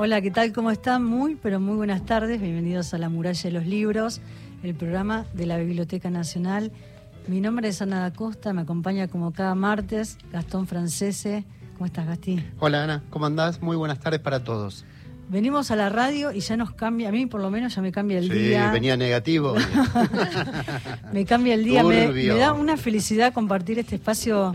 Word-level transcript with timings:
Hola, 0.00 0.20
¿qué 0.20 0.30
tal? 0.30 0.52
¿Cómo 0.52 0.70
están? 0.70 1.04
Muy, 1.04 1.34
pero 1.34 1.58
muy 1.58 1.74
buenas 1.74 2.06
tardes. 2.06 2.40
Bienvenidos 2.40 2.94
a 2.94 2.98
La 2.98 3.08
Muralla 3.08 3.42
de 3.42 3.50
los 3.50 3.66
Libros, 3.66 4.20
el 4.62 4.76
programa 4.76 5.26
de 5.32 5.44
la 5.44 5.56
Biblioteca 5.56 6.08
Nacional. 6.08 6.70
Mi 7.26 7.40
nombre 7.40 7.66
es 7.66 7.82
Ana 7.82 8.02
da 8.02 8.12
Costa, 8.12 8.52
me 8.52 8.60
acompaña 8.60 9.08
como 9.08 9.32
cada 9.32 9.56
martes 9.56 10.16
Gastón 10.30 10.68
Francese. 10.68 11.44
¿Cómo 11.72 11.86
estás, 11.86 12.06
Gastí? 12.06 12.40
Hola, 12.60 12.84
Ana. 12.84 13.02
¿Cómo 13.10 13.26
andás? 13.26 13.60
Muy 13.60 13.76
buenas 13.76 13.98
tardes 13.98 14.20
para 14.20 14.44
todos. 14.44 14.84
Venimos 15.30 15.72
a 15.72 15.76
la 15.76 15.88
radio 15.88 16.30
y 16.30 16.38
ya 16.38 16.56
nos 16.56 16.70
cambia, 16.70 17.08
a 17.08 17.12
mí 17.12 17.26
por 17.26 17.40
lo 17.40 17.50
menos 17.50 17.74
ya 17.74 17.82
me 17.82 17.90
cambia 17.90 18.18
el 18.18 18.30
sí, 18.30 18.38
día. 18.38 18.70
venía 18.70 18.96
negativo. 18.96 19.56
me 21.12 21.24
cambia 21.24 21.54
el 21.54 21.64
día, 21.64 21.82
me 21.82 22.36
da 22.36 22.52
una 22.52 22.76
felicidad 22.76 23.32
compartir 23.32 23.80
este 23.80 23.96
espacio 23.96 24.54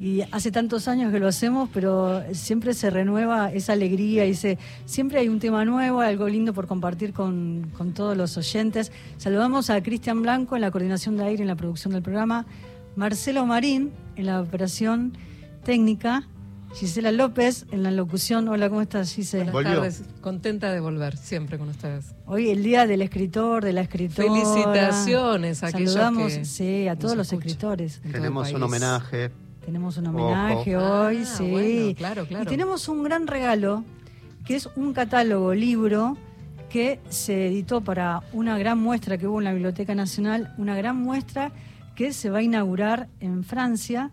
y 0.00 0.22
hace 0.30 0.52
tantos 0.52 0.86
años 0.86 1.12
que 1.12 1.18
lo 1.18 1.26
hacemos, 1.26 1.68
pero 1.72 2.22
siempre 2.32 2.72
se 2.74 2.88
renueva 2.90 3.52
esa 3.52 3.72
alegría 3.72 4.26
y 4.26 4.34
se, 4.34 4.58
siempre 4.84 5.18
hay 5.18 5.28
un 5.28 5.40
tema 5.40 5.64
nuevo, 5.64 6.00
algo 6.00 6.28
lindo 6.28 6.54
por 6.54 6.66
compartir 6.66 7.12
con, 7.12 7.72
con 7.76 7.94
todos 7.94 8.16
los 8.16 8.36
oyentes. 8.36 8.92
Saludamos 9.16 9.70
a 9.70 9.82
Cristian 9.82 10.22
Blanco 10.22 10.54
en 10.54 10.62
la 10.62 10.70
coordinación 10.70 11.16
de 11.16 11.24
aire 11.24 11.42
en 11.42 11.48
la 11.48 11.56
producción 11.56 11.92
del 11.92 12.02
programa, 12.02 12.46
Marcelo 12.94 13.44
Marín 13.44 13.90
en 14.14 14.26
la 14.26 14.40
operación 14.40 15.16
técnica, 15.64 16.28
Gisela 16.74 17.10
López 17.10 17.66
en 17.72 17.82
la 17.82 17.90
locución. 17.90 18.46
Hola, 18.46 18.68
¿cómo 18.68 18.82
estás, 18.82 19.12
Gisela? 19.14 19.50
Buenas 19.50 19.74
tardes, 19.74 20.02
contenta 20.20 20.70
de 20.70 20.78
volver 20.78 21.16
siempre 21.16 21.58
con 21.58 21.70
ustedes. 21.70 22.14
Hoy 22.26 22.50
el 22.50 22.62
día 22.62 22.86
del 22.86 23.02
escritor, 23.02 23.64
de 23.64 23.72
la 23.72 23.80
escritora. 23.80 24.28
Felicitaciones 24.28 25.64
a 25.64 25.68
aquellos 25.68 25.94
Saludamos, 25.94 26.32
que 26.34 26.44
sí, 26.44 26.86
a 26.86 26.96
todos 26.96 27.16
los 27.16 27.26
escuchan. 27.26 27.48
escritores. 27.48 28.00
Tenemos 28.12 28.52
un 28.52 28.62
homenaje. 28.62 29.32
Tenemos 29.64 29.96
un 29.98 30.06
homenaje 30.06 30.76
hoy, 30.76 31.18
Ah, 31.22 31.24
sí. 31.24 31.50
bueno, 31.50 31.94
claro, 31.96 32.26
claro. 32.26 32.44
Y 32.44 32.46
tenemos 32.46 32.88
un 32.88 33.02
gran 33.02 33.26
regalo, 33.26 33.84
que 34.46 34.56
es 34.56 34.68
un 34.76 34.92
catálogo, 34.94 35.52
libro, 35.54 36.16
que 36.70 37.00
se 37.08 37.48
editó 37.48 37.82
para 37.82 38.22
una 38.32 38.58
gran 38.58 38.78
muestra 38.78 39.18
que 39.18 39.26
hubo 39.26 39.38
en 39.40 39.44
la 39.44 39.52
Biblioteca 39.52 39.94
Nacional, 39.94 40.54
una 40.58 40.76
gran 40.76 40.96
muestra 40.96 41.52
que 41.94 42.12
se 42.12 42.30
va 42.30 42.38
a 42.38 42.42
inaugurar 42.42 43.08
en 43.20 43.44
Francia. 43.44 44.10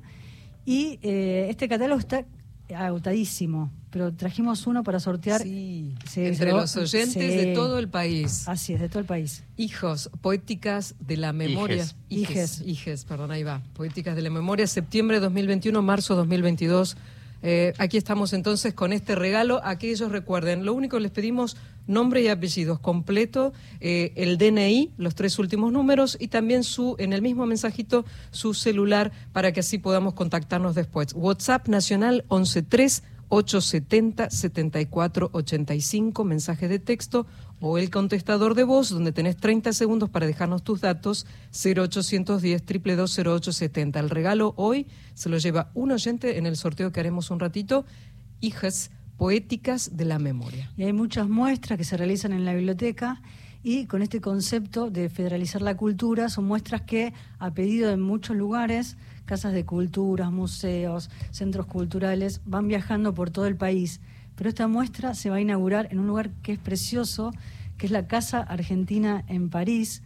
Y 0.65 0.99
eh, 1.03 1.47
este 1.49 1.67
catálogo 1.69 1.99
está 1.99 2.25
agotadísimo, 2.73 3.71
pero 3.91 4.13
trajimos 4.13 4.65
uno 4.67 4.83
para 4.83 4.99
sortear. 4.99 5.41
Sí, 5.41 5.93
Sí, 6.09 6.25
entre 6.25 6.51
los 6.51 6.75
oyentes 6.75 7.13
sí. 7.13 7.37
de 7.37 7.53
todo 7.53 7.77
el 7.79 7.89
país. 7.89 8.47
Así 8.47 8.73
es, 8.73 8.79
de 8.79 8.89
todo 8.89 8.99
el 8.99 9.05
país. 9.05 9.43
Hijos, 9.57 10.09
poéticas 10.21 10.95
de 10.99 11.17
la 11.17 11.33
memoria. 11.33 11.85
Hijes. 12.09 12.59
Hijes. 12.59 12.61
Hijes, 12.65 13.05
perdón, 13.05 13.31
ahí 13.31 13.43
va. 13.43 13.61
Poéticas 13.73 14.15
de 14.15 14.21
la 14.21 14.29
memoria, 14.29 14.65
septiembre 14.67 15.19
2021, 15.19 15.81
marzo 15.81 16.15
2022. 16.15 16.97
Eh, 17.43 17.73
aquí 17.77 17.97
estamos 17.97 18.33
entonces 18.33 18.73
con 18.73 18.91
este 18.91 19.13
regalo. 19.13 19.61
Aquellos 19.63 20.11
recuerden, 20.11 20.65
lo 20.65 20.73
único 20.73 20.97
que 20.97 21.03
les 21.03 21.11
pedimos, 21.11 21.57
nombre 21.87 22.21
y 22.21 22.27
apellidos 22.27 22.79
completo, 22.79 23.53
eh, 23.79 24.13
el 24.15 24.37
DNI, 24.37 24.91
los 24.97 25.15
tres 25.15 25.39
últimos 25.39 25.71
números 25.71 26.17
y 26.19 26.27
también 26.27 26.63
su, 26.63 26.95
en 26.99 27.13
el 27.13 27.21
mismo 27.21 27.45
mensajito, 27.45 28.05
su 28.31 28.53
celular 28.53 29.11
para 29.33 29.51
que 29.51 29.59
así 29.59 29.77
podamos 29.77 30.13
contactarnos 30.13 30.75
después. 30.75 31.13
WhatsApp 31.13 31.67
nacional 31.67 32.25
113 32.29 33.15
870 33.29 34.29
7485, 34.29 36.23
mensaje 36.23 36.67
de 36.67 36.79
texto 36.79 37.25
o 37.59 37.77
el 37.77 37.89
contestador 37.89 38.53
de 38.53 38.63
voz, 38.63 38.89
donde 38.89 39.11
tenés 39.11 39.37
30 39.37 39.73
segundos 39.73 40.09
para 40.09 40.27
dejarnos 40.27 40.63
tus 40.63 40.81
datos, 40.81 41.25
0810 41.51 42.65
2220870. 42.65 43.99
El 43.99 44.09
regalo 44.09 44.53
hoy 44.57 44.87
se 45.13 45.29
lo 45.29 45.37
lleva 45.37 45.71
un 45.73 45.91
oyente 45.91 46.37
en 46.37 46.45
el 46.45 46.57
sorteo 46.57 46.91
que 46.91 46.99
haremos 46.99 47.31
un 47.31 47.39
ratito, 47.39 47.85
Hijas 48.41 48.91
Poéticas 49.17 49.95
de 49.95 50.05
la 50.05 50.19
Memoria. 50.19 50.71
Y 50.77 50.83
hay 50.83 50.93
muchas 50.93 51.29
muestras 51.29 51.77
que 51.77 51.83
se 51.83 51.97
realizan 51.97 52.33
en 52.33 52.45
la 52.45 52.53
biblioteca 52.53 53.21
y 53.67 53.87
con 53.87 54.03
este 54.03 54.21
concepto 54.21 54.91
de 54.91 55.09
federalizar 55.09 55.61
la 55.63 55.75
cultura 55.75 56.29
son 56.29 56.45
muestras 56.45 56.81
que 56.81 57.13
a 57.39 57.51
pedido 57.51 57.89
de 57.89 57.97
muchos 57.97 58.35
lugares, 58.35 58.95
casas 59.25 59.53
de 59.53 59.65
culturas, 59.65 60.31
museos, 60.31 61.09
centros 61.31 61.65
culturales, 61.65 62.41
van 62.45 62.67
viajando 62.67 63.15
por 63.15 63.31
todo 63.31 63.47
el 63.47 63.55
país. 63.55 64.01
Pero 64.35 64.49
esta 64.49 64.67
muestra 64.67 65.15
se 65.15 65.31
va 65.31 65.37
a 65.37 65.41
inaugurar 65.41 65.87
en 65.89 65.97
un 65.97 66.05
lugar 66.05 66.29
que 66.43 66.51
es 66.51 66.59
precioso, 66.59 67.31
que 67.77 67.87
es 67.87 67.91
la 67.91 68.05
Casa 68.05 68.41
Argentina 68.41 69.23
en 69.27 69.49
París. 69.49 70.03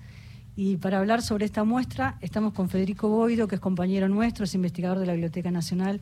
Y 0.56 0.78
para 0.78 1.00
hablar 1.00 1.22
sobre 1.22 1.46
esta 1.46 1.66
muestra 1.66 2.18
estamos 2.22 2.54
con 2.54 2.70
Federico 2.70 3.10
Boido, 3.10 3.50
que 3.50 3.56
es 3.56 3.62
compañero 3.62 4.08
nuestro, 4.08 4.46
es 4.46 4.56
investigador 4.56 5.00
de 5.00 5.06
la 5.06 5.14
Biblioteca 5.14 5.52
Nacional 5.52 6.00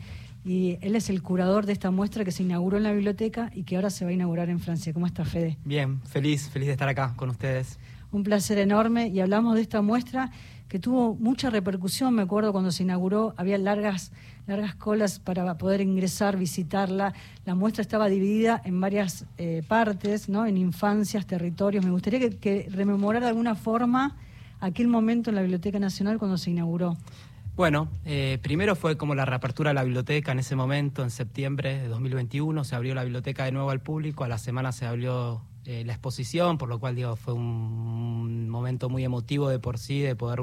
y 0.48 0.78
él 0.80 0.96
es 0.96 1.10
el 1.10 1.22
curador 1.22 1.66
de 1.66 1.74
esta 1.74 1.92
muestra 1.92 2.24
que 2.24 2.32
se 2.32 2.42
inauguró 2.42 2.78
en 2.78 2.84
la 2.84 2.94
biblioteca 2.94 3.52
y 3.54 3.64
que 3.64 3.76
ahora 3.76 3.90
se 3.90 4.06
va 4.06 4.12
a 4.12 4.14
inaugurar 4.14 4.50
en 4.50 4.62
Francia. 4.62 4.94
¿Cómo 4.94 5.06
está 5.06 5.26
Fede? 5.26 5.58
Bien, 5.66 6.02
feliz, 6.04 6.48
feliz 6.50 6.68
de 6.68 6.72
estar 6.72 6.88
acá 6.88 7.14
con 7.18 7.30
ustedes. 7.30 7.78
Un 8.14 8.24
placer 8.24 8.58
enorme 8.58 9.10
y 9.10 9.20
hablamos 9.20 9.56
de 9.56 9.62
esta 9.62 9.82
muestra 9.82 10.32
que 10.70 10.80
tuvo 10.80 11.16
mucha 11.16 11.50
repercusión, 11.50 12.16
me 12.16 12.22
acuerdo 12.22 12.54
cuando 12.54 12.72
se 12.72 12.84
inauguró, 12.84 13.34
había 13.36 13.58
largas 13.58 14.14
largas 14.48 14.76
colas 14.76 15.20
para 15.20 15.58
poder 15.58 15.82
ingresar, 15.82 16.38
visitarla. 16.38 17.14
La 17.46 17.54
muestra 17.54 17.82
estaba 17.82 18.08
dividida 18.08 18.62
en 18.64 18.80
varias 18.80 19.26
eh, 19.38 19.64
partes, 19.68 20.30
¿no? 20.30 20.46
En 20.46 20.56
infancias, 20.56 21.28
territorios. 21.28 21.84
Me 21.84 21.92
gustaría 21.92 22.22
que, 22.22 22.38
que 22.38 22.70
rememorar 22.72 23.22
de 23.22 23.28
alguna 23.28 23.56
forma 23.56 24.16
aquel 24.62 24.88
momento 24.88 25.30
en 25.30 25.36
la 25.36 25.42
Biblioteca 25.42 25.80
Nacional 25.80 26.18
cuando 26.18 26.38
se 26.38 26.52
inauguró. 26.52 26.96
Bueno, 27.58 27.90
eh, 28.06 28.38
primero 28.44 28.76
fue 28.76 28.98
como 28.98 29.16
la 29.16 29.26
reapertura 29.26 29.72
de 29.72 29.74
la 29.74 29.84
biblioteca 29.84 30.32
en 30.32 30.38
ese 30.38 30.56
momento, 30.56 31.02
en 31.02 31.10
septiembre 31.10 31.80
de 31.80 31.88
2021, 31.88 32.64
se 32.64 32.76
abrió 32.76 32.94
la 32.94 33.02
biblioteca 33.04 33.46
de 33.46 33.52
nuevo 33.52 33.72
al 33.72 33.82
público, 33.82 34.24
a 34.24 34.28
la 34.28 34.38
semana 34.38 34.72
se 34.72 34.86
abrió 34.86 35.42
eh, 35.66 35.84
la 35.84 35.94
exposición, 35.94 36.60
por 36.60 36.70
lo 36.70 36.80
cual 36.80 36.96
digo, 36.96 37.16
fue 37.16 37.34
un 37.34 38.48
momento 38.48 38.90
muy 38.90 39.04
emotivo 39.04 39.50
de 39.50 39.58
por 39.58 39.80
sí, 39.80 40.02
de 40.02 40.16
poder 40.16 40.40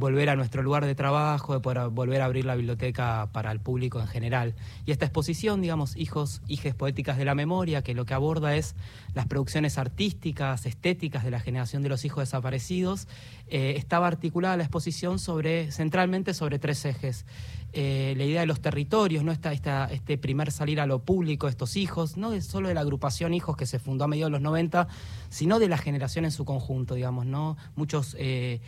volver 0.00 0.30
a 0.30 0.36
nuestro 0.36 0.62
lugar 0.62 0.86
de 0.86 0.94
trabajo, 0.94 1.52
de 1.54 1.60
poder 1.60 1.90
volver 1.90 2.22
a 2.22 2.24
abrir 2.24 2.44
la 2.44 2.56
biblioteca 2.56 3.28
para 3.32 3.52
el 3.52 3.60
público 3.60 4.00
en 4.00 4.08
general. 4.08 4.54
Y 4.86 4.90
esta 4.90 5.04
exposición, 5.04 5.60
digamos, 5.60 5.96
Hijos, 5.96 6.42
Hijes 6.48 6.74
Poéticas 6.74 7.18
de 7.18 7.24
la 7.24 7.36
Memoria, 7.36 7.82
que 7.82 7.94
lo 7.94 8.06
que 8.06 8.14
aborda 8.14 8.56
es 8.56 8.74
las 9.14 9.26
producciones 9.26 9.78
artísticas, 9.78 10.66
estéticas 10.66 11.22
de 11.22 11.30
la 11.30 11.38
generación 11.38 11.82
de 11.82 11.90
los 11.90 12.04
hijos 12.04 12.22
desaparecidos, 12.22 13.06
eh, 13.48 13.74
estaba 13.76 14.06
articulada 14.08 14.56
la 14.56 14.64
exposición 14.64 15.18
sobre, 15.18 15.70
centralmente 15.70 16.34
sobre 16.34 16.58
tres 16.58 16.84
ejes. 16.84 17.26
Eh, 17.72 18.14
la 18.16 18.24
idea 18.24 18.40
de 18.40 18.46
los 18.46 18.60
territorios, 18.60 19.22
¿no? 19.22 19.30
Esta, 19.30 19.52
esta, 19.52 19.84
este 19.92 20.18
primer 20.18 20.50
salir 20.50 20.80
a 20.80 20.86
lo 20.86 21.04
público 21.04 21.46
estos 21.46 21.76
hijos, 21.76 22.16
no 22.16 22.32
de 22.32 22.40
solo 22.40 22.66
de 22.66 22.74
la 22.74 22.80
agrupación 22.80 23.32
Hijos 23.32 23.56
que 23.56 23.66
se 23.66 23.78
fundó 23.78 24.04
a 24.04 24.08
mediados 24.08 24.30
de 24.30 24.38
los 24.38 24.42
90, 24.42 24.88
sino 25.28 25.60
de 25.60 25.68
la 25.68 25.78
generación 25.78 26.24
en 26.24 26.32
su 26.32 26.44
conjunto, 26.44 26.94
digamos, 26.94 27.26
¿no? 27.26 27.56
Muchos 27.76 28.16
eh, 28.18 28.60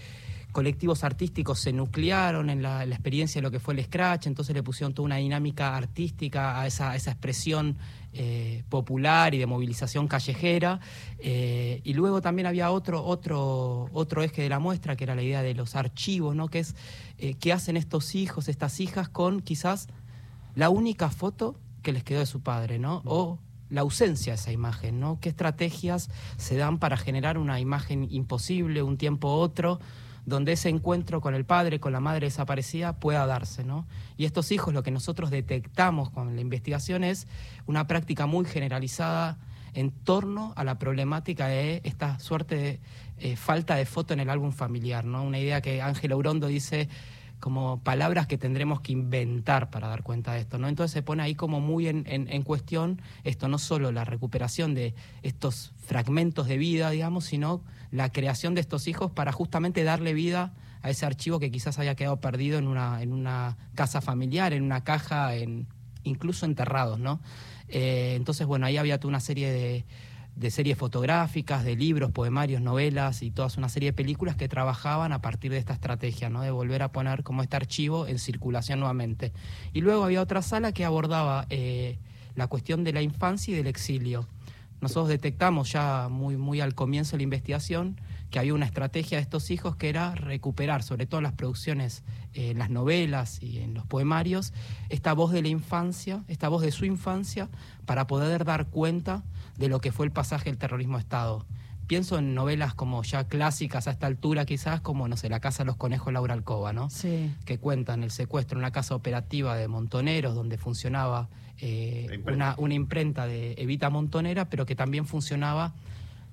colectivos 0.53 1.03
artísticos 1.03 1.59
se 1.59 1.73
nuclearon 1.73 2.51
en 2.51 2.63
la, 2.63 2.85
experiencia 2.85 3.41
de 3.41 3.43
lo 3.43 3.51
que 3.51 3.59
fue 3.59 3.75
el 3.75 3.85
Scratch, 3.85 4.27
entonces 4.27 4.55
le 4.55 4.63
pusieron 4.63 4.95
toda 4.95 5.07
una 5.07 5.17
dinámica 5.17 5.77
artística 5.77 6.61
a 6.61 6.67
esa, 6.67 6.95
esa 6.95 7.11
expresión 7.11 7.79
eh, 8.13 8.63
popular 8.69 9.35
y 9.35 9.39
de 9.39 9.47
movilización 9.47 10.07
callejera. 10.07 10.81
Eh, 11.19 11.81
y 11.83 11.95
luego 11.95 12.21
también 12.21 12.47
había 12.47 12.71
otro, 12.71 13.03
otro, 13.03 13.89
otro 13.93 14.23
eje 14.23 14.43
de 14.43 14.51
la 14.51 14.59
muestra, 14.59 14.95
que 14.95 15.05
era 15.05 15.15
la 15.15 15.23
idea 15.23 15.43
de 15.43 15.55
los 15.55 15.75
archivos, 15.75 16.37
¿no? 16.37 16.49
que 16.49 16.61
es 16.61 16.77
eh, 17.19 17.35
qué 17.35 17.53
hacen 17.53 17.77
estos 17.77 18.15
hijos, 18.15 18.49
estas 18.49 18.79
hijas 18.81 19.09
con 19.09 19.41
quizás 19.41 19.89
la 20.55 20.69
única 20.69 21.09
foto 21.11 21.59
que 21.83 21.93
les 21.93 22.05
quedó 22.05 22.21
de 22.21 22.27
su 22.27 22.43
padre, 22.43 22.79
¿no? 22.79 23.03
O 23.07 23.39
la 23.71 23.81
ausencia 23.81 24.35
de 24.35 24.39
esa 24.39 24.53
imagen, 24.53 25.01
¿no? 25.01 25.19
¿Qué 25.19 25.31
estrategias 25.31 26.11
se 26.37 26.57
dan 26.57 26.79
para 26.79 26.99
generar 26.99 27.39
una 27.39 27.59
imagen 27.59 28.07
imposible, 28.11 28.83
un 28.83 28.99
tiempo 28.99 29.33
otro? 29.33 29.81
Donde 30.25 30.53
ese 30.53 30.69
encuentro 30.69 31.21
con 31.21 31.35
el 31.35 31.45
padre, 31.45 31.81
con 31.81 31.93
la 31.93 32.01
madre 32.01 32.27
desaparecida 32.27 32.95
pueda 32.95 33.27
darse, 33.27 33.65
¿no? 33.65 33.87
Y 34.17 34.25
estos 34.25 34.53
hijos, 34.53 34.73
lo 34.73 34.83
que 34.83 34.91
nosotros 34.91 35.31
detectamos 35.31 36.11
con 36.11 36.35
la 36.35 36.41
investigación 36.41 37.05
es 37.05 37.27
una 37.67 37.87
práctica 37.87 38.27
muy 38.27 38.45
generalizada 38.45 39.39
en 39.75 39.91
torno 39.91 40.53
a 40.57 40.65
la 40.65 40.79
problemática 40.79 41.49
de 41.49 41.81
esta 41.85 42.19
suerte 42.19 42.57
de 42.57 42.81
eh, 43.19 43.37
falta 43.37 43.77
de 43.77 43.87
foto 43.87 44.13
en 44.15 44.21
el 44.21 44.31
álbum 44.31 44.53
familiar, 44.53 45.05
¿no? 45.05 45.23
Una 45.23 45.39
idea 45.39 45.61
que 45.61 45.81
Ángela 45.81 46.17
Urondo 46.17 46.47
dice 46.47 46.89
como 47.43 47.81
palabras 47.81 48.29
que 48.29 48.39
tendremos 48.39 48.83
que 48.83 48.93
inventar 48.93 49.69
para 49.69 49.89
dar 49.89 50.05
cuenta 50.05 50.33
de 50.33 50.39
esto, 50.43 50.59
¿no? 50.59 50.69
Entonces 50.69 50.93
se 50.93 51.03
pone 51.03 51.25
ahí 51.25 51.35
como 51.35 51.61
muy 51.61 51.89
en, 51.89 52.05
en, 52.07 52.29
en, 52.29 52.43
cuestión 52.43 53.03
esto, 53.25 53.49
no 53.49 53.59
solo 53.59 53.91
la 53.91 54.05
recuperación 54.05 54.75
de 54.75 54.95
estos 55.25 55.73
fragmentos 55.85 56.47
de 56.47 56.57
vida, 56.57 56.91
digamos, 56.91 57.25
sino 57.25 57.65
la 57.91 58.13
creación 58.13 58.55
de 58.55 58.61
estos 58.61 58.87
hijos 58.87 59.11
para 59.11 59.33
justamente 59.33 59.83
darle 59.83 60.15
vida 60.15 60.55
a 60.83 60.91
ese 60.91 61.05
archivo 61.05 61.41
que 61.41 61.51
quizás 61.51 61.81
haya 61.81 61.97
quedado 61.97 62.21
perdido 62.21 62.61
en 62.61 62.69
una, 62.69 63.03
en 63.03 63.13
una 63.13 63.57
casa 63.75 64.01
familiar, 64.01 64.53
en 64.53 64.63
una 64.63 64.85
caja, 64.85 65.35
en, 65.35 65.67
incluso 66.05 66.47
enterrados, 66.47 67.01
¿no? 67.01 67.19
Eh, 67.67 68.15
entonces, 68.15 68.47
bueno, 68.47 68.67
ahí 68.67 68.77
había 68.77 69.01
toda 69.01 69.09
una 69.09 69.21
serie 69.21 69.51
de, 69.51 69.85
de 70.37 70.51
series 70.51 70.79
fotográficas, 70.79 71.65
de 71.65 71.77
libros, 71.77 72.11
poemarios, 72.11 72.63
novelas 72.63 73.23
y 73.23 73.31
toda 73.31 73.49
una 73.59 73.69
serie 73.69 73.91
de 73.91 73.93
películas 73.93 74.35
que 74.35 74.49
trabajaban 74.49 75.13
a 75.13 75.21
partir 75.21 75.53
de 75.53 75.59
esta 75.59 75.75
estrategia, 75.75 76.31
¿no? 76.31 76.41
de 76.43 76.51
volver 76.51 76.83
a 76.83 76.91
poner 76.91 77.23
como 77.23 77.43
este 77.43 77.57
archivo 77.57 78.07
en 78.07 78.19
circulación 78.19 78.81
nuevamente. 78.81 79.33
Y 79.73 79.83
luego 79.83 80.05
había 80.05 80.23
otra 80.23 80.43
sala 80.43 80.73
que 80.73 80.85
abordaba 80.85 81.47
eh, 81.51 81.99
la 82.35 82.47
cuestión 82.47 82.83
de 82.83 82.93
la 82.93 83.03
infancia 83.03 83.53
y 83.53 83.57
del 83.57 83.67
exilio. 83.67 84.27
nosotros 84.81 85.09
detectamos 85.09 85.71
ya 85.73 86.09
muy, 86.11 86.37
muy 86.37 86.61
al 86.61 86.75
comienzo 86.75 87.13
de 87.13 87.19
la 87.19 87.25
investigación 87.25 87.97
que 88.33 88.39
había 88.39 88.55
una 88.55 88.65
estrategia 88.65 89.19
de 89.19 89.23
estos 89.23 89.51
hijos 89.51 89.77
que 89.77 89.91
era 89.91 90.15
recuperar, 90.15 90.83
sobre 90.83 91.07
todo 91.07 91.19
en 91.19 91.25
las 91.25 91.35
producciones, 91.35 92.03
eh, 92.33 92.51
en 92.51 92.59
las 92.59 92.71
novelas 92.71 93.43
y 93.43 93.59
en 93.59 93.75
los 93.75 93.85
poemarios, 93.87 94.55
esta 94.89 95.13
voz 95.13 95.33
de 95.33 95.43
la 95.43 95.49
infancia, 95.49 96.25
esta 96.29 96.49
voz 96.49 96.63
de 96.63 96.73
su 96.73 96.87
infancia, 96.87 97.51
para 97.85 98.07
poder 98.07 98.47
dar 98.47 98.69
cuenta 98.69 99.23
de 99.59 99.69
lo 99.69 99.83
que 99.83 99.93
fue 99.93 100.07
el 100.07 100.13
pasaje 100.13 100.47
del 100.47 100.57
terrorismo 100.57 100.97
de 100.97 101.03
Estado. 101.03 101.45
Pienso 101.87 102.17
en 102.17 102.35
novelas 102.35 102.73
como 102.73 103.03
ya 103.03 103.25
clásicas 103.25 103.87
a 103.87 103.91
esta 103.91 104.07
altura, 104.07 104.47
quizás 104.47 104.81
como, 104.81 105.09
no 105.09 105.19
sé, 105.19 105.29
La 105.29 105.41
Casa 105.41 105.63
de 105.63 105.67
los 105.67 105.77
Conejos 105.77 106.11
Laura 106.11 106.33
Alcoba, 106.33 106.73
¿no? 106.73 106.89
Sí. 106.89 107.31
Que 107.45 107.59
cuentan 107.59 108.03
el 108.03 108.11
secuestro 108.11 108.57
en 108.57 108.61
una 108.61 108.71
casa 108.71 108.95
operativa 108.95 109.57
de 109.57 109.69
Montoneros, 109.69 110.35
donde 110.35 110.57
funcionaba 110.57 111.29
eh, 111.59 112.07
La 112.09 112.15
imprenta. 112.15 112.33
una, 112.35 112.55
una 112.57 112.75
imprenta 112.75 113.27
de 113.27 113.57
Evita 113.59 113.91
Montonera, 113.91 114.49
pero 114.49 114.65
que 114.65 114.75
también 114.75 115.05
funcionaba 115.05 115.75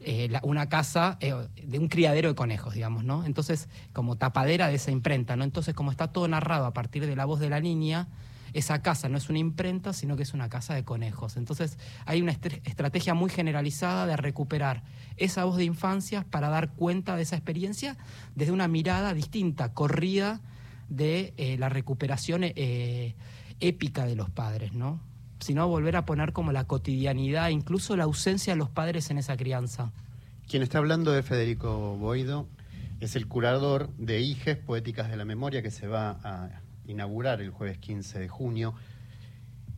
eh, 0.02 0.30
una 0.44 0.70
casa 0.70 1.18
eh, 1.20 1.34
de 1.62 1.78
un 1.78 1.90
criadero 1.90 2.30
de 2.30 2.36
conejos, 2.36 2.74
digamos, 2.74 3.04
¿no? 3.04 3.26
Entonces, 3.26 3.68
como 3.92 4.16
tapadera 4.16 4.70
de 4.70 4.76
esa 4.76 4.92
imprenta, 4.92 5.36
¿no? 5.36 5.44
Entonces, 5.44 5.74
como 5.74 5.92
está 5.92 6.14
todo 6.14 6.28
narrado 6.28 6.66
a 6.66 6.74
partir 6.74 7.06
de 7.06 7.18
la 7.18 7.26
voz 7.26 7.42
de 7.42 7.50
la 7.50 7.60
niña, 7.60 8.08
esa 8.54 8.82
casa 8.82 9.10
no 9.10 9.18
es 9.18 9.30
una 9.30 9.40
imprenta, 9.40 9.92
sino 9.92 10.16
que 10.16 10.24
es 10.24 10.34
una 10.34 10.48
casa 10.48 10.74
de 10.74 10.86
conejos. 10.86 11.36
Entonces, 11.36 11.78
hay 12.06 12.22
una 12.22 12.32
estrategia 12.32 13.14
muy 13.14 13.30
generalizada 13.30 14.06
de 14.06 14.16
recuperar 14.16 14.84
esa 15.18 15.44
voz 15.44 15.58
de 15.58 15.66
infancia 15.66 16.26
para 16.30 16.48
dar 16.48 16.72
cuenta 16.72 17.18
de 17.18 17.24
esa 17.24 17.36
experiencia 17.36 17.98
desde 18.36 18.54
una 18.54 18.70
mirada 18.70 19.14
distinta, 19.14 19.74
corrida 19.74 20.40
de 20.88 21.34
eh, 21.36 21.58
la 21.60 21.68
recuperación 21.68 22.46
épica 23.60 24.06
de 24.06 24.16
los 24.16 24.30
padres, 24.30 24.72
¿no? 24.72 25.09
Sino 25.40 25.68
volver 25.68 25.96
a 25.96 26.06
poner 26.06 26.34
como 26.34 26.52
la 26.52 26.66
cotidianidad, 26.66 27.50
incluso 27.50 27.96
la 27.96 28.04
ausencia 28.04 28.54
de 28.54 28.58
los 28.58 28.70
padres 28.70 29.10
en 29.10 29.18
esa 29.18 29.38
crianza. 29.38 29.92
Quien 30.48 30.64
está 30.64 30.80
hablando 30.80 31.12
de 31.12 31.24
Federico 31.24 31.96
Boido 31.98 32.48
es 33.00 33.16
el 33.16 33.28
curador 33.28 33.90
de 33.98 34.20
IGES, 34.20 34.58
Poéticas 34.58 35.10
de 35.10 35.16
la 35.16 35.24
Memoria, 35.24 35.62
que 35.62 35.72
se 35.72 35.88
va 35.88 36.20
a 36.24 36.62
inaugurar 36.88 37.42
el 37.42 37.52
jueves 37.52 37.78
15 37.78 38.20
de 38.20 38.28
junio. 38.28 38.74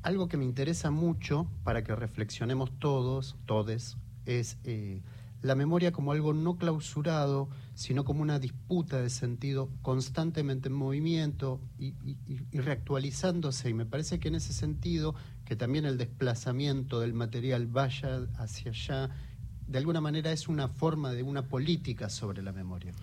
Algo 0.02 0.28
que 0.28 0.38
me 0.38 0.46
interesa 0.46 0.90
mucho 0.90 1.46
para 1.64 1.84
que 1.84 1.96
reflexionemos 1.96 2.72
todos, 2.80 3.36
todes, 3.46 3.98
es 4.26 4.58
eh, 4.64 5.02
la 5.42 5.56
memoria 5.56 5.92
como 5.92 6.12
algo 6.12 6.34
no 6.34 6.58
clausurado, 6.58 7.50
sino 7.74 8.04
como 8.04 8.22
una 8.22 8.40
disputa 8.40 9.02
de 9.02 9.10
sentido 9.10 9.70
constantemente 9.82 10.70
en 10.70 10.76
movimiento 10.76 11.60
y, 11.80 11.94
y- 12.06 12.60
reactualizándose. 12.60 13.70
Y 13.70 13.74
me 13.74 13.86
parece 13.86 14.20
que 14.20 14.28
en 14.28 14.36
ese 14.36 14.54
sentido, 14.54 15.16
que 15.46 15.56
también 15.56 15.86
el 15.86 15.98
desplazamiento 15.98 17.00
del 17.00 17.14
material 17.14 17.68
vaya 17.68 18.28
hacia 18.38 18.72
allá, 18.72 19.10
de 19.68 19.78
alguna 19.78 20.02
manera 20.02 20.32
es 20.32 20.48
una 20.48 20.68
forma 20.68 21.12
de 21.12 21.24
una 21.24 21.44
política 21.48 22.10
sobre 22.10 22.42
la 22.42 22.52
memoria. 22.52 22.94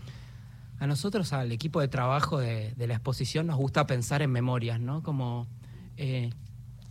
A 0.79 0.87
nosotros, 0.87 1.33
al 1.33 1.51
equipo 1.51 1.81
de 1.81 1.89
trabajo 1.89 2.39
de, 2.39 2.73
de 2.75 2.87
la 2.87 2.95
exposición, 2.95 3.47
nos 3.47 3.57
gusta 3.57 3.87
pensar 3.87 4.23
en 4.23 4.31
memorias, 4.31 4.79
¿no? 4.79 5.03
Como 5.03 5.49
eh, 5.97 6.31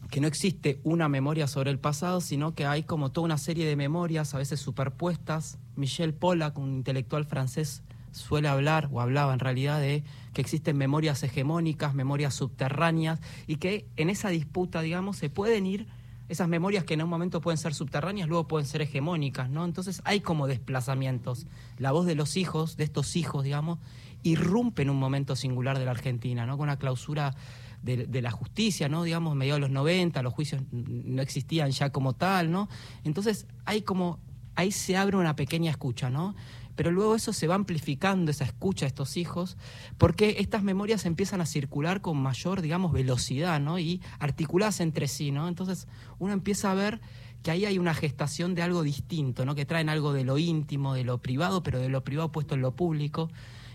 que 0.09 0.19
no 0.19 0.27
existe 0.27 0.81
una 0.83 1.07
memoria 1.07 1.47
sobre 1.47 1.71
el 1.71 1.79
pasado, 1.79 2.21
sino 2.21 2.53
que 2.53 2.65
hay 2.65 2.83
como 2.83 3.11
toda 3.11 3.25
una 3.25 3.37
serie 3.37 3.65
de 3.65 3.75
memorias, 3.75 4.33
a 4.33 4.39
veces 4.39 4.59
superpuestas. 4.59 5.57
Michel 5.77 6.13
Pollack, 6.13 6.57
un 6.57 6.73
intelectual 6.75 7.25
francés, 7.25 7.83
suele 8.11 8.47
hablar, 8.47 8.89
o 8.91 9.01
hablaba 9.01 9.33
en 9.33 9.39
realidad, 9.39 9.79
de 9.79 10.03
que 10.33 10.41
existen 10.41 10.77
memorias 10.77 11.23
hegemónicas, 11.23 11.93
memorias 11.93 12.33
subterráneas, 12.33 13.19
y 13.45 13.57
que 13.57 13.87
en 13.95 14.09
esa 14.09 14.29
disputa, 14.29 14.81
digamos, 14.81 15.17
se 15.17 15.29
pueden 15.29 15.65
ir 15.65 15.87
esas 16.29 16.49
memorias 16.49 16.83
que 16.83 16.95
en 16.95 17.03
un 17.03 17.09
momento 17.09 17.39
pueden 17.39 17.57
ser 17.57 17.73
subterráneas, 17.73 18.27
luego 18.27 18.47
pueden 18.47 18.67
ser 18.67 18.81
hegemónicas, 18.81 19.49
¿no? 19.49 19.63
Entonces 19.63 20.01
hay 20.03 20.19
como 20.19 20.47
desplazamientos. 20.47 21.47
La 21.77 21.91
voz 21.91 22.05
de 22.05 22.15
los 22.15 22.35
hijos, 22.35 22.75
de 22.75 22.83
estos 22.83 23.15
hijos, 23.15 23.43
digamos, 23.45 23.79
irrumpe 24.23 24.81
en 24.81 24.89
un 24.89 24.97
momento 24.97 25.35
singular 25.35 25.79
de 25.79 25.85
la 25.85 25.91
Argentina, 25.91 26.45
¿no? 26.45 26.57
Con 26.57 26.65
una 26.65 26.77
clausura 26.77 27.33
de, 27.81 28.07
de 28.07 28.21
la 28.21 28.31
justicia, 28.31 28.89
¿no? 28.89 29.03
Digamos, 29.03 29.35
mediados 29.35 29.61
de 29.61 29.67
los 29.67 29.71
90, 29.71 30.21
los 30.21 30.33
juicios 30.33 30.63
no 30.71 31.21
existían 31.21 31.71
ya 31.71 31.91
como 31.91 32.13
tal, 32.13 32.51
¿no? 32.51 32.67
Entonces 33.05 33.47
hay 33.63 33.83
como, 33.83 34.19
ahí 34.57 34.71
se 34.71 34.97
abre 34.97 35.15
una 35.15 35.35
pequeña 35.35 35.71
escucha, 35.71 36.09
¿no? 36.09 36.35
Pero 36.75 36.91
luego 36.91 37.15
eso 37.15 37.31
se 37.31 37.47
va 37.47 37.55
amplificando, 37.55 38.29
esa 38.29 38.43
escucha 38.43 38.85
de 38.85 38.89
estos 38.89 39.17
hijos, 39.17 39.57
porque 39.97 40.35
estas 40.39 40.63
memorias 40.63 41.05
empiezan 41.05 41.41
a 41.41 41.45
circular 41.45 42.01
con 42.01 42.17
mayor, 42.17 42.61
digamos, 42.61 42.91
velocidad, 42.91 43.59
¿no? 43.59 43.79
Y 43.79 44.01
articuladas 44.19 44.79
entre 44.79 45.07
sí, 45.07 45.31
¿no? 45.31 45.47
Entonces 45.47 45.87
uno 46.19 46.33
empieza 46.33 46.71
a 46.71 46.75
ver 46.75 46.99
que 47.43 47.51
ahí 47.51 47.65
hay 47.65 47.77
una 47.77 47.93
gestación 47.93 48.55
de 48.55 48.63
algo 48.63 48.83
distinto, 48.83 49.45
¿no? 49.45 49.55
Que 49.55 49.65
traen 49.65 49.89
algo 49.89 50.11
de 50.11 50.23
lo 50.23 50.37
íntimo, 50.37 50.93
de 50.93 51.03
lo 51.03 51.19
privado, 51.19 51.63
pero 51.63 51.79
de 51.79 51.89
lo 51.89 52.03
privado 52.03 52.31
puesto 52.31 52.55
en 52.55 52.61
lo 52.61 52.75
público. 52.75 53.29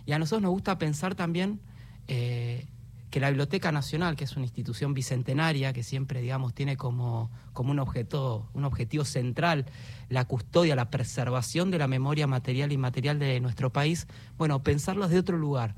Y 0.05 0.13
a 0.13 0.19
nosotros 0.19 0.43
nos 0.43 0.51
gusta 0.51 0.79
pensar 0.79 1.15
también 1.15 1.61
eh, 2.09 2.67
que 3.13 3.21
la 3.21 3.29
Biblioteca 3.29 3.71
Nacional, 3.73 4.17
que 4.17 4.25
es 4.25 4.37
una 4.37 4.47
institución 4.47 4.95
bicentenaria 4.95 5.75
que 5.75 5.83
siempre, 5.83 6.23
digamos, 6.23 6.55
tiene 6.55 6.79
como, 6.79 7.31
como 7.53 7.71
un, 7.71 7.79
objeto, 7.79 8.49
un 8.55 8.65
objetivo 8.65 9.05
central 9.05 9.67
la 10.09 10.25
custodia, 10.25 10.75
la 10.75 10.91
preservación 10.91 11.71
de 11.71 11.77
la 11.77 11.89
memoria 11.89 12.27
material 12.27 12.73
y 12.73 12.77
inmaterial 12.77 13.19
de 13.19 13.39
nuestro 13.41 13.71
país, 13.71 14.07
bueno, 14.39 14.63
pensarlo 14.63 15.07
desde 15.07 15.21
otro 15.21 15.37
lugar. 15.37 15.75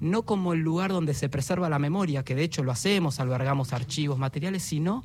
No 0.00 0.24
como 0.24 0.54
el 0.54 0.58
lugar 0.58 0.90
donde 0.90 1.14
se 1.14 1.28
preserva 1.28 1.68
la 1.68 1.78
memoria, 1.78 2.24
que 2.24 2.34
de 2.34 2.42
hecho 2.42 2.64
lo 2.64 2.72
hacemos, 2.72 3.20
albergamos 3.20 3.72
archivos 3.72 4.18
materiales, 4.18 4.64
sino 4.64 5.04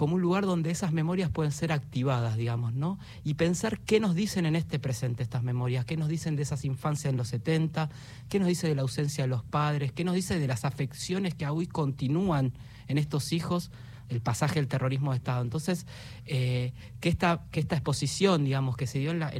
como 0.00 0.14
un 0.14 0.22
lugar 0.22 0.46
donde 0.46 0.70
esas 0.70 0.94
memorias 0.94 1.28
pueden 1.28 1.52
ser 1.52 1.72
activadas, 1.72 2.38
digamos, 2.38 2.72
¿no? 2.72 2.98
Y 3.22 3.34
pensar 3.34 3.78
qué 3.80 4.00
nos 4.00 4.14
dicen 4.14 4.46
en 4.46 4.56
este 4.56 4.78
presente 4.78 5.22
estas 5.22 5.42
memorias, 5.42 5.84
qué 5.84 5.98
nos 5.98 6.08
dicen 6.08 6.36
de 6.36 6.42
esas 6.42 6.64
infancias 6.64 7.12
en 7.12 7.18
los 7.18 7.28
70, 7.28 7.90
qué 8.30 8.38
nos 8.38 8.48
dice 8.48 8.66
de 8.66 8.74
la 8.74 8.80
ausencia 8.80 9.24
de 9.24 9.28
los 9.28 9.44
padres, 9.44 9.92
qué 9.92 10.02
nos 10.04 10.14
dice 10.14 10.38
de 10.38 10.46
las 10.46 10.64
afecciones 10.64 11.34
que 11.34 11.46
hoy 11.46 11.66
continúan 11.66 12.54
en 12.88 12.96
estos 12.96 13.34
hijos 13.34 13.70
el 14.08 14.22
pasaje 14.22 14.54
del 14.54 14.68
terrorismo 14.68 15.10
de 15.10 15.18
Estado. 15.18 15.42
Entonces, 15.42 15.86
eh, 16.24 16.72
que, 17.00 17.10
esta, 17.10 17.44
esta 17.52 17.76
exposición, 17.76 18.42
digamos, 18.42 18.78
que 18.78 18.86
se 18.86 19.00
dio 19.00 19.10
en 19.10 19.18
la... 19.18 19.30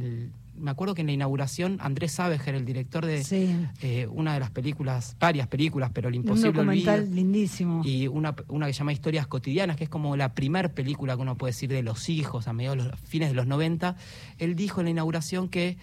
me 0.61 0.71
acuerdo 0.71 0.95
que 0.95 1.01
en 1.01 1.07
la 1.07 1.13
inauguración 1.13 1.77
Andrés 1.81 2.13
Sabeger, 2.13 2.55
el 2.55 2.65
director 2.65 3.05
de 3.05 3.23
Sí. 3.23 3.55
eh, 3.81 4.07
una 4.11 4.33
de 4.33 4.39
las 4.39 4.51
películas, 4.51 5.15
varias 5.19 5.47
películas, 5.47 5.91
pero 5.93 6.07
el 6.09 6.13
Un 6.15 6.21
imposible 6.21 6.51
documental 6.53 6.99
olvido, 7.01 7.15
lindísimo. 7.15 7.81
y 7.83 8.07
una, 8.07 8.35
una 8.47 8.67
que 8.67 8.73
se 8.73 8.79
llama 8.79 8.93
Historias 8.93 9.27
Cotidianas, 9.27 9.75
que 9.75 9.83
es 9.85 9.89
como 9.89 10.15
la 10.15 10.33
primer 10.33 10.73
película 10.73 11.15
que 11.15 11.21
uno 11.21 11.35
puede 11.37 11.51
decir 11.51 11.69
de 11.69 11.83
los 11.83 12.07
hijos 12.09 12.47
a 12.47 12.53
mediados 12.53 12.83
de 12.83 12.89
los 12.91 12.99
fines 13.01 13.29
de 13.29 13.35
los 13.35 13.47
90, 13.47 13.95
él 14.37 14.55
dijo 14.55 14.79
en 14.81 14.85
la 14.85 14.91
inauguración 14.91 15.49
que 15.49 15.77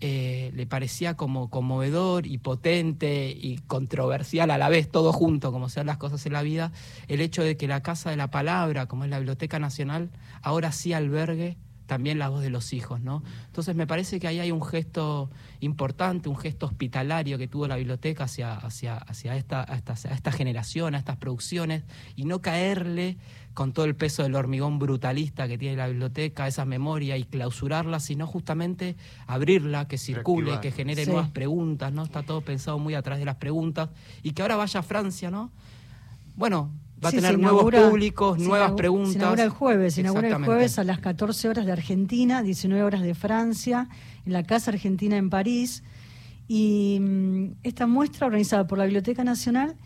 eh, 0.00 0.50
le 0.54 0.66
parecía 0.66 1.14
como 1.14 1.48
conmovedor 1.50 2.26
y 2.26 2.36
potente 2.38 3.30
y 3.30 3.58
controversial 3.66 4.50
a 4.50 4.58
la 4.58 4.68
vez, 4.68 4.90
todo 4.90 5.12
junto, 5.12 5.52
como 5.52 5.68
sean 5.68 5.86
las 5.86 5.96
cosas 5.98 6.26
en 6.26 6.32
la 6.32 6.42
vida, 6.42 6.72
el 7.06 7.20
hecho 7.20 7.42
de 7.42 7.56
que 7.56 7.68
la 7.68 7.80
Casa 7.82 8.10
de 8.10 8.16
la 8.16 8.30
Palabra, 8.30 8.86
como 8.86 9.04
es 9.04 9.10
la 9.10 9.18
Biblioteca 9.18 9.58
Nacional, 9.60 10.10
ahora 10.42 10.72
sí 10.72 10.92
albergue 10.92 11.56
también 11.86 12.18
la 12.18 12.28
voz 12.28 12.42
de 12.42 12.50
los 12.50 12.72
hijos, 12.72 13.00
¿no? 13.00 13.22
Entonces 13.46 13.74
me 13.76 13.86
parece 13.86 14.18
que 14.18 14.26
ahí 14.26 14.40
hay 14.40 14.50
un 14.50 14.62
gesto 14.62 15.30
importante, 15.60 16.28
un 16.28 16.36
gesto 16.36 16.66
hospitalario 16.66 17.38
que 17.38 17.48
tuvo 17.48 17.68
la 17.68 17.76
biblioteca 17.76 18.24
hacia, 18.24 18.54
hacia, 18.54 18.96
hacia, 18.96 19.36
esta, 19.36 19.60
a 19.70 19.76
esta, 19.76 20.32
generación, 20.32 20.94
a 20.94 20.98
estas 20.98 21.16
producciones, 21.16 21.84
y 22.16 22.24
no 22.24 22.40
caerle 22.40 23.18
con 23.52 23.72
todo 23.72 23.84
el 23.84 23.94
peso 23.94 24.22
del 24.24 24.34
hormigón 24.34 24.78
brutalista 24.78 25.46
que 25.46 25.58
tiene 25.58 25.76
la 25.76 25.86
biblioteca, 25.86 26.48
esa 26.48 26.64
memoria, 26.64 27.16
y 27.16 27.24
clausurarla, 27.24 28.00
sino 28.00 28.26
justamente 28.26 28.96
abrirla, 29.26 29.86
que 29.86 29.98
circule, 29.98 30.46
Reactivar. 30.52 30.60
que 30.62 30.70
genere 30.72 31.04
Sí. 31.04 31.10
nuevas 31.10 31.30
preguntas, 31.30 31.92
¿no? 31.92 32.02
Está 32.02 32.22
todo 32.22 32.40
pensado 32.40 32.78
muy 32.78 32.94
atrás 32.94 33.18
de 33.18 33.24
las 33.26 33.36
preguntas, 33.36 33.90
y 34.22 34.32
que 34.32 34.42
ahora 34.42 34.56
vaya 34.56 34.80
a 34.80 34.82
Francia, 34.82 35.30
¿no? 35.30 35.52
Bueno, 36.34 36.72
va 37.04 37.10
Sí, 37.10 37.18
a 37.18 37.20
tener 37.20 37.38
nuevos 37.38 37.64
públicos, 37.72 38.38
nuevas 38.38 38.72
preguntas. 38.72 39.12
Se 39.12 39.18
inaugura 39.18 39.42
el 39.44 39.50
jueves, 39.50 39.94
se 39.94 40.00
inaugura 40.00 40.28
el 40.28 40.44
jueves 40.44 40.78
a 40.78 40.84
las 40.84 40.98
14 41.00 41.48
horas 41.48 41.66
de 41.66 41.72
Argentina, 41.72 42.42
19 42.42 42.82
horas 42.82 43.02
de 43.02 43.14
Francia, 43.14 43.88
en 44.24 44.32
la 44.32 44.42
Casa 44.42 44.70
Argentina 44.70 45.16
en 45.16 45.30
París. 45.30 45.82
Y 46.48 46.98
mm, 47.00 47.44
esta 47.62 47.86
muestra 47.86 48.26
organizada 48.26 48.66
por 48.66 48.78
la 48.78 48.84
Biblioteca 48.84 49.24
Nacional, 49.24 49.76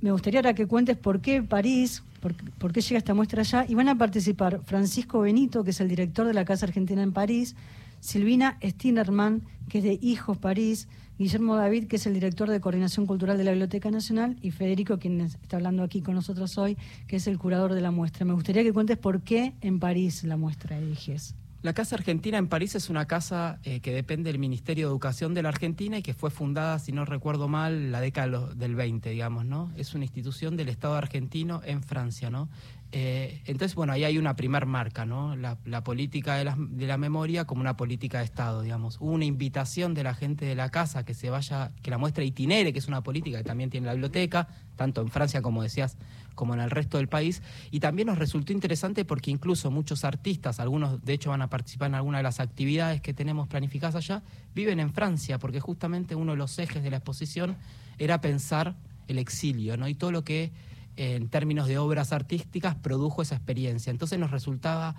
me 0.00 0.12
gustaría 0.12 0.40
ahora 0.40 0.54
que 0.54 0.66
cuentes 0.66 0.96
por 0.96 1.20
qué 1.20 1.42
París, 1.42 2.02
por, 2.20 2.34
por 2.34 2.72
qué 2.72 2.80
llega 2.80 2.98
esta 2.98 3.14
muestra 3.14 3.40
allá. 3.42 3.64
Y 3.68 3.74
van 3.74 3.88
a 3.88 3.98
participar 3.98 4.60
Francisco 4.64 5.20
Benito, 5.20 5.64
que 5.64 5.70
es 5.70 5.80
el 5.80 5.88
director 5.88 6.26
de 6.26 6.34
la 6.34 6.44
Casa 6.44 6.66
Argentina 6.66 7.02
en 7.02 7.12
París, 7.12 7.56
Silvina 8.00 8.58
Stinerman, 8.62 9.42
que 9.68 9.78
es 9.78 9.84
de 9.84 9.98
Hijos 10.00 10.38
París, 10.38 10.88
Guillermo 11.18 11.56
David, 11.56 11.88
que 11.88 11.96
es 11.96 12.06
el 12.06 12.14
director 12.14 12.48
de 12.48 12.60
Coordinación 12.60 13.04
Cultural 13.04 13.36
de 13.36 13.42
la 13.42 13.50
Biblioteca 13.50 13.90
Nacional, 13.90 14.36
y 14.40 14.52
Federico, 14.52 15.00
quien 15.00 15.20
está 15.20 15.56
hablando 15.56 15.82
aquí 15.82 16.00
con 16.00 16.14
nosotros 16.14 16.56
hoy, 16.58 16.76
que 17.08 17.16
es 17.16 17.26
el 17.26 17.38
curador 17.38 17.74
de 17.74 17.80
la 17.80 17.90
muestra. 17.90 18.24
Me 18.24 18.34
gustaría 18.34 18.62
que 18.62 18.72
cuentes 18.72 18.98
por 18.98 19.22
qué 19.22 19.54
en 19.60 19.80
París 19.80 20.22
la 20.22 20.36
muestra 20.36 20.78
de 20.78 20.90
IGES. 20.90 21.34
La 21.60 21.72
Casa 21.72 21.96
Argentina 21.96 22.38
en 22.38 22.46
París 22.46 22.76
es 22.76 22.88
una 22.88 23.06
casa 23.06 23.58
eh, 23.64 23.80
que 23.80 23.92
depende 23.92 24.30
del 24.30 24.38
Ministerio 24.38 24.86
de 24.86 24.92
Educación 24.92 25.34
de 25.34 25.42
la 25.42 25.48
Argentina 25.48 25.98
y 25.98 26.02
que 26.02 26.14
fue 26.14 26.30
fundada, 26.30 26.78
si 26.78 26.92
no 26.92 27.04
recuerdo 27.04 27.48
mal, 27.48 27.90
la 27.90 28.00
década 28.00 28.54
del 28.54 28.76
20, 28.76 29.10
digamos, 29.10 29.44
¿no? 29.44 29.72
Es 29.76 29.92
una 29.94 30.04
institución 30.04 30.56
del 30.56 30.68
Estado 30.68 30.94
argentino 30.94 31.60
en 31.64 31.82
Francia, 31.82 32.30
¿no? 32.30 32.48
Eh, 32.90 33.42
entonces, 33.44 33.74
bueno, 33.74 33.92
ahí 33.92 34.04
hay 34.04 34.16
una 34.16 34.34
primer 34.34 34.64
marca, 34.64 35.04
¿no? 35.04 35.36
La, 35.36 35.84
política 35.84 36.36
de 36.36 36.86
la, 36.86 36.96
memoria 36.96 37.44
como 37.44 37.60
una 37.60 37.76
política 37.76 38.18
de 38.18 38.24
Estado, 38.24 38.62
digamos. 38.62 38.96
Hubo 39.00 39.12
una 39.12 39.26
invitación 39.26 39.92
de 39.92 40.02
la 40.02 40.14
gente 40.14 40.46
de 40.46 40.54
la 40.54 40.70
casa 40.70 41.04
que 41.04 41.12
se 41.12 41.28
vaya, 41.28 41.72
que 41.82 41.90
la 41.90 41.98
muestra 41.98 42.24
itinere, 42.24 42.72
que 42.72 42.78
es 42.78 42.88
una 42.88 43.02
política 43.02 43.38
que 43.38 43.44
también 43.44 43.68
tiene 43.68 43.86
la 43.86 43.92
biblioteca, 43.92 44.48
tanto 44.76 45.02
en 45.02 45.10
Francia, 45.10 45.42
como 45.42 45.62
decías, 45.62 45.98
como 46.34 46.54
en 46.54 46.60
el 46.60 46.70
resto 46.70 46.96
del 46.96 47.08
país. 47.08 47.42
Y 47.70 47.80
también 47.80 48.06
nos 48.06 48.18
resultó 48.18 48.54
interesante 48.54 49.04
porque 49.04 49.30
incluso 49.30 49.70
muchos 49.70 50.04
artistas, 50.04 50.58
algunos 50.58 51.04
de 51.04 51.12
hecho 51.12 51.28
van 51.30 51.42
a 51.42 51.50
participar 51.50 51.88
en 51.88 51.96
alguna 51.96 52.18
de 52.18 52.24
las 52.24 52.40
actividades 52.40 53.02
que 53.02 53.12
tenemos 53.12 53.48
planificadas 53.48 53.96
allá, 53.96 54.22
viven 54.54 54.80
en 54.80 54.94
Francia, 54.94 55.38
porque 55.38 55.60
justamente 55.60 56.14
uno 56.14 56.32
de 56.32 56.38
los 56.38 56.58
ejes 56.58 56.82
de 56.82 56.90
la 56.90 56.96
exposición 56.96 57.56
era 57.98 58.22
pensar 58.22 58.76
el 59.08 59.18
exilio, 59.18 59.76
¿no? 59.76 59.88
Y 59.88 59.94
todo 59.94 60.12
lo 60.12 60.24
que 60.24 60.52
en 60.98 61.28
términos 61.28 61.68
de 61.68 61.78
obras 61.78 62.12
artísticas 62.12 62.74
produjo 62.74 63.22
esa 63.22 63.36
experiencia. 63.36 63.90
Entonces 63.90 64.18
nos 64.18 64.32
resultaba 64.32 64.96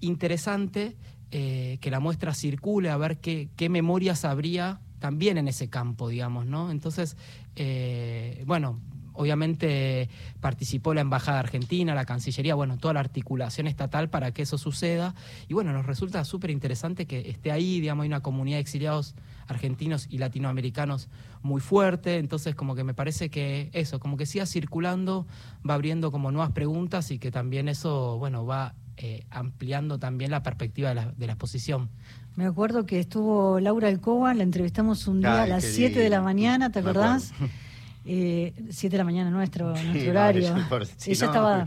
interesante 0.00 0.96
eh, 1.32 1.78
que 1.80 1.90
la 1.90 1.98
muestra 1.98 2.32
circule, 2.34 2.88
a 2.90 2.96
ver 2.96 3.18
qué, 3.18 3.48
qué, 3.56 3.68
memorias 3.68 4.24
habría 4.24 4.80
también 5.00 5.36
en 5.36 5.48
ese 5.48 5.68
campo, 5.68 6.08
digamos, 6.08 6.46
¿no? 6.46 6.70
Entonces, 6.70 7.16
eh, 7.56 8.44
bueno, 8.46 8.80
obviamente 9.14 10.08
participó 10.40 10.92
la 10.92 11.00
Embajada 11.00 11.40
Argentina, 11.40 11.94
la 11.94 12.04
Cancillería, 12.04 12.54
bueno, 12.54 12.78
toda 12.78 12.94
la 12.94 13.00
articulación 13.00 13.66
estatal 13.66 14.10
para 14.10 14.32
que 14.32 14.42
eso 14.42 14.58
suceda. 14.58 15.14
Y 15.48 15.54
bueno, 15.54 15.72
nos 15.72 15.86
resulta 15.86 16.24
súper 16.24 16.50
interesante 16.50 17.06
que 17.06 17.30
esté 17.30 17.50
ahí, 17.50 17.80
digamos, 17.80 18.02
hay 18.02 18.08
una 18.08 18.20
comunidad 18.20 18.58
de 18.58 18.62
exiliados 18.62 19.14
argentinos 19.46 20.06
y 20.10 20.18
latinoamericanos 20.18 21.08
muy 21.44 21.60
fuerte, 21.60 22.16
entonces 22.16 22.54
como 22.54 22.74
que 22.74 22.84
me 22.84 22.94
parece 22.94 23.28
que 23.28 23.68
eso, 23.74 24.00
como 24.00 24.16
que 24.16 24.24
siga 24.24 24.46
circulando, 24.46 25.26
va 25.68 25.74
abriendo 25.74 26.10
como 26.10 26.32
nuevas 26.32 26.52
preguntas 26.52 27.10
y 27.10 27.18
que 27.18 27.30
también 27.30 27.68
eso, 27.68 28.16
bueno, 28.18 28.46
va 28.46 28.74
eh, 28.96 29.26
ampliando 29.28 29.98
también 29.98 30.30
la 30.30 30.42
perspectiva 30.42 30.88
de 30.88 30.94
la, 30.94 31.12
de 31.12 31.26
la, 31.26 31.34
exposición. 31.34 31.90
Me 32.34 32.46
acuerdo 32.46 32.86
que 32.86 32.98
estuvo 32.98 33.60
Laura 33.60 33.88
Alcoba, 33.88 34.32
la 34.32 34.42
entrevistamos 34.42 35.06
un 35.06 35.20
día 35.20 35.42
a 35.42 35.46
las 35.46 35.64
7 35.64 35.98
de 35.98 36.08
la 36.08 36.22
mañana, 36.22 36.72
¿te 36.72 36.78
acordás? 36.78 37.32
Eh, 38.06 38.52
7 38.68 38.92
de 38.92 38.98
la 38.98 39.04
mañana 39.04 39.30
nuestro, 39.30 39.74
nuestro 39.74 40.10
horario. 40.10 40.54
Ella 41.06 41.26
estaba 41.26 41.64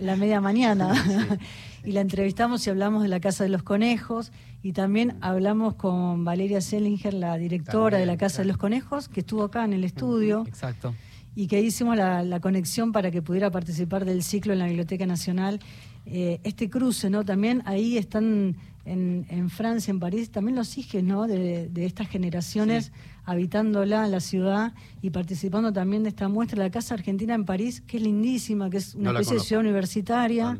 la, 0.00 0.16
media 0.16 0.40
mañana. 0.40 0.92
y 1.84 1.92
la 1.92 2.00
entrevistamos 2.00 2.66
y 2.66 2.70
hablamos 2.70 3.02
de 3.02 3.08
la 3.08 3.20
Casa 3.20 3.44
de 3.44 3.50
los 3.50 3.62
Conejos. 3.62 4.32
Y 4.62 4.72
también 4.72 5.16
hablamos 5.20 5.74
con 5.74 6.24
Valeria 6.24 6.60
Sellinger, 6.60 7.14
la 7.14 7.36
directora 7.36 7.98
de 7.98 8.06
la 8.06 8.16
Casa 8.16 8.42
de 8.42 8.48
los 8.48 8.56
Conejos, 8.56 9.08
que 9.08 9.20
estuvo 9.20 9.44
acá 9.44 9.64
en 9.64 9.72
el 9.72 9.84
estudio. 9.84 10.44
Exacto. 10.46 10.94
Y 11.34 11.46
que 11.46 11.60
hicimos 11.60 11.96
la, 11.96 12.22
la 12.22 12.40
conexión 12.40 12.92
para 12.92 13.10
que 13.10 13.22
pudiera 13.22 13.50
participar 13.50 14.04
del 14.04 14.22
ciclo 14.22 14.52
en 14.52 14.58
la 14.58 14.66
Biblioteca 14.66 15.06
Nacional. 15.06 15.60
Eh, 16.04 16.40
este 16.42 16.68
cruce, 16.68 17.10
¿no? 17.10 17.24
También 17.24 17.62
ahí 17.64 17.96
están 17.96 18.56
en, 18.84 19.26
en, 19.28 19.50
Francia, 19.50 19.90
en 19.90 20.00
París, 20.00 20.30
también 20.30 20.56
los 20.56 20.76
hijes, 20.76 21.02
¿no? 21.04 21.26
De, 21.26 21.68
de 21.68 21.86
estas 21.86 22.08
generaciones 22.08 22.92
habitándola, 23.24 24.06
la 24.08 24.20
ciudad, 24.20 24.74
y 25.00 25.10
participando 25.10 25.72
también 25.72 26.02
de 26.02 26.08
esta 26.08 26.28
muestra, 26.28 26.58
la 26.58 26.70
Casa 26.70 26.94
Argentina 26.94 27.34
en 27.34 27.44
París, 27.44 27.80
que 27.80 27.98
es 27.98 28.02
lindísima, 28.02 28.68
que 28.70 28.78
es 28.78 28.94
una 28.94 29.12
especie 29.12 29.34
de 29.34 29.40
ciudad 29.40 29.60
universitaria. 29.60 30.58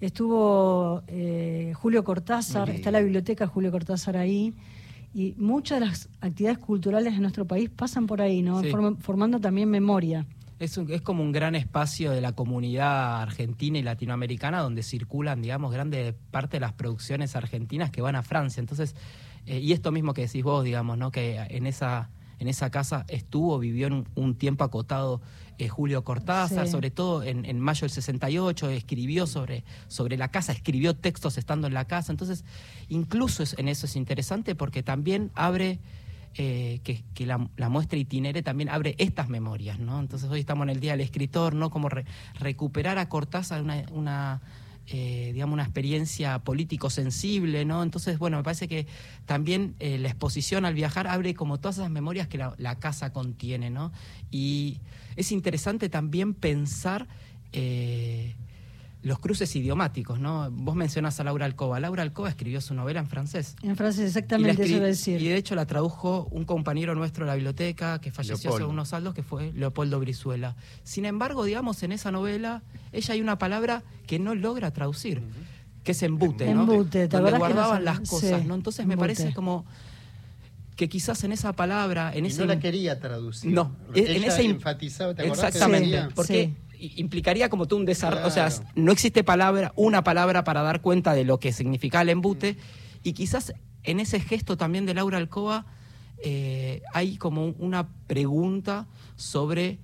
Estuvo 0.00 1.02
eh, 1.08 1.72
Julio 1.74 2.04
Cortázar, 2.04 2.70
está 2.70 2.90
la 2.90 3.00
biblioteca 3.00 3.46
Julio 3.46 3.70
Cortázar 3.70 4.16
ahí, 4.16 4.54
y 5.12 5.34
muchas 5.36 5.80
de 5.80 5.86
las 5.86 6.08
actividades 6.20 6.58
culturales 6.58 7.14
de 7.14 7.20
nuestro 7.20 7.44
país 7.44 7.68
pasan 7.68 8.06
por 8.06 8.22
ahí, 8.22 8.42
¿no? 8.42 8.62
formando 9.00 9.40
también 9.40 9.68
memoria. 9.68 10.24
Es, 10.60 10.76
es, 10.76 11.00
como 11.00 11.22
un 11.22 11.32
gran 11.32 11.54
espacio 11.54 12.10
de 12.10 12.20
la 12.20 12.32
comunidad 12.32 13.22
argentina 13.22 13.78
y 13.78 13.82
latinoamericana 13.82 14.60
donde 14.60 14.82
circulan, 14.82 15.40
digamos, 15.40 15.72
grande 15.72 16.14
parte 16.30 16.58
de 16.58 16.60
las 16.60 16.74
producciones 16.74 17.34
argentinas 17.34 17.90
que 17.90 18.02
van 18.02 18.14
a 18.14 18.22
Francia. 18.22 18.60
Entonces, 18.60 18.94
eh, 19.46 19.58
y 19.58 19.72
esto 19.72 19.90
mismo 19.90 20.12
que 20.12 20.26
decís 20.26 20.44
vos, 20.44 20.62
digamos, 20.62 20.98
¿no? 20.98 21.10
Que 21.10 21.38
en 21.48 21.66
esa, 21.66 22.10
en 22.38 22.46
esa 22.46 22.70
casa 22.70 23.06
estuvo, 23.08 23.58
vivió 23.58 23.86
en 23.86 24.06
un, 24.14 24.34
tiempo 24.34 24.62
acotado 24.62 25.22
eh, 25.56 25.68
Julio 25.68 26.04
Cortázar, 26.04 26.68
sobre 26.68 26.90
todo 26.90 27.22
en, 27.22 27.46
en, 27.46 27.58
mayo 27.58 27.80
del 27.80 27.90
68, 27.90 28.68
escribió 28.68 29.26
sobre, 29.26 29.64
sobre 29.88 30.18
la 30.18 30.28
casa, 30.28 30.52
escribió 30.52 30.94
textos 30.94 31.38
estando 31.38 31.68
en 31.68 31.74
la 31.74 31.86
casa. 31.86 32.12
Entonces, 32.12 32.44
incluso 32.90 33.42
en 33.56 33.66
eso 33.66 33.86
es 33.86 33.96
interesante 33.96 34.54
porque 34.54 34.82
también 34.82 35.30
abre 35.34 35.80
eh, 36.36 36.80
que, 36.84 37.26
la, 37.26 37.38
muestra 37.68 37.98
itinere 37.98 38.42
también 38.42 38.68
abre 38.68 38.94
estas 38.98 39.28
memorias, 39.28 39.80
¿no? 39.80 39.98
Entonces 39.98 40.30
hoy 40.30 40.40
estamos 40.40 40.64
en 40.64 40.70
el 40.70 40.80
Día 40.80 40.92
del 40.92 41.00
Escritor, 41.00 41.54
¿no? 41.54 41.70
Como 41.70 41.88
recuperar 42.38 42.98
a 42.98 43.08
Cortázar 43.08 43.62
una, 43.92 44.40
eh, 44.86 45.32
digamos, 45.34 45.54
una 45.54 45.64
experiencia 45.64 46.38
político 46.38 46.88
sensible, 46.88 47.64
¿no? 47.64 47.82
Entonces, 47.82 48.18
bueno, 48.18 48.36
me 48.36 48.44
parece 48.44 48.68
que 48.68 48.86
también 49.26 49.74
eh, 49.80 49.98
la 49.98 50.08
exposición 50.08 50.64
al 50.64 50.74
viajar 50.74 51.08
abre 51.08 51.34
como 51.34 51.58
todas 51.58 51.78
esas 51.78 51.90
memorias 51.90 52.28
que 52.28 52.38
la 52.38 52.78
casa 52.78 53.12
contiene, 53.12 53.68
¿no? 53.68 53.90
Y 54.30 54.78
es 55.16 55.32
interesante 55.32 55.88
también 55.88 56.34
pensar 56.34 57.08
los 59.02 59.18
cruces 59.18 59.54
idiomáticos, 59.56 60.20
¿no? 60.20 60.50
Vos 60.50 60.74
mencionás 60.74 61.18
a 61.20 61.24
Laura 61.24 61.46
Alcoba. 61.46 61.80
Laura 61.80 62.02
Alcoba 62.02 62.28
escribió 62.28 62.60
su 62.60 62.74
novela 62.74 63.00
en 63.00 63.06
francés. 63.06 63.56
En 63.62 63.76
francés, 63.76 64.08
exactamente, 64.08 64.64
eso 64.64 64.80
decir. 64.80 65.22
Y 65.22 65.28
de 65.28 65.36
hecho 65.36 65.54
la 65.54 65.66
tradujo 65.66 66.28
un 66.30 66.44
compañero 66.44 66.94
nuestro 66.94 67.24
de 67.24 67.30
la 67.30 67.34
biblioteca 67.34 68.00
que 68.00 68.10
falleció 68.10 68.54
hace 68.54 68.64
unos 68.64 68.92
años, 68.92 69.14
que 69.14 69.22
fue 69.22 69.52
Leopoldo 69.52 69.98
Brizuela. 70.00 70.54
Sin 70.82 71.06
embargo, 71.06 71.44
digamos, 71.44 71.82
en 71.82 71.92
esa 71.92 72.10
novela, 72.10 72.62
ella 72.92 73.14
hay 73.14 73.20
una 73.20 73.38
palabra 73.38 73.84
que 74.06 74.18
no 74.18 74.34
logra 74.34 74.70
traducir, 74.72 75.22
que 75.82 75.92
es 75.92 76.02
embute, 76.02 76.52
¿no? 76.52 76.62
Embute, 76.62 77.08
Donde 77.08 77.38
guardaban 77.38 77.84
las 77.84 78.00
cosas, 78.00 78.44
¿no? 78.44 78.54
Entonces 78.54 78.86
me 78.86 78.98
parece 78.98 79.32
como 79.32 79.64
que 80.76 80.88
quizás 80.88 81.24
en 81.24 81.32
esa 81.32 81.52
palabra, 81.54 82.10
en 82.14 82.26
ese 82.26 82.40
no 82.40 82.46
la 82.46 82.58
quería 82.58 83.00
traducir. 83.00 83.50
No, 83.50 83.76
en 83.94 84.24
ese 84.24 84.44
enfatizaba, 84.44 85.14
¿te 85.14 85.26
Exactamente, 85.26 86.08
porque 86.14 86.54
implicaría 86.96 87.48
como 87.48 87.66
tú 87.66 87.76
un 87.76 87.84
desarrollo, 87.84 88.26
o 88.26 88.30
sea, 88.30 88.48
no 88.74 88.92
existe 88.92 89.24
palabra, 89.24 89.72
una 89.76 90.02
palabra 90.04 90.44
para 90.44 90.62
dar 90.62 90.80
cuenta 90.80 91.14
de 91.14 91.24
lo 91.24 91.38
que 91.38 91.52
significa 91.52 92.00
el 92.02 92.08
embute, 92.08 92.56
y 93.02 93.12
quizás 93.12 93.52
en 93.82 94.00
ese 94.00 94.20
gesto 94.20 94.56
también 94.56 94.86
de 94.86 94.94
Laura 94.94 95.18
Alcoba 95.18 95.66
eh, 96.22 96.82
hay 96.92 97.16
como 97.16 97.46
una 97.46 97.88
pregunta 98.06 98.86
sobre 99.16 99.78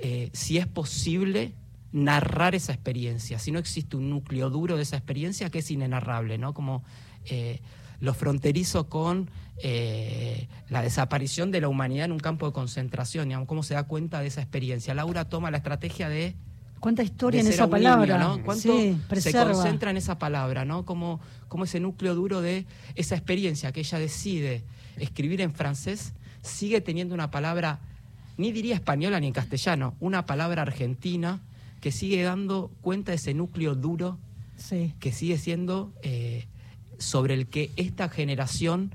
eh, 0.00 0.30
si 0.32 0.58
es 0.58 0.66
posible 0.66 1.54
narrar 1.92 2.54
esa 2.54 2.72
experiencia, 2.72 3.38
si 3.38 3.52
no 3.52 3.58
existe 3.58 3.96
un 3.96 4.10
núcleo 4.10 4.50
duro 4.50 4.76
de 4.76 4.82
esa 4.82 4.96
experiencia 4.96 5.50
que 5.50 5.60
es 5.60 5.70
inenarrable, 5.70 6.38
¿no? 6.38 6.54
Como 6.54 6.82
eh, 7.24 7.60
lo 8.00 8.14
fronterizo 8.14 8.88
con 8.88 9.30
eh, 9.58 10.48
la 10.68 10.82
desaparición 10.82 11.50
de 11.50 11.60
la 11.60 11.68
humanidad 11.68 12.06
en 12.06 12.12
un 12.12 12.20
campo 12.20 12.46
de 12.46 12.52
concentración, 12.52 13.28
digamos, 13.28 13.48
cómo 13.48 13.62
se 13.62 13.74
da 13.74 13.84
cuenta 13.84 14.20
de 14.20 14.28
esa 14.28 14.40
experiencia. 14.40 14.94
Laura 14.94 15.28
toma 15.28 15.50
la 15.50 15.58
estrategia 15.58 16.08
de... 16.08 16.34
¿Cuánta 16.80 17.04
historia 17.04 17.40
en 17.40 17.46
esa 17.46 17.68
palabra? 17.70 18.18
¿no? 18.18 18.42
¿Cuánto 18.42 18.76
se 19.14 19.32
concentra 19.32 19.90
en 19.90 19.96
esa 19.96 20.18
palabra? 20.18 20.64
¿no? 20.64 20.84
Como, 20.84 21.20
como 21.46 21.64
ese 21.64 21.78
núcleo 21.78 22.14
duro 22.14 22.40
de 22.40 22.66
esa 22.96 23.14
experiencia 23.14 23.70
que 23.70 23.80
ella 23.80 23.98
decide 23.98 24.64
escribir 24.98 25.40
en 25.40 25.52
francés 25.52 26.12
sigue 26.42 26.80
teniendo 26.80 27.14
una 27.14 27.30
palabra, 27.30 27.78
ni 28.36 28.52
diría 28.52 28.74
española 28.74 29.20
ni 29.20 29.28
en 29.28 29.32
castellano, 29.32 29.94
una 30.00 30.26
palabra 30.26 30.62
argentina 30.62 31.40
que 31.80 31.92
sigue 31.92 32.22
dando 32.22 32.70
cuenta 32.80 33.12
de 33.12 33.16
ese 33.16 33.34
núcleo 33.34 33.74
duro 33.74 34.18
que 35.00 35.12
sigue 35.12 35.38
siendo 35.38 35.92
eh, 36.02 36.46
sobre 36.98 37.34
el 37.34 37.48
que 37.48 37.72
esta 37.76 38.08
generación 38.08 38.94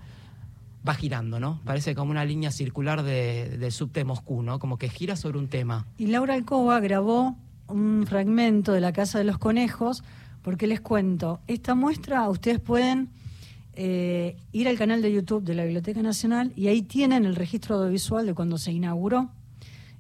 va 0.87 0.93
girando, 0.93 1.39
¿no? 1.39 1.61
Parece 1.63 1.95
como 1.95 2.11
una 2.11 2.25
línea 2.25 2.51
circular 2.51 3.03
de, 3.03 3.57
del 3.57 3.71
subte 3.71 4.03
Moscú, 4.03 4.41
¿no? 4.41 4.59
Como 4.59 4.77
que 4.77 4.89
gira 4.89 5.15
sobre 5.15 5.37
un 5.37 5.47
tema. 5.47 5.85
Y 5.97 6.07
Laura 6.07 6.33
Alcoba 6.33 6.79
grabó 6.79 7.37
un 7.67 8.05
fragmento 8.07 8.73
de 8.73 8.81
La 8.81 8.93
Casa 8.93 9.17
de 9.17 9.23
los 9.23 9.37
Conejos, 9.37 10.03
porque 10.41 10.67
les 10.67 10.79
cuento, 10.79 11.41
esta 11.47 11.75
muestra 11.75 12.29
ustedes 12.29 12.59
pueden 12.59 13.09
eh, 13.73 14.37
ir 14.53 14.67
al 14.67 14.77
canal 14.77 15.01
de 15.01 15.11
YouTube 15.11 15.43
de 15.43 15.53
la 15.53 15.63
Biblioteca 15.63 16.01
Nacional 16.01 16.53
y 16.55 16.67
ahí 16.67 16.81
tienen 16.81 17.25
el 17.25 17.35
registro 17.35 17.75
audiovisual 17.75 18.25
de 18.25 18.33
cuando 18.33 18.57
se 18.57 18.71
inauguró. 18.71 19.29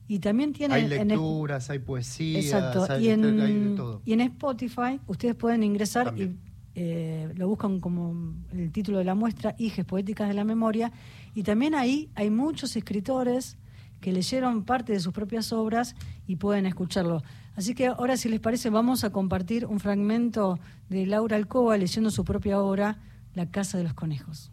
Y 0.07 0.19
también 0.19 0.53
tienen... 0.53 0.77
Hay 0.77 0.87
lecturas, 0.87 1.69
hay 1.69 1.79
poesía, 1.79 2.39
Exacto. 2.39 2.97
y, 2.97 3.09
en, 3.09 3.77
y 4.05 4.13
en 4.13 4.21
Spotify 4.21 5.01
ustedes 5.05 5.35
pueden 5.35 5.63
ingresar 5.63 6.13
y 6.17 6.33
eh, 6.79 7.33
lo 7.33 7.47
buscan 7.47 7.79
como 7.79 8.35
el 8.51 8.71
título 8.71 8.99
de 8.99 9.03
la 9.03 9.15
muestra, 9.15 9.55
Hijes 9.57 9.83
Poéticas 9.83 10.27
de 10.27 10.35
la 10.35 10.43
Memoria, 10.43 10.91
y 11.33 11.41
también 11.41 11.73
ahí 11.73 12.11
hay 12.13 12.29
muchos 12.29 12.75
escritores 12.75 13.57
que 13.99 14.11
leyeron 14.11 14.63
parte 14.63 14.93
de 14.93 14.99
sus 14.99 15.11
propias 15.11 15.51
obras 15.51 15.95
y 16.27 16.35
pueden 16.35 16.67
escucharlo. 16.67 17.23
Así 17.55 17.73
que 17.73 17.87
ahora, 17.87 18.15
si 18.15 18.29
les 18.29 18.39
parece, 18.39 18.69
vamos 18.69 19.03
a 19.03 19.09
compartir 19.09 19.65
un 19.65 19.79
fragmento 19.79 20.59
de 20.87 21.07
Laura 21.07 21.35
Alcoba 21.35 21.75
leyendo 21.77 22.11
su 22.11 22.23
propia 22.23 22.59
obra, 22.59 22.99
La 23.33 23.49
Casa 23.49 23.79
de 23.79 23.83
los 23.83 23.95
Conejos. 23.95 24.51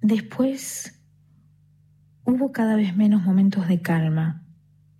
Después 0.00 1.00
hubo 2.24 2.50
cada 2.50 2.74
vez 2.74 2.96
menos 2.96 3.22
momentos 3.22 3.68
de 3.68 3.80
calma. 3.80 4.42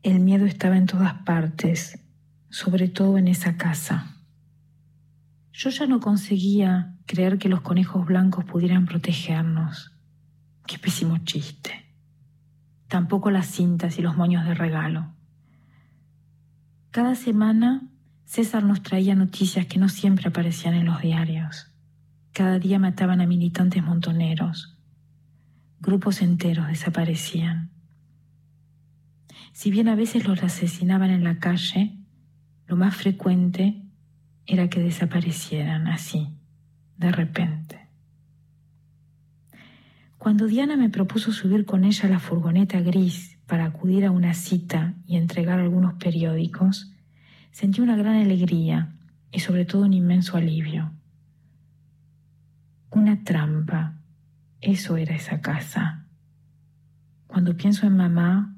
El 0.05 0.21
miedo 0.21 0.47
estaba 0.47 0.77
en 0.77 0.87
todas 0.87 1.15
partes. 1.25 1.99
sobre 2.49 2.89
todo 2.89 3.19
en 3.19 3.29
esa 3.29 3.57
casa. 3.57 4.20
Yo 5.63 5.69
ya 5.69 5.87
no 5.87 6.01
conseguía 6.01 6.97
creer 7.05 7.37
que 7.37 7.51
los 7.51 7.61
conejos 7.61 8.07
blancos 8.07 8.47
pudieran 8.47 8.87
protegernos. 8.87 9.93
Qué 10.67 10.79
pésimo 10.79 11.19
chiste. 11.19 11.85
Tampoco 12.89 13.31
las 13.31 13.49
cintas 13.49 13.99
y 13.99 14.01
los 14.01 14.17
moños 14.17 14.47
de 14.47 14.55
regalo. 14.55 15.13
Cada 16.91 17.15
semana 17.15 17.83
César 18.25 18.65
nos 18.65 18.83
traía 18.83 19.15
noticias 19.15 19.67
que 19.67 19.79
no 19.79 19.91
siempre 19.91 20.31
aparecían 20.31 20.73
en 20.73 20.87
los 20.87 21.03
diarios. 21.03 21.71
Cada 22.33 22.59
día 22.59 22.79
mataban 22.79 23.21
a 23.21 23.27
militantes 23.27 23.85
montoneros. 23.85 24.79
Grupos 25.79 26.23
enteros 26.23 26.69
desaparecían. 26.69 27.71
Si 29.53 29.71
bien 29.71 29.89
a 29.89 29.95
veces 29.95 30.27
los 30.27 30.43
asesinaban 30.43 31.11
en 31.11 31.23
la 31.23 31.39
calle, 31.39 31.99
lo 32.67 32.77
más 32.77 32.97
frecuente 32.97 33.90
era 34.51 34.69
que 34.69 34.81
desaparecieran 34.81 35.87
así, 35.87 36.29
de 36.97 37.13
repente. 37.13 37.89
Cuando 40.19 40.47
Diana 40.47 40.77
me 40.77 40.91
propuso 40.91 41.33
subir 41.33 41.65
con 41.65 41.85
ella 41.85 42.09
a 42.09 42.11
la 42.11 42.19
furgoneta 42.19 42.81
gris 42.81 43.39
para 43.47 43.65
acudir 43.65 44.05
a 44.05 44.11
una 44.11 44.35
cita 44.35 44.95
y 45.07 45.17
entregar 45.17 45.61
algunos 45.61 45.95
periódicos, 45.95 46.93
sentí 47.53 47.81
una 47.81 47.97
gran 47.97 48.17
alegría 48.17 48.93
y 49.31 49.39
sobre 49.39 49.65
todo 49.65 49.83
un 49.83 49.93
inmenso 49.93 50.37
alivio. 50.37 50.91
Una 52.91 53.23
trampa, 53.23 54.01
eso 54.61 54.97
era 54.97 55.15
esa 55.15 55.41
casa. 55.41 56.07
Cuando 57.29 57.57
pienso 57.57 57.87
en 57.87 57.97
mamá, 57.97 58.57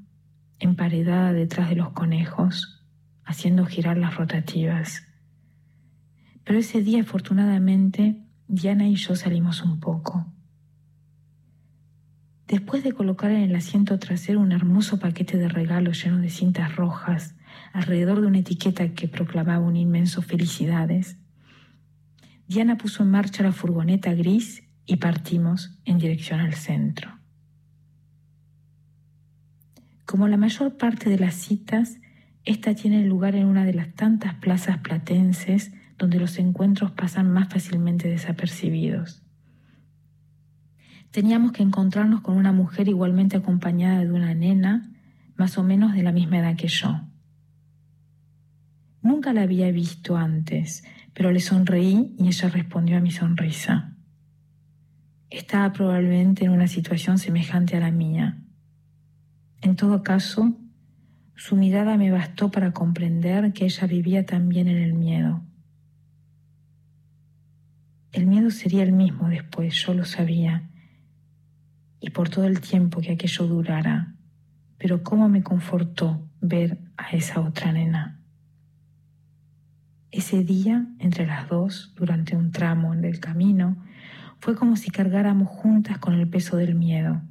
emparedada 0.58 1.34
detrás 1.34 1.68
de 1.68 1.76
los 1.76 1.90
conejos, 1.90 2.82
haciendo 3.24 3.66
girar 3.66 3.98
las 3.98 4.16
rotativas. 4.16 5.11
Pero 6.44 6.58
ese 6.58 6.82
día, 6.82 7.02
afortunadamente, 7.02 8.20
Diana 8.48 8.86
y 8.86 8.96
yo 8.96 9.14
salimos 9.14 9.62
un 9.62 9.80
poco. 9.80 10.26
Después 12.48 12.84
de 12.84 12.92
colocar 12.92 13.30
en 13.30 13.42
el 13.42 13.54
asiento 13.54 13.98
trasero 13.98 14.40
un 14.40 14.52
hermoso 14.52 14.98
paquete 14.98 15.38
de 15.38 15.48
regalos 15.48 16.04
lleno 16.04 16.18
de 16.18 16.28
cintas 16.28 16.76
rojas 16.76 17.34
alrededor 17.72 18.20
de 18.20 18.26
una 18.26 18.40
etiqueta 18.40 18.92
que 18.92 19.08
proclamaba 19.08 19.64
un 19.64 19.76
inmenso 19.76 20.20
felicidades, 20.20 21.16
Diana 22.46 22.76
puso 22.76 23.02
en 23.02 23.10
marcha 23.10 23.42
la 23.42 23.52
furgoneta 23.52 24.12
gris 24.12 24.64
y 24.84 24.96
partimos 24.96 25.78
en 25.86 25.98
dirección 25.98 26.40
al 26.40 26.52
centro. 26.52 27.18
Como 30.04 30.28
la 30.28 30.36
mayor 30.36 30.76
parte 30.76 31.08
de 31.08 31.18
las 31.18 31.34
citas, 31.34 31.98
esta 32.44 32.74
tiene 32.74 33.06
lugar 33.06 33.34
en 33.34 33.46
una 33.46 33.64
de 33.64 33.72
las 33.72 33.94
tantas 33.94 34.34
plazas 34.34 34.78
platenses 34.78 35.72
donde 36.02 36.18
los 36.18 36.36
encuentros 36.40 36.90
pasan 36.90 37.30
más 37.30 37.48
fácilmente 37.48 38.08
desapercibidos. 38.08 39.22
Teníamos 41.12 41.52
que 41.52 41.62
encontrarnos 41.62 42.22
con 42.22 42.36
una 42.36 42.50
mujer 42.50 42.88
igualmente 42.88 43.36
acompañada 43.36 44.00
de 44.00 44.10
una 44.10 44.34
nena, 44.34 44.90
más 45.36 45.58
o 45.58 45.62
menos 45.62 45.94
de 45.94 46.02
la 46.02 46.10
misma 46.10 46.40
edad 46.40 46.56
que 46.56 46.66
yo. 46.66 47.02
Nunca 49.00 49.32
la 49.32 49.42
había 49.42 49.70
visto 49.70 50.16
antes, 50.16 50.82
pero 51.14 51.30
le 51.30 51.38
sonreí 51.38 52.16
y 52.18 52.26
ella 52.26 52.48
respondió 52.48 52.96
a 52.96 53.00
mi 53.00 53.12
sonrisa. 53.12 53.96
Estaba 55.30 55.72
probablemente 55.72 56.46
en 56.46 56.50
una 56.50 56.66
situación 56.66 57.18
semejante 57.18 57.76
a 57.76 57.80
la 57.80 57.92
mía. 57.92 58.42
En 59.60 59.76
todo 59.76 60.02
caso, 60.02 60.56
su 61.36 61.54
mirada 61.54 61.96
me 61.96 62.10
bastó 62.10 62.50
para 62.50 62.72
comprender 62.72 63.52
que 63.52 63.66
ella 63.66 63.86
vivía 63.86 64.26
también 64.26 64.66
en 64.66 64.78
el 64.78 64.94
miedo. 64.94 65.44
El 68.12 68.26
miedo 68.26 68.50
sería 68.50 68.82
el 68.82 68.92
mismo 68.92 69.28
después, 69.28 69.74
yo 69.74 69.94
lo 69.94 70.04
sabía, 70.04 70.68
y 72.00 72.10
por 72.10 72.28
todo 72.28 72.44
el 72.44 72.60
tiempo 72.60 73.00
que 73.00 73.12
aquello 73.12 73.46
durara, 73.46 74.14
pero 74.78 75.02
cómo 75.02 75.28
me 75.28 75.42
confortó 75.42 76.28
ver 76.40 76.78
a 76.96 77.10
esa 77.10 77.40
otra 77.40 77.72
nena. 77.72 78.20
Ese 80.10 80.44
día, 80.44 80.86
entre 80.98 81.26
las 81.26 81.48
dos, 81.48 81.94
durante 81.96 82.36
un 82.36 82.52
tramo 82.52 82.94
del 82.94 83.18
camino, 83.18 83.82
fue 84.40 84.54
como 84.56 84.76
si 84.76 84.90
cargáramos 84.90 85.48
juntas 85.48 85.98
con 85.98 86.14
el 86.14 86.28
peso 86.28 86.56
del 86.56 86.74
miedo. 86.74 87.22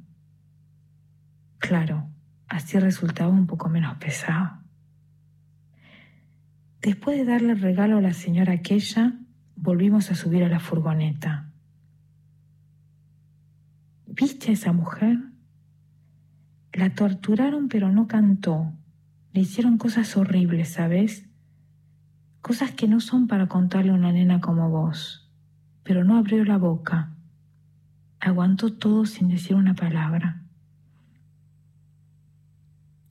Claro, 1.58 2.12
Así 2.52 2.78
resultaba 2.78 3.30
un 3.30 3.46
poco 3.46 3.70
menos 3.70 3.96
pesado. 3.96 4.58
Después 6.82 7.16
de 7.16 7.24
darle 7.24 7.52
el 7.52 7.60
regalo 7.62 7.96
a 7.96 8.02
la 8.02 8.12
señora 8.12 8.52
aquella, 8.52 9.14
volvimos 9.62 10.10
a 10.10 10.16
subir 10.16 10.42
a 10.42 10.48
la 10.48 10.58
furgoneta. 10.58 11.48
¿Viste 14.06 14.50
a 14.50 14.54
esa 14.54 14.72
mujer? 14.72 15.20
La 16.72 16.94
torturaron 16.94 17.68
pero 17.68 17.92
no 17.92 18.08
cantó. 18.08 18.72
Le 19.32 19.42
hicieron 19.42 19.78
cosas 19.78 20.16
horribles, 20.16 20.70
¿sabes? 20.70 21.28
Cosas 22.40 22.72
que 22.72 22.88
no 22.88 22.98
son 22.98 23.28
para 23.28 23.46
contarle 23.46 23.92
a 23.92 23.94
una 23.94 24.10
nena 24.10 24.40
como 24.40 24.68
vos. 24.68 25.30
Pero 25.84 26.02
no 26.02 26.16
abrió 26.16 26.44
la 26.44 26.58
boca. 26.58 27.12
Aguantó 28.18 28.72
todo 28.72 29.06
sin 29.06 29.28
decir 29.28 29.54
una 29.54 29.74
palabra. 29.74 30.42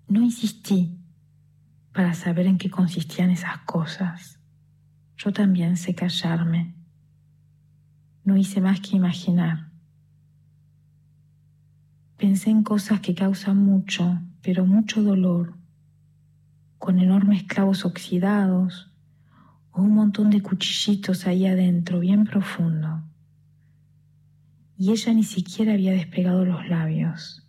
No 0.09 0.21
insistí 0.21 0.97
para 1.93 2.13
saber 2.13 2.45
en 2.45 2.57
qué 2.57 2.69
consistían 2.69 3.29
esas 3.29 3.59
cosas. 3.59 4.40
Yo 5.23 5.31
también 5.31 5.77
sé 5.77 5.93
callarme. 5.93 6.73
No 8.23 8.37
hice 8.37 8.59
más 8.59 8.79
que 8.79 8.95
imaginar. 8.95 9.69
Pensé 12.17 12.49
en 12.49 12.63
cosas 12.63 13.01
que 13.01 13.13
causan 13.13 13.57
mucho, 13.57 14.19
pero 14.41 14.65
mucho 14.65 15.03
dolor, 15.03 15.53
con 16.79 16.97
enormes 16.97 17.43
clavos 17.43 17.85
oxidados 17.85 18.91
o 19.71 19.83
un 19.83 19.93
montón 19.93 20.31
de 20.31 20.41
cuchillitos 20.41 21.27
ahí 21.27 21.45
adentro, 21.45 21.99
bien 21.99 22.23
profundo. 22.25 23.03
Y 24.75 24.89
ella 24.89 25.13
ni 25.13 25.23
siquiera 25.23 25.73
había 25.73 25.91
despegado 25.91 26.45
los 26.45 26.67
labios. 26.67 27.47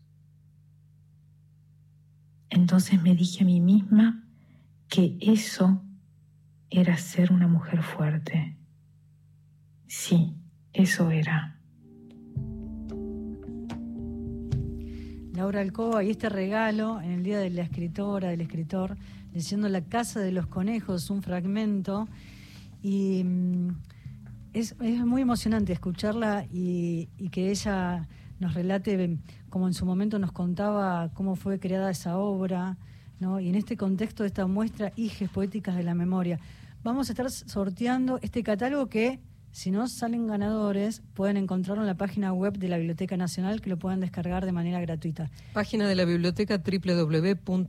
Entonces 2.51 3.03
me 3.03 3.15
dije 3.15 3.45
a 3.45 3.47
mí 3.47 3.63
misma 3.63 4.29
que 4.89 5.17
eso 5.23 5.83
era 6.73 6.97
ser 6.97 7.33
una 7.33 7.49
mujer 7.49 7.83
fuerte. 7.83 8.57
Sí, 9.87 10.35
eso 10.73 11.11
era. 11.11 11.59
Laura 15.35 15.61
Alcoba 15.61 16.03
y 16.03 16.11
este 16.11 16.31
regalo 16.31 17.01
en 17.03 17.11
el 17.11 17.23
Día 17.23 17.39
de 17.39 17.51
la 17.51 17.63
Escritora, 17.63 18.31
del 18.31 18.41
Escritor, 18.41 18.97
leyendo 19.35 19.69
La 19.69 19.83
Casa 19.83 20.21
de 20.21 20.33
los 20.33 20.47
Conejos, 20.47 21.11
un 21.11 21.23
fragmento. 21.23 22.09
Y 22.83 23.23
mm, 23.25 23.69
es, 24.55 24.75
muy 24.79 25.23
emocionante 25.23 25.75
escucharla 25.75 26.47
y, 26.51 27.09
que 27.31 27.51
ella 27.51 28.09
nos 28.41 28.55
relate 28.55 29.19
como 29.51 29.67
en 29.69 29.75
su 29.75 29.85
momento 29.85 30.19
nos 30.19 30.33
contaba 30.33 31.11
cómo 31.13 31.37
fue 31.37 31.59
creada 31.61 31.91
esa 31.91 32.17
obra, 32.17 32.79
¿no? 33.21 33.41
y 33.41 33.49
en 33.51 33.55
este 33.55 33.77
contexto 33.77 34.23
de 34.23 34.29
esta 34.29 34.47
muestra 34.47 34.93
Hijes 34.97 35.29
Poéticas 35.29 35.77
de 35.77 35.83
la 35.83 35.95
Memoria. 35.95 36.41
Vamos 36.85 37.09
a 37.09 37.13
estar 37.13 37.31
sorteando 37.31 38.19
este 38.23 38.43
catálogo 38.43 38.89
que, 38.89 39.21
si 39.53 39.71
no 39.71 39.87
salen 39.87 40.27
ganadores, 40.27 41.01
pueden 41.15 41.37
encontrarlo 41.37 41.85
en 41.85 41.87
la 41.87 41.97
página 41.97 42.33
web 42.33 42.59
de 42.59 42.69
la 42.69 42.77
Biblioteca 42.77 43.17
Nacional, 43.17 43.61
que 43.61 43.71
lo 43.71 43.79
pueden 43.79 44.01
descargar 44.01 44.45
de 44.45 44.51
manera 44.51 44.81
gratuita. 44.81 45.31
Página 45.53 45.87
de 45.87 45.95
la 45.95 46.05
biblioteca 46.05 46.59
www.bn.gov.ar 46.59 47.63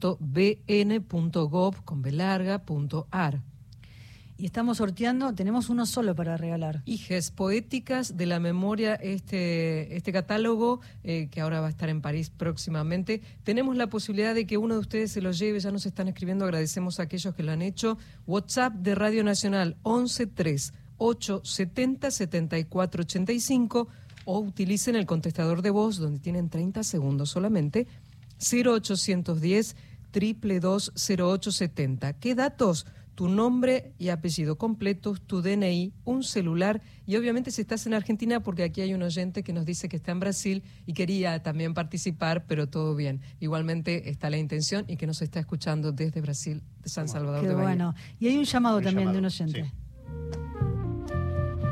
y 4.43 4.47
estamos 4.47 4.79
sorteando, 4.79 5.33
tenemos 5.33 5.69
uno 5.69 5.85
solo 5.85 6.15
para 6.15 6.35
regalar. 6.35 6.81
Hijes 6.83 7.31
Poéticas 7.31 8.17
de 8.17 8.25
la 8.25 8.41
Memoria, 8.41 8.95
este, 8.95 9.95
este 9.95 10.11
catálogo 10.11 10.81
eh, 11.05 11.29
que 11.31 11.39
ahora 11.39 11.61
va 11.61 11.67
a 11.67 11.69
estar 11.69 11.87
en 11.87 12.01
París 12.01 12.29
próximamente. 12.29 13.21
Tenemos 13.45 13.77
la 13.77 13.87
posibilidad 13.87 14.35
de 14.35 14.45
que 14.45 14.57
uno 14.57 14.73
de 14.73 14.81
ustedes 14.81 15.13
se 15.13 15.21
lo 15.21 15.31
lleve, 15.31 15.61
ya 15.61 15.71
nos 15.71 15.85
están 15.85 16.09
escribiendo, 16.09 16.43
agradecemos 16.43 16.99
a 16.99 17.03
aquellos 17.03 17.33
que 17.33 17.41
lo 17.41 17.53
han 17.53 17.61
hecho. 17.61 17.97
WhatsApp 18.27 18.73
de 18.73 18.95
Radio 18.95 19.23
Nacional 19.23 19.77
113 19.85 20.73
870 20.97 22.11
7485 22.11 23.87
o 24.25 24.39
utilicen 24.39 24.97
el 24.97 25.05
contestador 25.05 25.61
de 25.61 25.69
voz 25.69 25.99
donde 25.99 26.19
tienen 26.19 26.49
30 26.49 26.83
segundos 26.83 27.29
solamente 27.29 27.87
0810 28.39 29.77
triple 30.11 30.59
0870. 30.59 32.11
¿Qué 32.19 32.35
datos? 32.35 32.85
Tu 33.15 33.29
nombre 33.29 33.93
y 33.99 34.09
apellido 34.09 34.57
completos, 34.57 35.21
tu 35.21 35.41
DNI, 35.41 35.93
un 36.03 36.23
celular 36.23 36.81
y 37.05 37.15
obviamente 37.15 37.51
si 37.51 37.61
estás 37.61 37.85
en 37.85 37.93
Argentina, 37.93 38.41
porque 38.41 38.63
aquí 38.63 38.81
hay 38.81 38.93
un 38.93 39.03
oyente 39.03 39.43
que 39.43 39.53
nos 39.53 39.65
dice 39.65 39.89
que 39.89 39.97
está 39.97 40.11
en 40.11 40.19
Brasil 40.19 40.63
y 40.85 40.93
quería 40.93 41.41
también 41.43 41.73
participar, 41.73 42.45
pero 42.47 42.67
todo 42.67 42.95
bien. 42.95 43.21
Igualmente 43.39 44.09
está 44.09 44.29
la 44.29 44.37
intención 44.37 44.85
y 44.87 44.97
que 44.97 45.05
nos 45.05 45.21
está 45.21 45.39
escuchando 45.39 45.91
desde 45.91 46.21
Brasil, 46.21 46.63
de 46.81 46.89
San 46.89 47.07
Salvador 47.07 47.41
Qué 47.41 47.49
de 47.49 47.53
Bahía. 47.53 47.67
bueno. 47.67 47.95
Y 48.19 48.27
hay 48.27 48.37
un 48.37 48.45
llamado 48.45 48.81
también 48.81 49.11
de 49.11 49.19
un 49.19 49.25
oyente. 49.25 49.71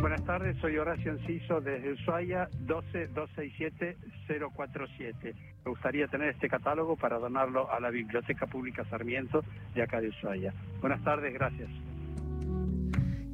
Buenas 0.02 0.26
tardes, 0.26 0.58
soy 0.60 0.76
Horacio 0.78 1.12
Enciso 1.12 1.62
desde 1.62 1.94
Ushuaia, 1.94 2.50
12267-047. 2.66 5.36
Me 5.64 5.70
gustaría 5.70 6.08
tener 6.08 6.30
este 6.30 6.50
catálogo 6.50 6.96
para 6.96 7.20
donarlo 7.20 7.72
a 7.72 7.80
la 7.80 7.92
Biblioteca 7.92 8.48
Pública 8.48 8.84
Sarmiento 8.90 9.44
de 9.76 9.84
acá 9.84 10.02
de 10.02 10.10
Ushuaia. 10.10 10.56
Buenas 10.80 11.04
tardes, 11.04 11.32
gracias. 11.36 11.70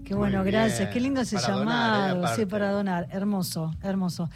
Qué 0.04 0.14
bueno, 0.14 0.44
gracias. 0.44 0.90
Qué 0.90 1.00
lindo 1.00 1.22
ese 1.22 1.38
Para 1.38 1.54
donar, 1.54 2.10
¿eh? 2.10 2.14
llamado. 2.16 2.36
sí, 2.36 2.46
para 2.46 2.72
donar. 2.72 3.08
Hermoso, 3.12 3.74
hermoso. 3.82 4.30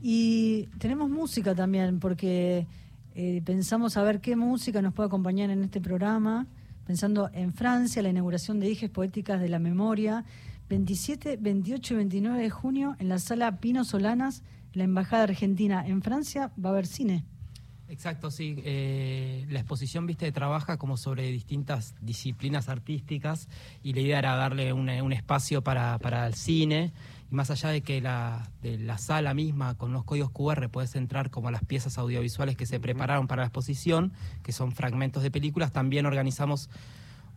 Y 0.00 0.68
tenemos 0.78 1.10
música 1.10 1.54
también, 1.54 2.00
porque 2.00 2.66
eh, 3.14 3.42
pensamos 3.44 3.98
a 3.98 4.02
ver 4.02 4.22
qué 4.22 4.36
música 4.36 4.80
nos 4.80 4.94
puede 4.94 5.08
acompañar 5.08 5.50
en 5.50 5.62
este 5.62 5.82
programa. 5.82 6.46
Pensando 6.86 7.28
en 7.34 7.52
Francia, 7.52 8.00
la 8.02 8.08
inauguración 8.08 8.58
de 8.58 8.70
Hijes 8.70 8.88
Poéticas 8.90 9.38
de 9.40 9.50
la 9.50 9.58
Memoria, 9.58 10.24
27, 10.68 11.36
28 11.40 11.94
y 11.94 11.96
29 11.96 12.42
de 12.42 12.50
junio 12.50 12.96
en 12.98 13.08
la 13.08 13.18
sala 13.18 13.60
Pino 13.60 13.84
Solanas, 13.84 14.42
la 14.72 14.84
Embajada 14.84 15.24
Argentina. 15.24 15.86
En 15.86 16.02
Francia 16.02 16.52
va 16.62 16.70
a 16.70 16.72
haber 16.72 16.86
cine. 16.86 17.24
Exacto, 17.88 18.30
sí. 18.30 18.56
Eh, 18.64 19.46
la 19.50 19.60
exposición, 19.60 20.06
viste, 20.06 20.30
trabaja 20.32 20.78
como 20.78 20.96
sobre 20.96 21.30
distintas 21.30 21.94
disciplinas 22.00 22.68
artísticas 22.68 23.48
y 23.82 23.92
la 23.92 24.00
idea 24.00 24.18
era 24.18 24.36
darle 24.36 24.72
un, 24.72 24.88
espacio 25.12 25.62
para, 25.62 25.98
para 25.98 26.26
el 26.26 26.34
cine. 26.34 26.92
Y 27.30 27.34
más 27.34 27.50
allá 27.50 27.68
de 27.68 27.82
que 27.82 28.00
la, 28.00 28.50
la 28.62 28.98
sala 28.98 29.34
misma 29.34 29.76
con 29.76 29.92
los 29.92 30.04
códigos 30.04 30.30
QR 30.30 30.70
puedes 30.70 30.94
entrar 30.96 31.30
como 31.30 31.50
las 31.50 31.64
piezas 31.64 31.98
audiovisuales 31.98 32.56
que 32.56 32.66
se 32.66 32.80
prepararon 32.80 33.26
para 33.26 33.42
la 33.42 33.46
exposición, 33.46 34.12
que 34.42 34.52
son 34.52 34.72
fragmentos 34.72 35.22
de 35.22 35.30
películas, 35.30 35.70
también 35.70 36.06
organizamos 36.06 36.70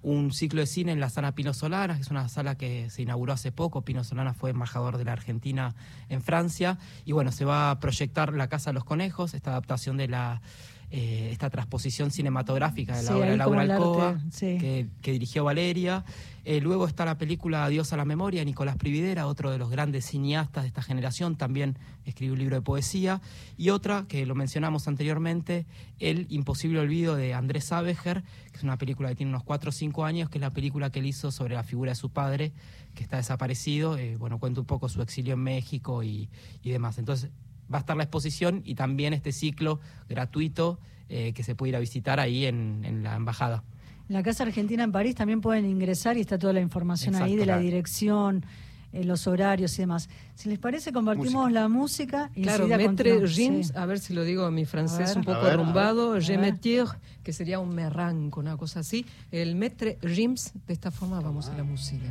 un 0.02 0.32
ciclo 0.32 0.62
de 0.62 0.68
cine 0.68 0.92
en 0.92 1.00
la 1.00 1.10
sala 1.10 1.34
Pino 1.34 1.54
Solana, 1.54 1.96
que 1.96 2.02
es 2.02 2.12
una 2.12 2.30
sala 2.30 2.56
que 2.56 2.90
se 2.90 3.02
inauguró 3.02 3.34
hace 3.34 3.52
poco. 3.52 3.82
Pino 3.82 4.04
Solana 4.04 4.34
fue 4.34 4.52
embajador 4.52 4.98
de 4.98 5.06
la 5.06 5.14
Argentina 5.14 5.76
en 6.10 6.22
Francia. 6.22 6.78
Y 7.06 7.12
bueno, 7.12 7.32
se 7.32 7.46
va 7.46 7.72
a 7.72 7.80
proyectar 7.80 8.34
La 8.34 8.48
Casa 8.48 8.70
de 8.70 8.76
los 8.76 8.84
Conejos, 8.84 9.34
esta 9.34 9.52
adaptación 9.52 9.98
de 9.98 10.08
la. 10.08 10.42
Eh, 10.89 11.30
esta 11.32 11.50
transposición 11.50 12.12
cinematográfica 12.12 12.95
de 12.95 13.04
la 13.04 13.10
Sí, 13.10 13.13
obra 13.13 13.30
de 13.32 13.38
Laura 13.38 13.62
Alcoba, 13.62 14.21
sí. 14.32 14.58
que, 14.58 14.88
que 15.02 15.12
dirigió 15.12 15.43
Valeria. 15.43 16.06
Eh, 16.45 16.62
luego 16.62 16.88
está 16.88 17.04
la 17.04 17.17
película 17.17 17.65
Adiós 17.65 17.91
a 17.91 17.97
la 17.97 18.06
memoria, 18.06 18.45
Nicolás 18.45 18.78
Prividera, 18.78 19.28
otro 19.28 19.52
de 19.52 19.58
los 19.58 19.69
grandes 19.69 20.06
cineastas 20.06 20.63
de 20.63 20.69
esta 20.69 20.82
generación, 20.82 21.36
también 21.36 21.78
escribió 22.06 22.32
un 22.34 22.39
libro 22.39 22.56
de 22.56 22.62
poesía. 22.62 23.21
Y 23.58 23.69
otra, 23.71 24.06
que 24.08 24.26
lo 24.26 24.34
mencionamos 24.34 24.88
anteriormente, 24.88 25.65
El 26.00 26.26
imposible 26.30 26.80
olvido 26.80 27.17
de 27.17 27.34
Andrés 27.34 27.73
Abeger, 27.73 28.23
que 28.52 28.58
es 28.58 28.63
una 28.63 28.78
película 28.78 29.10
que 29.10 29.15
tiene 29.15 29.30
unos 29.32 29.43
4 29.43 29.69
o 29.69 29.73
5 29.73 30.06
años, 30.06 30.30
que 30.30 30.38
es 30.38 30.41
la 30.41 30.52
película 30.52 30.89
que 30.89 31.00
él 31.00 31.08
hizo 31.08 31.32
sobre 31.32 31.56
la 31.56 31.63
figura 31.63 31.91
de 31.91 31.95
su 31.95 32.12
padre, 32.12 32.54
que 32.95 33.04
está 33.04 33.17
desaparecido. 33.17 33.97
Eh, 33.97 34.15
bueno, 34.15 34.39
cuenta 34.39 34.62
un 34.62 34.67
poco 34.67 34.88
su 34.88 35.02
exilio 35.02 35.34
en 35.34 35.41
México 35.41 36.02
y, 36.02 36.30
y 36.63 36.69
demás. 36.69 36.97
Entonces, 36.97 37.30
va 37.71 37.77
a 37.77 37.82
estar 37.82 37.95
la 37.97 38.03
exposición 38.03 38.62
y 38.65 38.75
también 38.75 39.13
este 39.13 39.32
ciclo 39.32 39.80
gratuito 40.10 40.80
eh, 41.10 41.34
que 41.34 41.43
se 41.43 41.56
puede 41.56 41.69
ir 41.69 41.75
a 41.75 41.80
visitar 41.80 42.19
ahí 42.19 42.45
en, 42.45 42.84
en 42.86 43.03
la 43.03 43.15
embajada. 43.15 43.63
En 44.10 44.13
la 44.15 44.23
Casa 44.23 44.43
Argentina 44.43 44.84
en 44.84 44.91
París 44.91 45.15
también 45.15 45.41
pueden 45.41 45.65
ingresar 45.65 46.17
y 46.17 46.21
está 46.21 46.38
toda 46.38 46.53
la 46.53 46.62
información 46.62 47.15
ahí 47.15 47.21
Exacto, 47.34 47.39
de 47.39 47.45
la 47.45 47.53
claro. 47.53 47.62
dirección, 47.63 48.45
eh, 48.93 49.03
los 49.03 49.27
horarios 49.27 49.77
y 49.77 49.82
demás. 49.82 50.08
Si 50.36 50.47
les 50.47 50.60
parece, 50.60 50.93
compartimos 50.93 51.43
Música. 51.43 51.60
la 51.60 51.67
música 51.67 52.32
y 52.34 52.43
Claro, 52.43 52.69
continuamos. 52.69 53.36
Rims, 53.36 53.67
Sí. 53.67 53.73
a 53.75 53.86
ver 53.86 53.99
si 53.99 54.13
lo 54.13 54.23
digo 54.23 54.47
en 54.47 54.53
mi 54.53 54.63
francés 54.65 54.99
A 55.01 55.06
ver. 55.10 55.17
un 55.17 55.23
poco 55.25 55.41
ver, 55.41 55.53
arrumbado, 55.53 56.19
je 56.21 56.38
ver. 56.38 56.39
me 56.39 56.53
tire, 56.58 56.86
que 57.21 57.34
sería 57.34 57.60
un 57.60 57.75
merranco, 57.75 58.39
una 58.39 58.56
cosa 58.56 58.80
así. 58.80 59.06
El 59.32 59.56
Metre 59.56 59.97
Rims, 60.01 60.53
de 60.65 60.73
esta 60.73 60.89
forma 60.91 61.19
vamos 61.19 61.49
a 61.49 61.58
la 61.58 61.63
música. 61.63 62.06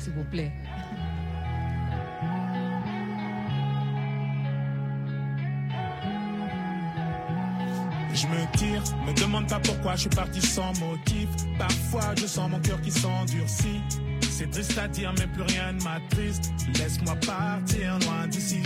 S'il 0.00 0.12
vous 0.14 0.26
plaît. 0.28 0.52
Je 8.16 8.26
me 8.28 8.56
tire, 8.56 8.82
me 9.06 9.12
demande 9.12 9.46
pas 9.46 9.60
pourquoi 9.60 9.94
je 9.94 10.00
suis 10.00 10.08
parti 10.08 10.40
sans 10.40 10.72
motif. 10.80 11.28
Parfois 11.58 12.14
je 12.18 12.26
sens 12.26 12.50
mon 12.50 12.58
cœur 12.60 12.80
qui 12.80 12.90
s'endurcit. 12.90 13.82
C'est 14.30 14.50
triste 14.50 14.78
à 14.78 14.88
dire, 14.88 15.12
mais 15.18 15.26
plus 15.26 15.42
rien 15.42 15.72
ne 15.74 15.82
m'attriste. 15.82 16.50
Laisse-moi 16.78 17.14
partir 17.16 17.98
loin 18.06 18.26
d'ici. 18.28 18.62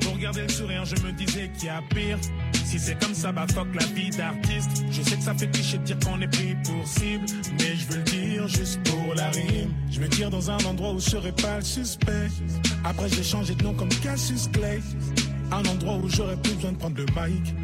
Pour 0.00 0.18
garder 0.18 0.42
le 0.42 0.48
sourire, 0.48 0.84
je 0.84 0.96
me 1.02 1.12
disais 1.12 1.52
qu'il 1.56 1.66
y 1.66 1.68
a 1.68 1.80
pire. 1.94 2.18
Si 2.64 2.80
c'est 2.80 3.00
comme 3.00 3.14
ça, 3.14 3.30
bah 3.30 3.46
fuck 3.54 3.68
la 3.74 3.86
vie 3.86 4.10
d'artiste. 4.10 4.84
Je 4.90 5.02
sais 5.02 5.16
que 5.16 5.22
ça 5.22 5.34
fait 5.34 5.48
cliché 5.48 5.78
de 5.78 5.84
dire 5.84 5.98
qu'on 6.00 6.20
est 6.20 6.28
pris 6.28 6.56
pour 6.64 6.86
cible. 6.86 7.26
Mais 7.60 7.76
je 7.76 7.86
veux 7.92 7.98
le 7.98 8.02
dire 8.02 8.48
juste 8.48 8.82
pour 8.82 9.14
la 9.14 9.30
rime. 9.30 9.72
Je 9.88 10.00
me 10.00 10.08
tire 10.08 10.30
dans 10.30 10.50
un 10.50 10.58
endroit 10.64 10.94
où 10.94 10.98
je 10.98 11.10
serai 11.10 11.30
pas 11.30 11.58
le 11.58 11.64
suspect. 11.64 12.28
Après, 12.84 13.08
j'ai 13.08 13.22
changé 13.22 13.54
de 13.54 13.62
nom 13.62 13.74
comme 13.74 13.88
Cassius 13.88 14.48
Clay. 14.48 14.80
Un 15.52 15.64
endroit 15.64 15.94
où 15.94 16.08
j'aurais 16.08 16.36
plus 16.36 16.54
besoin 16.54 16.72
de 16.72 16.76
prendre 16.76 16.96
le 16.96 17.06
mic. 17.06 17.54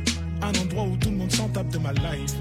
Un 0.42 0.52
endroit 0.60 0.84
où 0.84 0.96
tout 0.96 1.10
le 1.10 1.16
monde 1.16 1.32
s'en 1.32 1.48
tape 1.48 1.68
de 1.68 1.78
ma 1.78 1.92
life. 1.92 2.34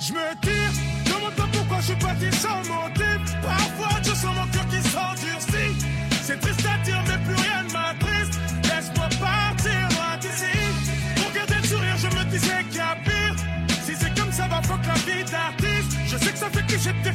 Je 0.00 0.12
me 0.12 0.40
tire, 0.40 0.72
demande 1.06 1.34
pas 1.34 1.48
pourquoi 1.52 1.78
je 1.80 1.84
suis 1.84 1.94
parti 1.96 2.32
sans 2.32 2.58
motif. 2.58 3.40
Parfois 3.42 4.00
je 4.02 4.10
sens 4.10 4.34
mon 4.34 4.46
cœur 4.48 4.66
qui 4.68 4.82
s'endurcit. 4.88 5.86
C'est 6.22 6.40
triste 6.40 6.66
à 6.66 6.84
dire, 6.84 7.02
mais 7.06 7.18
plus 7.24 7.34
rien 7.34 7.62
ne 7.62 7.72
m'attriste. 7.72 8.40
Laisse-moi 8.64 9.08
partir 9.20 9.88
d'ici. 10.20 10.58
Pour 11.16 11.32
garder 11.32 11.54
le 11.62 11.66
sourire, 11.66 11.96
je 11.98 12.06
me 12.06 12.24
disais 12.30 12.64
qu'il 12.68 12.76
y 12.76 12.80
a 12.80 12.96
pire. 13.04 13.36
Si 13.84 13.94
c'est 13.96 14.18
comme 14.18 14.32
ça, 14.32 14.48
va 14.48 14.62
fuck 14.62 14.80
la 14.86 14.94
vie 14.94 15.24
d'artiste. 15.24 15.98
Je 16.06 16.16
sais 16.16 16.32
que 16.32 16.38
ça 16.38 16.50
fait 16.50 16.66
cliché 16.66 16.92
de 16.92 17.02
dire 17.02 17.14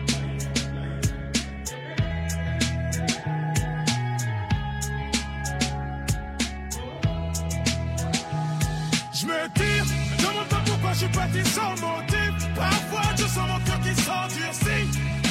Suis 11.01 11.09
parti 11.17 11.43
sans 11.45 11.71
motif. 11.81 12.31
Parfois 12.55 13.07
je 13.17 13.23
sens 13.23 13.47
mon 13.51 13.59
cœur 13.65 13.79
qui 13.85 13.93
s'endurcit. 14.05 14.85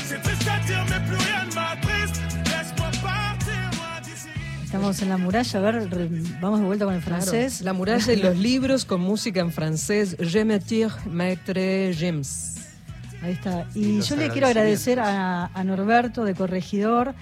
C'est 0.08 0.20
triste 0.22 0.48
à 0.48 0.58
dire, 0.66 0.84
mais 0.90 1.00
plus 1.06 1.16
rien 1.26 1.42
ne 1.48 1.54
m'attriste. 1.54 2.16
Laisse-moi 2.46 2.90
partir 3.02 3.62
loin 3.76 4.00
d'ici. 4.02 4.28
Estamos 4.64 5.02
en 5.02 5.08
la 5.08 5.16
muralla, 5.16 5.58
a 5.58 5.62
ver, 5.62 5.88
vamos 6.40 6.60
de 6.60 6.66
vuelta 6.66 6.84
con 6.86 6.94
el 6.94 7.00
Claro, 7.00 7.22
francés. 7.22 7.60
La 7.62 7.72
muralla 7.72 8.12
y 8.12 8.16
los 8.16 8.36
libros 8.36 8.84
con 8.84 9.00
música 9.00 9.40
en 9.40 9.52
francés. 9.52 10.16
Je 10.18 10.44
me 10.44 10.58
tire, 10.58 10.90
Maître 11.06 11.92
Rims. 12.00 12.56
Ahí 13.22 13.32
está. 13.32 13.66
Y 13.74 13.98
Y 13.98 14.00
yo 14.00 14.16
le 14.16 14.28
quiero 14.30 14.48
agradecer 14.48 14.98
a, 14.98 15.50
a 15.54 15.64
Norberto 15.64 16.24
de 16.24 16.34
Corregidor, 16.34 17.14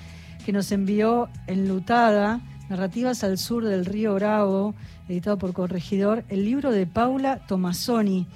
que 0.46 0.52
nos 0.52 0.72
envió 0.72 1.28
enlutada 1.46 2.40
Narrativas 2.68 3.24
al 3.24 3.38
sur 3.38 3.64
del 3.64 3.86
río 3.86 4.14
Bravo, 4.14 4.74
editado 5.08 5.38
por 5.38 5.54
Corregidor, 5.54 6.24
el 6.28 6.44
libro 6.44 6.70
de 6.70 6.86
Paula 6.86 7.46
Tomasoni. 7.46 8.26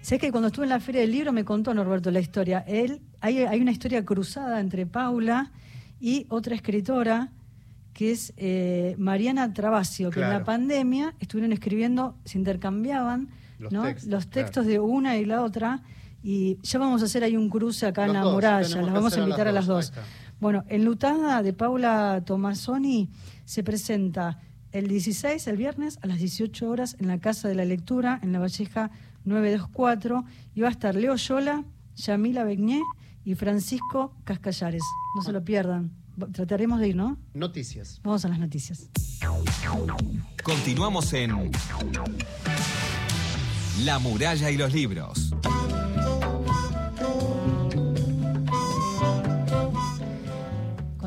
Sé 0.00 0.18
que 0.18 0.30
cuando 0.30 0.46
estuve 0.46 0.64
en 0.64 0.70
la 0.70 0.80
Feria 0.80 1.00
del 1.00 1.10
Libro 1.10 1.32
me 1.32 1.44
contó 1.44 1.74
Norberto 1.74 2.10
la 2.10 2.20
historia. 2.20 2.64
Él, 2.68 3.00
hay, 3.20 3.40
hay 3.40 3.60
una 3.60 3.72
historia 3.72 4.04
cruzada 4.04 4.60
entre 4.60 4.86
Paula 4.86 5.50
y 6.00 6.26
otra 6.28 6.54
escritora 6.54 7.30
que 7.92 8.12
es 8.12 8.32
eh, 8.36 8.94
Mariana 8.96 9.52
Travasio, 9.52 10.10
que 10.10 10.20
en 10.20 10.30
la 10.30 10.44
pandemia 10.44 11.14
estuvieron 11.18 11.52
escribiendo, 11.52 12.14
se 12.24 12.38
intercambiaban 12.38 13.28
Los 13.58 13.72
¿no? 13.72 13.82
textos, 13.82 14.08
los 14.08 14.26
claro. 14.26 14.46
textos 14.46 14.66
de 14.66 14.78
una 14.78 15.16
y 15.18 15.24
la 15.24 15.42
otra, 15.42 15.82
y 16.22 16.58
ya 16.62 16.78
vamos 16.78 17.02
a 17.02 17.06
hacer 17.06 17.24
ahí 17.24 17.36
un 17.36 17.50
cruce 17.50 17.86
acá 17.86 18.06
en 18.06 18.12
la 18.12 18.20
dos, 18.20 18.34
muralla, 18.34 18.82
las 18.82 18.92
vamos 18.92 19.16
a 19.16 19.20
invitar 19.20 19.48
a 19.48 19.52
las 19.52 19.66
dos. 19.66 19.92
Bueno, 20.40 20.64
en 20.68 20.86
Lutada 20.86 21.42
de 21.42 21.52
Paula 21.52 22.22
Tomasoni 22.24 23.10
se 23.44 23.62
presenta 23.62 24.38
el 24.72 24.88
16, 24.88 25.46
el 25.46 25.56
viernes, 25.58 25.98
a 26.00 26.06
las 26.06 26.18
18 26.18 26.68
horas 26.68 26.96
en 26.98 27.08
la 27.08 27.18
Casa 27.18 27.46
de 27.48 27.54
la 27.54 27.66
Lectura, 27.66 28.18
en 28.22 28.32
la 28.32 28.38
Valleja 28.38 28.90
924, 29.24 30.24
y 30.54 30.62
va 30.62 30.68
a 30.68 30.70
estar 30.70 30.94
Leo 30.94 31.14
Yola, 31.16 31.64
Yamila 31.96 32.44
Begné 32.44 32.80
y 33.22 33.34
Francisco 33.34 34.14
Cascallares. 34.24 34.82
No 35.14 35.22
se 35.22 35.32
lo 35.32 35.44
pierdan. 35.44 35.92
Trataremos 36.32 36.80
de 36.80 36.88
ir, 36.88 36.96
¿no? 36.96 37.18
Noticias. 37.34 38.00
Vamos 38.02 38.24
a 38.24 38.28
las 38.28 38.38
noticias. 38.38 38.88
Continuamos 40.42 41.12
en 41.12 41.50
La 43.84 43.98
muralla 43.98 44.50
y 44.50 44.56
los 44.56 44.72
libros. 44.72 45.34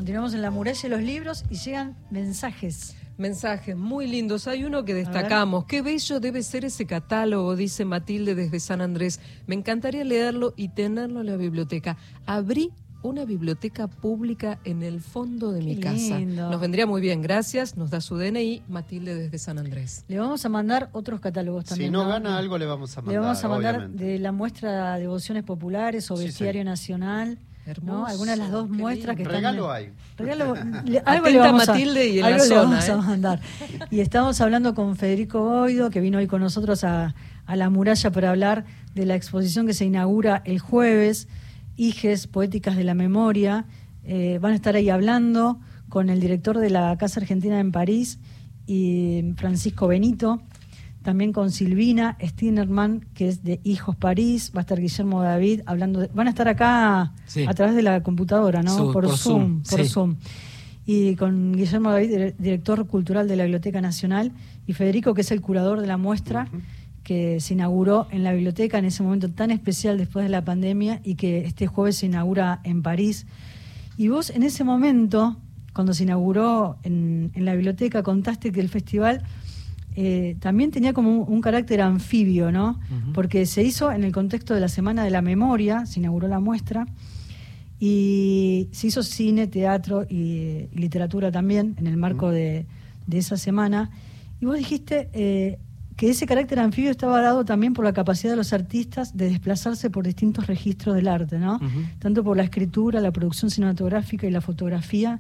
Continuamos 0.04 0.34
en 0.34 0.42
la 0.42 0.52
muralla 0.52 0.82
de 0.82 0.90
los 0.90 1.02
libros 1.02 1.46
y 1.50 1.56
llegan 1.56 1.96
mensajes. 2.12 2.94
Mensajes 3.18 3.78
muy 3.78 4.06
lindos. 4.06 4.50
Hay 4.50 4.66
uno 4.66 4.84
que 4.84 4.94
destacamos. 4.94 5.64
Qué 5.64 5.82
bello 5.82 6.20
debe 6.20 6.44
ser 6.44 6.66
ese 6.66 6.86
catálogo, 6.86 7.56
dice 7.56 7.86
Matilde 7.86 8.36
desde 8.36 8.60
San 8.60 8.82
Andrés. 8.82 9.22
Me 9.48 9.56
encantaría 9.56 10.04
leerlo 10.04 10.54
y 10.58 10.68
tenerlo 10.68 11.22
en 11.22 11.28
la 11.28 11.38
biblioteca. 11.38 11.96
Abrí 12.26 12.74
una 13.02 13.24
biblioteca 13.24 13.88
pública 13.88 14.60
en 14.66 14.84
el 14.84 15.00
fondo 15.00 15.54
de 15.54 15.62
mi 15.62 15.78
casa. 15.78 16.18
lindo. 16.20 16.50
Nos 16.50 16.60
vendría 16.60 16.86
muy 16.86 17.00
bien. 17.00 17.22
Gracias. 17.22 17.78
Nos 17.78 17.90
da 17.90 18.02
su 18.02 18.18
DNI, 18.18 18.64
Matilde 18.68 19.16
desde 19.16 19.38
San 19.38 19.58
Andrés. 19.58 20.04
Le 20.10 20.20
vamos 20.20 20.44
a 20.44 20.50
mandar 20.50 20.90
otros 20.92 21.22
catálogos 21.22 21.64
también. 21.64 21.92
Si 21.92 21.94
no 21.94 22.06
gana 22.06 22.38
algo, 22.38 22.58
le 22.58 22.66
vamos 22.66 22.92
a 22.98 23.02
mandar. 23.02 23.14
Le 23.14 23.20
vamos 23.20 23.42
a 23.42 23.48
mandar 23.48 23.76
obviamente. 23.78 24.04
de 24.04 24.20
la 24.20 24.34
muestra 24.34 24.96
de 24.96 25.00
devociones 25.04 25.46
populares 25.46 26.12
o 26.12 26.18
Sí, 26.18 26.26
bestiario 26.26 26.64
sí. 26.64 26.66
nacional. 26.66 27.40
¿No? 27.66 27.72
Hermoso, 27.72 28.06
Algunas 28.08 28.36
de 28.38 28.44
las 28.44 28.52
dos 28.52 28.70
muestras 28.70 29.16
que 29.16 29.24
lindo. 29.24 29.36
están. 29.38 29.54
Regalo 29.54 29.72
hay. 29.72 29.92
Regalo, 30.18 30.54
le- 30.86 31.00
algo 31.06 31.26
le 31.26 31.32
Atenta 31.40 31.40
vamos 31.52 31.70
a, 31.70 31.72
Matilde 31.74 32.08
y 32.10 32.20
en 32.20 32.26
algo 32.26 32.38
la 32.38 32.44
le 32.44 32.50
zona, 32.50 32.62
vamos 32.64 32.90
a 32.90 32.94
¿eh? 32.94 32.98
mandar. 32.98 33.40
Y 33.90 34.00
estamos 34.02 34.42
hablando 34.42 34.74
con 34.76 34.96
Federico 34.96 35.42
Boido, 35.44 35.90
que 35.90 36.00
vino 36.02 36.18
hoy 36.18 36.28
con 36.28 36.42
nosotros 36.42 36.84
a, 36.84 37.16
a 37.46 37.56
La 37.56 37.70
Muralla 37.70 38.12
para 38.12 38.30
hablar 38.32 38.66
de 38.96 39.06
la 39.06 39.16
exposición 39.16 39.66
que 39.66 39.74
se 39.74 39.86
inaugura 39.86 40.42
el 40.46 40.60
jueves, 40.60 41.28
Hijes 41.78 42.28
Poéticas 42.28 42.76
de 42.76 42.84
la 42.84 42.94
Memoria. 42.94 43.66
Eh, 44.04 44.38
van 44.42 44.52
a 44.52 44.56
estar 44.56 44.76
ahí 44.76 44.90
hablando 44.90 45.60
con 45.90 46.10
el 46.10 46.20
director 46.20 46.58
de 46.60 46.70
la 46.70 46.98
Casa 46.98 47.20
Argentina 47.22 47.60
en 47.60 47.72
París 47.72 48.20
y 48.68 49.24
Francisco 49.38 49.88
Benito. 49.88 50.42
También 51.04 51.34
con 51.34 51.52
Silvina 51.52 52.18
Stinerman, 52.22 53.06
que 53.14 53.28
es 53.28 53.44
de 53.44 53.60
Hijos 53.64 53.96
París. 53.96 54.52
Va 54.56 54.60
a 54.60 54.62
estar 54.62 54.80
Guillermo 54.80 55.22
David 55.22 55.62
hablando. 55.66 56.00
de- 56.00 56.08
van 56.14 56.28
a 56.28 56.30
estar 56.32 56.48
acá 56.48 57.14
Sí. 57.28 57.46
a 57.48 57.54
través 57.54 57.76
de 57.76 57.82
la 57.84 58.02
computadora, 58.02 58.64
¿no? 58.64 58.76
Por, 58.92 58.94
por 59.06 59.18
Zoom. 59.18 59.18
Zoom, 59.18 59.64
por 59.64 59.84
sí. 59.84 59.90
Zoom. 59.90 60.16
Y 60.86 61.16
con 61.16 61.54
Guillermo 61.54 61.92
David, 61.92 62.10
dire- 62.10 62.36
director 62.40 62.88
cultural 62.88 63.28
de 63.28 63.36
la 63.36 63.44
Biblioteca 63.44 63.82
Nacional, 63.82 64.32
y 64.66 64.74
Federico, 64.74 65.14
que 65.14 65.22
es 65.22 65.32
el 65.32 65.42
curador 65.42 65.82
de 65.82 65.88
la 65.88 65.98
muestra, 65.98 66.48
que 67.04 67.42
se 67.42 67.54
inauguró 67.54 68.08
en 68.12 68.24
la 68.24 68.32
biblioteca 68.32 68.78
en 68.80 68.86
ese 68.86 69.04
momento 69.04 69.30
tan 69.30 69.52
especial 69.52 69.98
después 69.98 70.24
de 70.24 70.30
la 70.30 70.44
pandemia 70.46 71.02
y 71.04 71.16
que 71.16 71.40
este 71.46 71.68
jueves 71.68 71.98
se 71.98 72.06
inaugura 72.06 72.62
en 72.64 72.82
París. 72.82 73.26
Y 73.98 74.08
vos 74.08 74.30
en 74.30 74.44
ese 74.44 74.64
momento, 74.64 75.36
cuando 75.74 75.94
se 75.94 76.04
inauguró 76.04 76.78
en, 76.84 77.32
en 77.34 77.44
la 77.44 77.56
biblioteca, 77.56 78.04
contaste 78.04 78.54
que 78.54 78.62
el 78.62 78.70
festival 78.70 79.22
eh, 79.96 80.36
también 80.40 80.72
tenía 80.72 80.94
como 80.94 81.10
un, 81.12 81.34
un 81.34 81.42
carácter 81.42 81.82
anfibio, 81.82 82.52
¿no? 82.52 82.80
Porque 83.14 83.46
se 83.46 83.64
hizo 83.64 83.92
en 83.92 84.04
el 84.04 84.12
contexto 84.12 84.54
de 84.54 84.60
la 84.60 84.70
Semana 84.70 85.04
de 85.04 85.12
la 85.12 85.22
Memoria, 85.22 85.86
se 85.86 86.00
inauguró 86.00 86.28
la 86.28 86.40
muestra, 86.40 86.86
y 87.80 88.70
se 88.72 88.88
hizo 88.88 89.04
cine, 89.04 89.48
teatro 89.48 90.06
y, 90.10 90.70
y 90.72 90.76
literatura 90.76 91.32
también 91.32 91.76
en 91.78 91.88
el 91.88 91.98
marco 91.98 92.30
de, 92.32 92.66
de 93.08 93.18
esa 93.18 93.36
semana. 93.36 93.90
Y 94.40 94.46
vos 94.46 94.58
dijiste 94.58 95.10
eh, 95.14 95.60
que 95.98 96.10
ese 96.10 96.26
carácter 96.26 96.60
anfibio 96.60 96.92
estaba 96.92 97.22
dado 97.22 97.46
también 97.46 97.74
por 97.74 97.84
la 97.86 97.94
capacidad 97.94 98.32
de 98.32 98.38
los 98.38 98.54
artistas 98.54 99.16
de 99.16 99.30
desplazarse 99.30 99.90
por 99.90 100.06
distintos 100.06 100.48
registros 100.48 100.96
del 100.96 101.08
arte, 101.08 101.40
¿no? 101.40 101.60
Tanto 102.00 102.24
por 102.24 102.38
la 102.38 102.44
escritura, 102.44 103.00
la 103.02 103.12
producción 103.12 103.52
cinematográfica 103.52 104.28
y 104.28 104.32
la 104.32 104.42
fotografía, 104.42 105.20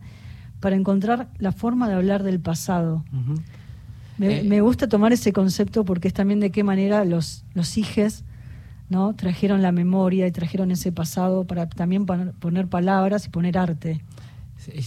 para 0.59 0.75
encontrar 0.75 1.29
la 1.39 1.51
forma 1.51 1.89
de 1.89 1.95
hablar 1.95 2.23
del 2.23 2.39
pasado. 2.39 3.03
Me, 4.17 4.39
Eh, 4.39 4.43
me 4.43 4.61
gusta 4.61 4.87
tomar 4.87 5.11
ese 5.13 5.33
concepto 5.33 5.83
porque 5.85 6.07
es 6.07 6.13
también 6.13 6.39
de 6.39 6.51
qué 6.51 6.63
manera 6.63 7.03
los, 7.05 7.45
los 7.53 7.77
hijes 7.77 8.23
¿no? 8.89 9.15
trajeron 9.15 9.61
la 9.61 9.71
memoria 9.71 10.27
y 10.27 10.31
trajeron 10.31 10.69
ese 10.71 10.91
pasado 10.91 11.45
para 11.45 11.67
también 11.67 12.05
poner, 12.05 12.67
palabras 12.67 13.25
y 13.25 13.29
poner 13.29 13.57
arte. 13.57 14.01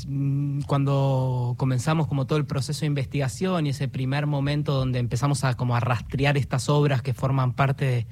Mm, 0.07 0.61
cuando 0.63 1.55
comenzamos 1.59 2.07
como 2.07 2.27
todo 2.27 2.39
el 2.39 2.47
proceso 2.47 2.81
de 2.81 2.87
investigación 2.87 3.67
y 3.67 3.71
ese 3.71 3.89
primer 3.89 4.27
momento 4.27 4.75
donde 4.75 4.99
empezamos 5.01 5.45
a 5.45 5.55
como 5.55 5.75
a 5.77 5.81
rastrear 5.81 6.37
estas 6.39 6.69
obras 6.69 7.03
que 7.03 7.13
forman 7.15 7.53
parte 7.53 7.85
de- 7.85 8.07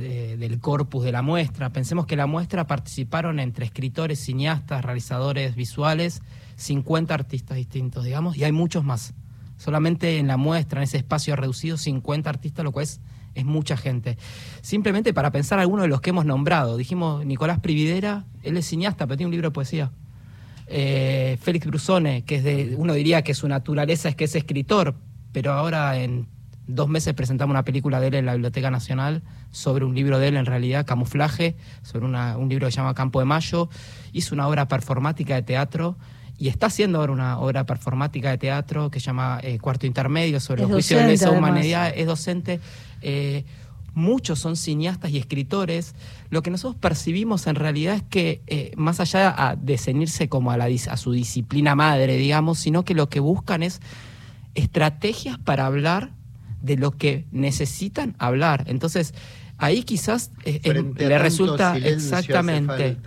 de- 0.00 0.36
del 0.38 0.58
corpus 0.58 1.04
de 1.04 1.12
la 1.12 1.22
muestra, 1.22 1.70
pensemos 1.70 2.06
que 2.06 2.16
la 2.16 2.26
muestra 2.26 2.66
participaron 2.66 3.38
entre 3.40 3.64
escritores, 3.66 4.18
cineastas, 4.18 4.84
realizadores 4.84 5.54
visuales, 5.54 6.22
50 6.56 7.14
artistas 7.14 7.56
distintos, 7.58 8.04
digamos, 8.04 8.36
y 8.36 8.44
hay 8.44 8.52
muchos 8.52 8.84
más. 8.84 9.14
Solamente 9.62 10.18
en 10.18 10.26
la 10.26 10.36
muestra, 10.36 10.80
en 10.80 10.84
ese 10.84 10.96
espacio 10.96 11.36
reducido, 11.36 11.76
50 11.76 12.28
artistas, 12.28 12.64
lo 12.64 12.72
cual 12.72 12.82
es, 12.82 13.00
es 13.36 13.44
mucha 13.44 13.76
gente. 13.76 14.18
Simplemente 14.60 15.14
para 15.14 15.30
pensar 15.30 15.60
algunos 15.60 15.84
de 15.84 15.88
los 15.88 16.00
que 16.00 16.10
hemos 16.10 16.24
nombrado. 16.26 16.76
Dijimos 16.76 17.24
Nicolás 17.24 17.60
Prividera, 17.60 18.24
él 18.42 18.56
es 18.56 18.66
cineasta, 18.66 19.06
pero 19.06 19.16
tiene 19.18 19.28
un 19.28 19.32
libro 19.32 19.50
de 19.50 19.52
poesía. 19.54 19.92
Eh, 20.66 21.38
Félix 21.40 21.66
Brusone, 21.66 22.22
que 22.24 22.36
es 22.36 22.44
de, 22.44 22.74
uno 22.76 22.92
diría 22.94 23.22
que 23.22 23.34
su 23.34 23.46
naturaleza 23.46 24.08
es 24.08 24.16
que 24.16 24.24
es 24.24 24.34
escritor, 24.34 24.96
pero 25.30 25.52
ahora 25.52 25.96
en 25.96 26.26
dos 26.66 26.88
meses 26.88 27.14
presentamos 27.14 27.52
una 27.52 27.64
película 27.64 28.00
de 28.00 28.08
él 28.08 28.14
en 28.14 28.26
la 28.26 28.32
Biblioteca 28.32 28.68
Nacional 28.70 29.22
sobre 29.52 29.84
un 29.84 29.94
libro 29.94 30.18
de 30.18 30.28
él, 30.28 30.36
en 30.36 30.46
realidad, 30.46 30.86
Camuflaje, 30.86 31.56
sobre 31.82 32.04
una- 32.06 32.36
un 32.36 32.48
libro 32.48 32.66
que 32.66 32.72
se 32.72 32.76
llama 32.78 32.94
Campo 32.94 33.20
de 33.20 33.26
Mayo. 33.26 33.68
Hizo 34.12 34.34
una 34.34 34.48
obra 34.48 34.66
performática 34.66 35.34
de 35.36 35.42
teatro 35.42 35.96
y 36.42 36.48
está 36.48 36.66
haciendo 36.66 36.98
ahora 36.98 37.12
una 37.12 37.38
obra 37.38 37.64
performática 37.64 38.30
de 38.30 38.36
teatro 38.36 38.90
que 38.90 38.98
se 38.98 39.06
llama 39.06 39.38
eh, 39.44 39.60
Cuarto 39.60 39.86
Intermedio 39.86 40.40
sobre 40.40 40.62
Es 40.64 40.68
los 40.68 40.74
juicios 40.74 41.00
de 41.00 41.06
lesa 41.06 41.30
humanidad, 41.30 41.92
es 41.94 42.04
docente. 42.04 42.58
eh, 43.00 43.44
muchos 43.94 44.40
son 44.40 44.56
cineastas 44.56 45.12
y 45.12 45.18
escritores. 45.18 45.94
Lo 46.30 46.42
que 46.42 46.50
nosotros 46.50 46.80
percibimos 46.80 47.46
en 47.46 47.54
realidad 47.54 47.94
es 47.94 48.02
que, 48.02 48.40
eh, 48.48 48.72
más 48.76 48.98
allá 48.98 49.56
de 49.56 49.78
ceñirse 49.78 50.28
como 50.28 50.50
a, 50.50 50.56
la, 50.56 50.64
a 50.64 50.96
su 50.96 51.12
disciplina 51.12 51.76
madre, 51.76 52.16
digamos, 52.16 52.58
sino 52.58 52.84
que 52.84 52.94
lo 52.94 53.08
que 53.08 53.20
buscan 53.20 53.62
es 53.62 53.80
estrategias 54.56 55.38
para 55.38 55.66
hablar 55.66 56.10
de 56.60 56.76
lo 56.76 56.90
que 56.90 57.24
necesitan 57.30 58.16
hablar. 58.18 58.64
Entonces, 58.66 59.14
ahí 59.62 59.82
quizás 59.84 60.30
eh, 60.44 60.60
a 60.64 60.72
le 61.08 61.18
resulta 61.18 61.76
exactamente 61.78 62.98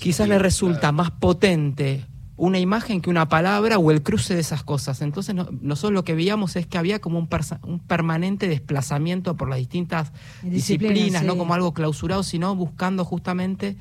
quizás 0.00 0.28
le 0.28 0.38
resulta 0.38 0.80
claro. 0.80 0.92
más 0.94 1.10
potente 1.12 2.04
una 2.36 2.58
imagen 2.58 3.00
que 3.00 3.10
una 3.10 3.28
palabra 3.28 3.78
o 3.78 3.90
el 3.92 4.02
cruce 4.02 4.34
de 4.34 4.40
esas 4.40 4.64
cosas. 4.64 5.00
Entonces 5.02 5.34
no- 5.36 5.48
nosotros 5.60 5.92
lo 5.92 6.02
que 6.02 6.14
veíamos 6.14 6.56
es 6.56 6.66
que 6.66 6.78
había 6.78 6.98
como 7.00 7.18
un, 7.18 7.28
persa- 7.28 7.60
un 7.62 7.78
permanente 7.78 8.48
desplazamiento 8.48 9.36
por 9.36 9.48
las 9.48 9.58
distintas 9.58 10.12
Disciplinas, 10.42 10.52
disciplinas, 10.94 11.22
no 11.24 11.36
como 11.38 11.54
algo 11.54 11.72
clausurado, 11.74 12.24
sino 12.24 12.56
buscando 12.56 13.04
justamente 13.04 13.76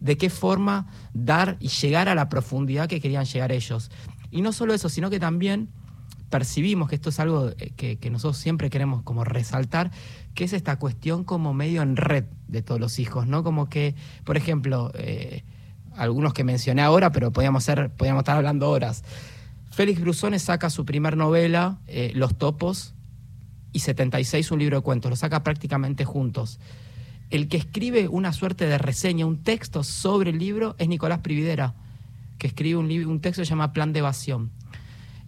de 0.00 0.18
qué 0.18 0.28
forma 0.28 0.86
dar 1.14 1.56
y 1.60 1.68
llegar 1.68 2.10
a 2.10 2.14
la 2.14 2.28
profundidad 2.28 2.88
que 2.88 3.00
querían 3.00 3.24
llegar 3.24 3.52
ellos. 3.52 3.90
Y 4.30 4.42
no 4.42 4.52
solo 4.52 4.74
eso, 4.74 4.90
sino 4.90 5.08
que 5.08 5.18
también 5.18 5.68
percibimos 6.28 6.88
que 6.90 6.96
esto 6.96 7.08
es 7.08 7.20
algo 7.20 7.50
eh, 7.58 7.72
que, 7.76 7.96
que 7.96 8.10
nosotros 8.10 8.36
siempre 8.36 8.68
queremos 8.68 9.02
como 9.02 9.24
resaltar, 9.24 9.92
que 10.34 10.44
es 10.44 10.52
esta 10.52 10.78
cuestión 10.78 11.24
como 11.24 11.54
medio 11.54 11.82
en 11.82 11.96
red 11.96 12.24
de 12.48 12.62
todos 12.62 12.80
los 12.80 12.98
hijos, 12.98 13.26
¿no? 13.26 13.42
Como 13.44 13.68
que, 13.68 13.94
por 14.24 14.36
ejemplo, 14.36 14.90
eh, 14.94 15.44
algunos 15.96 16.34
que 16.34 16.44
mencioné 16.44 16.82
ahora, 16.82 17.12
pero 17.12 17.32
podíamos, 17.32 17.64
ser, 17.64 17.92
estar 17.98 18.36
hablando 18.36 18.70
horas. 18.70 19.04
Félix 19.70 20.00
Brusone 20.00 20.38
saca 20.38 20.70
su 20.70 20.84
primer 20.84 21.16
novela, 21.16 21.78
eh, 21.86 22.12
Los 22.14 22.36
Topos, 22.36 22.94
y 23.72 23.80
76 23.80 24.50
un 24.52 24.60
libro 24.60 24.78
de 24.78 24.82
cuentos, 24.82 25.10
lo 25.10 25.16
saca 25.16 25.42
prácticamente 25.42 26.04
juntos. 26.04 26.60
El 27.30 27.48
que 27.48 27.56
escribe 27.56 28.08
una 28.08 28.32
suerte 28.32 28.66
de 28.66 28.78
reseña, 28.78 29.26
un 29.26 29.42
texto 29.42 29.82
sobre 29.82 30.30
el 30.30 30.38
libro, 30.38 30.76
es 30.78 30.88
Nicolás 30.88 31.20
Prividera, 31.20 31.74
que 32.38 32.46
escribe 32.46 32.78
un, 32.78 32.90
un 33.08 33.20
texto 33.20 33.42
que 33.42 33.46
se 33.46 33.50
llama 33.50 33.72
Plan 33.72 33.92
de 33.92 34.00
Evasión. 34.00 34.50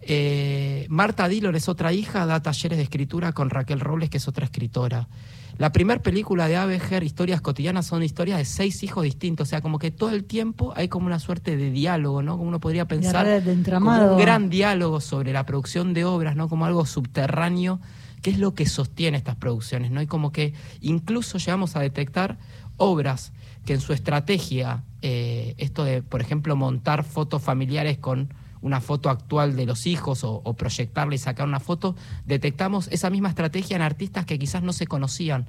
Eh, 0.09 0.85
Marta 0.87 1.27
Dillon 1.27 1.53
es 1.57 1.67
otra 1.67 1.91
hija, 1.91 2.25
da 2.25 2.41
talleres 2.41 2.77
de 2.77 2.83
escritura 2.83 3.33
con 3.33 3.49
Raquel 3.49 3.81
Robles, 3.81 4.09
que 4.09 4.17
es 4.17 4.27
otra 4.29 4.45
escritora. 4.45 5.09
La 5.57 5.73
primera 5.73 6.01
película 6.01 6.47
de 6.47 6.55
Abeger, 6.55 7.03
Historias 7.03 7.41
cotidianas, 7.41 7.87
son 7.87 8.03
historias 8.03 8.37
de 8.37 8.45
seis 8.45 8.83
hijos 8.83 9.03
distintos. 9.03 9.47
O 9.47 9.49
sea, 9.49 9.61
como 9.61 9.79
que 9.79 9.91
todo 9.91 10.11
el 10.11 10.23
tiempo 10.23 10.71
hay 10.77 10.87
como 10.87 11.07
una 11.07 11.19
suerte 11.19 11.57
de 11.57 11.71
diálogo, 11.71 12.23
¿no? 12.23 12.37
Como 12.37 12.47
uno 12.47 12.61
podría 12.61 12.87
pensar 12.87 13.43
como 13.73 14.13
un 14.13 14.17
gran 14.17 14.49
diálogo 14.49 15.01
sobre 15.01 15.33
la 15.33 15.45
producción 15.45 15.93
de 15.93 16.05
obras, 16.05 16.37
¿no? 16.37 16.47
Como 16.47 16.65
algo 16.65 16.85
subterráneo, 16.85 17.81
que 18.21 18.29
es 18.29 18.39
lo 18.39 18.53
que 18.53 18.65
sostiene 18.65 19.17
estas 19.17 19.35
producciones, 19.35 19.91
¿no? 19.91 20.01
Y 20.01 20.07
como 20.07 20.31
que 20.31 20.53
incluso 20.79 21.37
llegamos 21.37 21.75
a 21.75 21.81
detectar 21.81 22.37
obras 22.77 23.33
que 23.65 23.73
en 23.73 23.81
su 23.81 23.91
estrategia, 23.91 24.85
eh, 25.01 25.53
esto 25.57 25.83
de, 25.83 26.01
por 26.01 26.21
ejemplo, 26.21 26.55
montar 26.55 27.03
fotos 27.03 27.41
familiares 27.41 27.97
con 27.97 28.33
una 28.61 28.81
foto 28.81 29.09
actual 29.09 29.55
de 29.55 29.65
los 29.65 29.87
hijos 29.87 30.23
o, 30.23 30.41
proyectarla 30.53 31.15
y 31.15 31.17
sacar 31.17 31.47
una 31.47 31.59
foto, 31.59 31.95
detectamos 32.25 32.87
esa 32.89 33.09
misma 33.09 33.29
estrategia 33.29 33.75
en 33.75 33.81
artistas 33.81 34.25
que 34.25 34.39
quizás 34.39 34.63
no 34.63 34.73
se 34.73 34.87
conocían, 34.87 35.47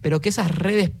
pero 0.00 0.20
que 0.20 0.28
esas 0.28 0.54
redes 0.54 0.92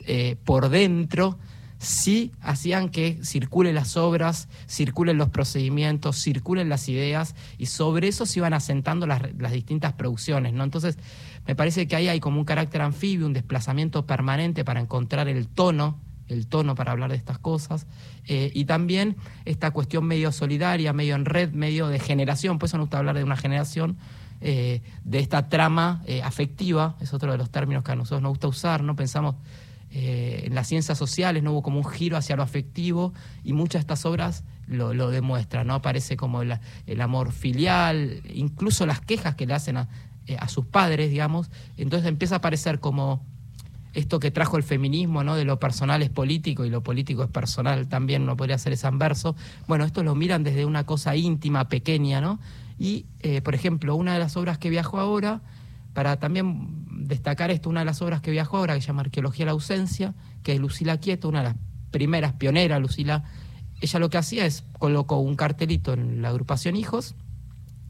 eh, 0.00 0.36
por 0.44 0.68
dentro 0.68 1.38
sí 1.78 2.32
hacían 2.40 2.88
que 2.88 3.18
circulen 3.22 3.74
las 3.74 3.96
obras, 3.96 4.48
circulen 4.68 5.16
los 5.16 5.28
procedimientos, 5.28 6.20
circulen 6.20 6.68
las 6.68 6.88
ideas 6.88 7.34
y 7.56 7.66
sobre 7.66 8.08
eso 8.08 8.26
se 8.26 8.40
iban 8.40 8.52
asentando 8.52 9.06
las, 9.06 9.22
las 9.38 9.52
distintas 9.52 9.92
producciones. 9.92 10.52
¿no? 10.52 10.64
Entonces, 10.64 10.98
me 11.46 11.54
parece 11.54 11.86
que 11.86 11.96
ahí 11.96 12.08
hay 12.08 12.20
como 12.20 12.40
un 12.40 12.44
carácter 12.44 12.82
anfibio, 12.82 13.26
un 13.26 13.32
desplazamiento 13.32 14.06
permanente 14.06 14.64
para 14.64 14.80
encontrar 14.80 15.28
el 15.28 15.46
tono 15.46 16.00
el 16.28 16.46
tono 16.46 16.74
para 16.74 16.92
hablar 16.92 17.10
de 17.10 17.16
estas 17.16 17.38
cosas, 17.38 17.86
eh, 18.26 18.50
y 18.54 18.66
también 18.66 19.16
esta 19.44 19.70
cuestión 19.70 20.04
medio 20.04 20.32
solidaria, 20.32 20.92
medio 20.92 21.14
en 21.14 21.24
red, 21.24 21.52
medio 21.52 21.88
de 21.88 21.98
generación, 21.98 22.58
pues 22.58 22.70
eso 22.70 22.78
nos 22.78 22.86
gusta 22.86 22.98
hablar 22.98 23.16
de 23.16 23.24
una 23.24 23.36
generación, 23.36 23.96
eh, 24.40 24.82
de 25.04 25.18
esta 25.18 25.48
trama 25.48 26.02
eh, 26.06 26.22
afectiva, 26.22 26.96
es 27.00 27.12
otro 27.12 27.32
de 27.32 27.38
los 27.38 27.50
términos 27.50 27.82
que 27.82 27.92
a 27.92 27.96
nosotros 27.96 28.22
nos 28.22 28.30
gusta 28.30 28.48
usar, 28.48 28.82
¿no? 28.82 28.94
Pensamos 28.94 29.36
en 29.90 30.54
las 30.54 30.68
ciencias 30.68 30.98
sociales, 30.98 31.42
no 31.42 31.52
hubo 31.52 31.62
como 31.62 31.78
un 31.78 31.86
giro 31.86 32.18
hacia 32.18 32.36
lo 32.36 32.42
afectivo, 32.42 33.14
y 33.42 33.54
muchas 33.54 33.80
de 33.80 33.84
estas 33.84 34.04
obras 34.04 34.44
lo, 34.66 34.92
lo 34.92 35.10
demuestran, 35.10 35.66
¿no? 35.66 35.72
Aparece 35.72 36.14
como 36.18 36.42
el, 36.42 37.00
amor 37.00 37.32
filial, 37.32 38.20
incluso 38.28 38.84
las 38.84 39.00
quejas 39.00 39.34
que 39.34 39.46
le 39.46 39.54
hacen 39.54 39.78
a, 39.78 39.88
a 40.38 40.48
sus 40.48 40.66
padres, 40.66 41.10
digamos, 41.10 41.50
entonces 41.78 42.06
empieza 42.06 42.34
a 42.34 42.38
aparecer 42.38 42.80
como 42.80 43.24
esto 43.98 44.20
que 44.20 44.30
trajo 44.30 44.56
el 44.56 44.62
feminismo, 44.62 45.24
¿no? 45.24 45.34
De 45.34 45.44
lo 45.44 45.58
personal 45.58 46.02
es 46.02 46.10
político 46.10 46.64
y 46.64 46.70
lo 46.70 46.82
político 46.82 47.24
es 47.24 47.30
personal, 47.30 47.88
también 47.88 48.24
no 48.24 48.36
podría 48.36 48.56
ser 48.56 48.72
ese 48.72 48.86
anverso. 48.86 49.34
Bueno, 49.66 49.84
esto 49.84 50.02
lo 50.02 50.14
miran 50.14 50.44
desde 50.44 50.64
una 50.64 50.86
cosa 50.86 51.16
íntima, 51.16 51.68
pequeña, 51.68 52.20
¿no? 52.20 52.38
Y, 52.78 53.06
eh, 53.20 53.42
por 53.42 53.54
ejemplo, 53.54 53.96
una 53.96 54.12
de 54.12 54.20
las 54.20 54.36
obras 54.36 54.58
que 54.58 54.70
viajo 54.70 55.00
ahora, 55.00 55.42
para 55.94 56.18
también 56.18 56.86
destacar 57.06 57.50
esto, 57.50 57.68
una 57.68 57.80
de 57.80 57.86
las 57.86 58.00
obras 58.00 58.20
que 58.20 58.30
viajo 58.30 58.56
ahora, 58.56 58.74
que 58.74 58.80
se 58.80 58.86
llama 58.86 59.02
Arqueología 59.02 59.44
de 59.44 59.46
la 59.46 59.52
Ausencia, 59.52 60.14
que 60.44 60.52
es 60.52 60.60
Lucila 60.60 60.98
Quieto, 60.98 61.28
una 61.28 61.40
de 61.40 61.48
las 61.48 61.56
primeras 61.90 62.34
pioneras, 62.34 62.80
Lucila, 62.80 63.24
ella 63.80 63.98
lo 63.98 64.10
que 64.10 64.18
hacía 64.18 64.46
es 64.46 64.64
colocó 64.78 65.18
un 65.18 65.34
cartelito 65.34 65.92
en 65.92 66.22
la 66.22 66.28
agrupación 66.28 66.76
Hijos 66.76 67.14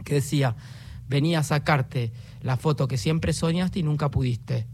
que 0.04 0.14
decía, 0.14 0.56
venía 1.08 1.40
a 1.40 1.42
sacarte 1.42 2.12
la 2.40 2.56
foto 2.56 2.88
que 2.88 2.96
siempre 2.96 3.32
soñaste 3.32 3.80
y 3.80 3.82
nunca 3.82 4.10
pudiste 4.10 4.66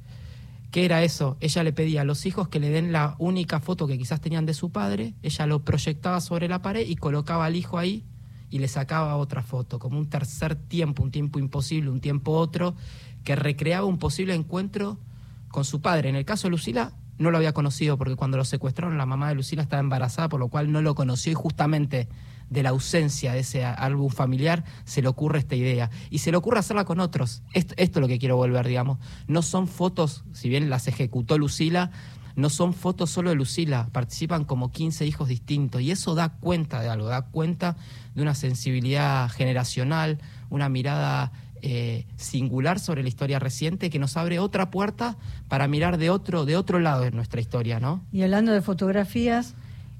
¿Qué 0.75 0.85
era 0.85 1.05
eso? 1.05 1.37
Ella 1.39 1.63
le 1.63 1.73
pedía 1.73 2.01
a 2.01 2.05
los 2.05 2.27
hijos 2.27 2.49
que 2.49 2.59
le 2.59 2.69
den 2.69 2.91
la 2.91 3.15
única 3.21 3.61
foto 3.61 3.87
que 3.87 3.97
quizás 3.97 4.21
tenían 4.21 4.45
de 4.45 4.55
su 4.55 4.73
padre, 4.73 5.15
ella 5.23 5.47
lo 5.47 5.61
proyectaba 5.63 6.21
sobre 6.21 6.49
la 6.49 6.63
pared 6.63 6.85
y 6.85 6.97
colocaba 6.97 7.45
al 7.45 7.55
hijo 7.55 7.79
ahí 7.79 8.03
y 8.51 8.59
le 8.59 8.67
sacaba 8.67 9.15
otra 9.15 9.45
foto, 9.45 9.79
como 9.79 10.01
un 10.01 10.11
tercer 10.11 10.57
tiempo, 10.57 11.05
un 11.05 11.13
tiempo 11.13 11.39
imposible, 11.39 11.91
un 11.91 12.01
tiempo 12.01 12.33
otro, 12.33 12.75
que 13.23 13.37
recreaba 13.37 13.87
un 13.87 13.99
posible 13.99 14.35
encuentro 14.35 14.99
con 15.47 15.65
su 15.65 15.81
padre. 15.81 16.09
En 16.09 16.17
el 16.17 16.25
caso 16.25 16.49
de 16.49 16.51
Lucila, 16.51 16.91
no 17.19 17.31
lo 17.31 17.37
había 17.37 17.53
conocido 17.53 17.97
porque 17.97 18.17
cuando 18.17 18.37
lo 18.37 18.45
secuestraron 18.45 18.99
la 18.99 19.07
mamá 19.07 19.29
de 19.29 19.37
Lucila 19.37 19.63
estaba 19.63 19.79
embarazada, 19.79 20.29
por 20.29 20.41
lo 20.41 20.49
cual 20.49 20.73
no 20.73 20.83
lo 20.83 20.97
conoció 20.97 21.31
y 21.31 21.37
justamente 21.37 22.09
de 22.55 22.63
la 22.63 22.71
ausencia 22.71 23.33
de 23.33 23.41
ese 23.41 23.65
álbum 23.65 24.09
familiar, 24.09 24.65
se 24.85 25.03
le 25.03 25.09
ocurre 25.09 25.41
esta 25.41 25.57
idea. 25.57 25.91
Y 26.09 26.19
se 26.19 26.31
le 26.31 26.37
ocurre 26.37 26.61
hacerla 26.61 26.85
con 26.85 27.01
otros. 27.01 27.43
Esto, 27.53 27.75
esto 27.77 27.99
es 27.99 28.01
lo 28.01 28.09
que 28.09 28.19
quiero 28.19 28.37
volver, 28.37 28.67
digamos. 28.67 28.99
No 29.27 29.43
son 29.43 29.69
fotos, 29.69 30.25
si 30.33 30.49
bien 30.49 30.71
las 30.71 30.89
ejecutó 30.89 31.37
Lucila, 31.37 31.91
no 32.37 32.51
son 32.51 32.75
fotos 32.75 33.11
solo 33.11 33.31
de 33.31 33.37
Lucila, 33.37 33.89
participan 33.93 34.45
como 34.45 34.73
15 34.73 35.05
hijos 35.07 35.29
distintos. 35.29 35.83
Y 35.83 35.91
eso 35.91 36.15
da 36.15 36.31
cuenta 36.31 36.81
de 36.81 36.89
algo, 36.89 37.09
da 37.09 37.23
cuenta 37.23 37.77
de 38.15 38.23
una 38.23 38.35
sensibilidad 38.35 39.29
generacional, 39.31 40.19
una 40.49 40.69
mirada 40.69 41.33
eh, 41.63 42.07
singular 42.17 42.79
sobre 42.79 43.03
la 43.03 43.09
historia 43.09 43.39
reciente 43.39 43.91
que 43.91 43.99
nos 43.99 44.17
abre 44.17 44.39
otra 44.39 44.71
puerta 44.71 45.17
para 45.49 45.67
mirar 45.67 45.99
de 45.99 46.11
otro, 46.11 46.45
de 46.45 46.57
otro 46.57 46.79
lado 46.79 47.03
de 47.03 47.11
nuestra 47.11 47.41
historia, 47.41 47.81
¿no? 47.81 48.05
Y 48.13 48.23
hablando 48.23 48.53
de 48.53 48.63
fotografías, 48.63 49.55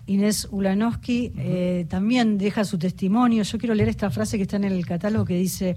Inés 0.07 0.49
Ulanowski 0.51 1.33
eh, 1.37 1.87
también 1.89 2.37
deja 2.37 2.65
su 2.65 2.79
testimonio. 2.79 3.43
Yo 3.43 3.59
quiero 3.59 3.75
leer 3.75 3.89
esta 3.89 4.11
frase 4.11 4.37
que 4.37 4.43
está 4.43 4.57
en 4.57 4.65
el 4.65 4.85
catálogo 4.85 5.25
que 5.25 5.37
dice, 5.37 5.77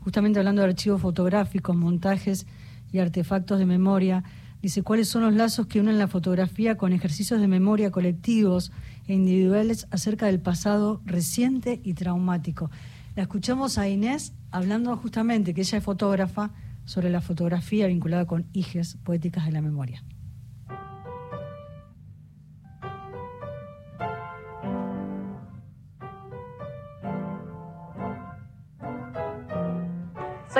justamente 0.00 0.38
hablando 0.38 0.62
de 0.62 0.68
archivos 0.68 1.00
fotográficos, 1.00 1.76
montajes 1.76 2.46
y 2.92 2.98
artefactos 2.98 3.58
de 3.58 3.66
memoria, 3.66 4.24
dice 4.60 4.82
cuáles 4.82 5.08
son 5.08 5.22
los 5.22 5.34
lazos 5.34 5.66
que 5.66 5.80
unen 5.80 5.98
la 5.98 6.08
fotografía 6.08 6.76
con 6.76 6.92
ejercicios 6.92 7.40
de 7.40 7.46
memoria 7.46 7.90
colectivos 7.90 8.72
e 9.06 9.14
individuales 9.14 9.86
acerca 9.90 10.26
del 10.26 10.40
pasado 10.40 11.00
reciente 11.04 11.80
y 11.84 11.94
traumático. 11.94 12.70
La 13.14 13.22
escuchamos 13.22 13.78
a 13.78 13.88
Inés 13.88 14.32
hablando 14.50 14.96
justamente 14.96 15.54
que 15.54 15.60
ella 15.60 15.78
es 15.78 15.84
fotógrafa 15.84 16.50
sobre 16.84 17.08
la 17.10 17.20
fotografía 17.20 17.86
vinculada 17.86 18.26
con 18.26 18.46
hijes 18.52 18.96
poéticas 19.04 19.46
de 19.46 19.52
la 19.52 19.62
memoria. 19.62 20.02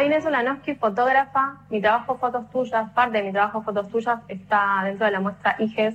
Soy 0.01 0.07
Inés 0.07 0.25
Olanowski, 0.25 0.77
fotógrafa. 0.77 1.61
Mi 1.69 1.83
trabajo 1.83 2.17
Fotos 2.17 2.49
Tuyas, 2.49 2.91
parte 2.93 3.19
de 3.19 3.25
mi 3.25 3.33
trabajo 3.33 3.61
Fotos 3.61 3.91
Tuyas 3.91 4.23
está 4.29 4.81
dentro 4.83 5.05
de 5.05 5.13
la 5.13 5.21
muestra 5.21 5.57
IGES 5.59 5.95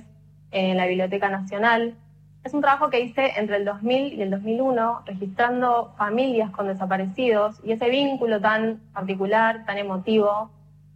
en 0.52 0.76
la 0.76 0.86
Biblioteca 0.86 1.28
Nacional. 1.28 1.96
Es 2.44 2.54
un 2.54 2.60
trabajo 2.60 2.88
que 2.88 3.00
hice 3.00 3.32
entre 3.36 3.56
el 3.56 3.64
2000 3.64 4.12
y 4.12 4.22
el 4.22 4.30
2001, 4.30 5.02
registrando 5.06 5.92
familias 5.98 6.52
con 6.52 6.68
desaparecidos 6.68 7.58
y 7.64 7.72
ese 7.72 7.90
vínculo 7.90 8.40
tan 8.40 8.76
particular, 8.94 9.64
tan 9.66 9.76
emotivo, 9.76 10.52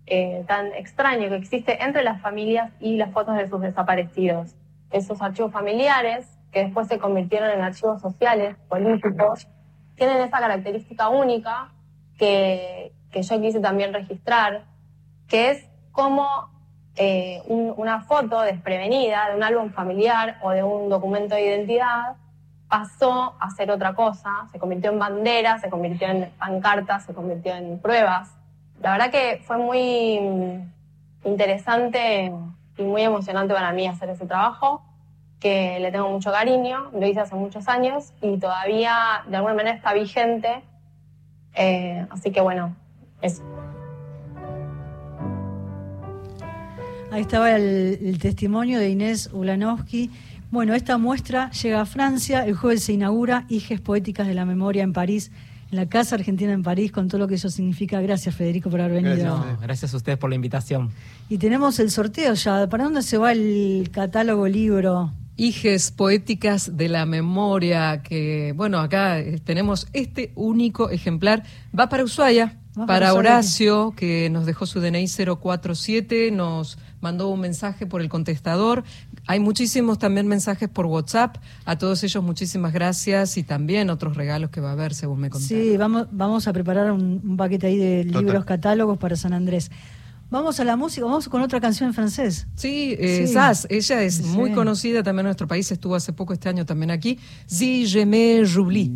eh, 0.06 0.44
tan 0.46 0.66
extraño 0.74 1.30
que 1.30 1.34
existe 1.34 1.82
entre 1.82 2.04
las 2.04 2.20
familias 2.20 2.70
y 2.78 2.96
las 2.96 3.10
fotos 3.10 3.36
de 3.36 3.48
sus 3.48 3.60
desaparecidos. 3.60 4.54
Esos 4.92 5.20
archivos 5.20 5.50
familiares, 5.50 6.38
que 6.52 6.62
después 6.62 6.86
se 6.86 7.00
convirtieron 7.00 7.50
en 7.50 7.60
archivos 7.60 8.00
sociales, 8.00 8.54
políticos, 8.68 9.48
tienen 9.96 10.18
esa 10.18 10.38
característica 10.38 11.08
única 11.08 11.72
que, 12.16 12.92
yo 13.12 13.40
quise 13.40 13.60
también 13.60 13.92
registrar, 13.92 14.64
que 15.28 15.50
es 15.50 15.66
como 15.92 16.26
eh, 16.96 17.42
una 17.46 18.00
foto 18.02 18.40
desprevenida 18.42 19.30
de 19.30 19.36
un 19.36 19.42
álbum 19.42 19.70
familiar 19.70 20.38
o 20.42 20.50
de 20.50 20.62
un 20.62 20.88
documento 20.88 21.34
de 21.34 21.46
identidad 21.46 22.16
pasó 22.68 23.34
a 23.40 23.50
ser 23.50 23.70
otra 23.70 23.94
cosa, 23.94 24.30
se 24.52 24.58
convirtió 24.58 24.92
en 24.92 24.98
bandera, 25.00 25.58
se 25.58 25.68
convirtió 25.68 26.08
en 26.08 26.30
pancarta, 26.38 27.00
se 27.00 27.12
convirtió 27.12 27.54
en 27.54 27.80
pruebas. 27.80 28.30
La 28.80 28.92
verdad 28.92 29.10
que 29.10 29.42
fue 29.44 29.58
muy 29.58 30.20
interesante 31.24 32.32
y 32.76 32.82
muy 32.82 33.02
emocionante 33.02 33.52
para 33.52 33.72
mí 33.72 33.88
hacer 33.88 34.08
ese 34.10 34.24
trabajo, 34.24 34.82
que 35.40 35.80
le 35.80 35.90
tengo 35.90 36.08
mucho 36.10 36.30
cariño, 36.30 36.90
lo 36.92 37.04
hice 37.06 37.20
hace 37.20 37.34
muchos 37.34 37.66
años 37.66 38.12
y 38.22 38.38
todavía 38.38 39.24
de 39.26 39.36
alguna 39.36 39.54
manera 39.54 39.76
está 39.76 39.92
vigente 39.92 40.62
eh, 41.54 42.06
así 42.10 42.30
que 42.30 42.40
bueno, 42.40 42.74
eso. 43.22 43.42
Ahí 47.10 47.22
estaba 47.22 47.56
el, 47.56 48.18
testimonio 48.20 48.78
de 48.78 48.88
Inés 48.88 49.30
Ulanowski. 49.32 50.10
Bueno, 50.52 50.74
esta 50.74 50.96
muestra 50.96 51.50
llega 51.50 51.80
a 51.80 51.86
Francia, 51.86 52.46
el 52.46 52.54
jueves 52.54 52.84
se 52.84 52.92
inaugura 52.92 53.46
Hijes 53.48 53.80
Poéticas 53.80 54.28
de 54.28 54.34
la 54.34 54.44
Memoria 54.44 54.84
en 54.84 54.92
París, 54.92 55.32
en 55.72 55.76
la 55.76 55.88
Casa 55.88 56.14
Argentina 56.14 56.52
en 56.52 56.62
París, 56.62 56.92
con 56.92 57.08
todo 57.08 57.20
lo 57.20 57.28
que 57.28 57.34
eso 57.34 57.50
significa. 57.50 58.00
Gracias, 58.00 58.34
Federico, 58.36 58.70
por 58.70 58.80
haber 58.80 59.02
venido. 59.02 59.44
Gracias, 59.60 59.92
a 59.92 59.96
ustedes 59.96 60.18
por 60.18 60.30
la 60.30 60.36
invitación. 60.36 60.90
Y 61.28 61.38
tenemos 61.38 61.80
el 61.80 61.90
sorteo 61.90 62.34
ya. 62.34 62.68
¿Para 62.68 62.84
dónde 62.84 63.02
se 63.02 63.18
va 63.18 63.32
el 63.32 63.90
catálogo 63.92 64.46
libro? 64.46 65.12
Hijes 65.36 65.90
poéticas 65.90 66.76
de 66.76 66.88
la 66.88 67.06
memoria, 67.06 68.02
que 68.02 68.52
bueno, 68.54 68.78
acá 68.78 69.18
eh, 69.18 69.40
tenemos 69.42 69.88
este 69.92 70.30
único 70.36 70.90
ejemplar. 70.90 71.42
Va 71.76 71.88
para 71.88 72.04
Ushuaia, 72.04 72.59
para 72.86 73.14
Horacio, 73.14 73.92
que 73.96 74.30
nos 74.30 74.46
dejó 74.46 74.66
su 74.66 74.80
DNI 74.80 75.06
047, 75.08 76.30
nos 76.30 76.78
mandó 77.00 77.28
un 77.28 77.40
mensaje 77.40 77.86
por 77.86 78.00
el 78.00 78.08
contestador. 78.08 78.84
Hay 79.26 79.40
muchísimos 79.40 79.98
también 79.98 80.28
mensajes 80.28 80.68
por 80.68 80.86
WhatsApp. 80.86 81.36
A 81.64 81.76
todos 81.78 82.02
ellos 82.04 82.22
muchísimas 82.22 82.72
gracias 82.72 83.36
y 83.36 83.42
también 83.42 83.90
otros 83.90 84.16
regalos 84.16 84.50
que 84.50 84.60
va 84.60 84.70
a 84.70 84.72
haber, 84.72 84.94
según 84.94 85.20
me 85.20 85.30
contaron. 85.30 85.64
Sí, 85.64 85.76
vamos, 85.76 86.06
vamos 86.12 86.46
a 86.46 86.52
preparar 86.52 86.92
un, 86.92 87.36
paquete 87.36 87.66
ahí 87.66 87.76
de 87.76 88.04
libros, 88.04 88.44
catálogos 88.44 88.98
para 88.98 89.16
San 89.16 89.32
Andrés. 89.32 89.70
Vamos 90.30 90.60
a 90.60 90.64
la 90.64 90.76
música, 90.76 91.04
vamos 91.04 91.28
con 91.28 91.42
otra 91.42 91.60
canción 91.60 91.88
en 91.88 91.94
francés. 91.94 92.46
Sí, 92.54 92.94
eh, 93.00 93.26
Sí. 93.26 93.66
Ella 93.68 94.02
es 94.02 94.14
Sí. 94.14 94.22
muy 94.22 94.52
conocida 94.52 95.02
también 95.02 95.24
en 95.24 95.30
nuestro 95.30 95.48
país, 95.48 95.72
estuvo 95.72 95.96
hace 95.96 96.12
poco 96.12 96.32
este 96.32 96.48
año 96.48 96.64
también 96.64 96.92
aquí. 96.92 97.18
Si 97.46 97.84
je 97.84 98.06
me 98.06 98.44
j'oublie. 98.44 98.92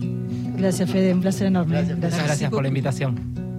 Gracias, 0.57 0.89
Fede, 0.89 1.13
un 1.13 1.21
placer 1.21 1.49
enorme. 1.49 1.83
Muchas 1.83 2.25
gracias 2.25 2.51
por 2.51 2.63
la 2.63 2.69
invitación. 2.69 3.54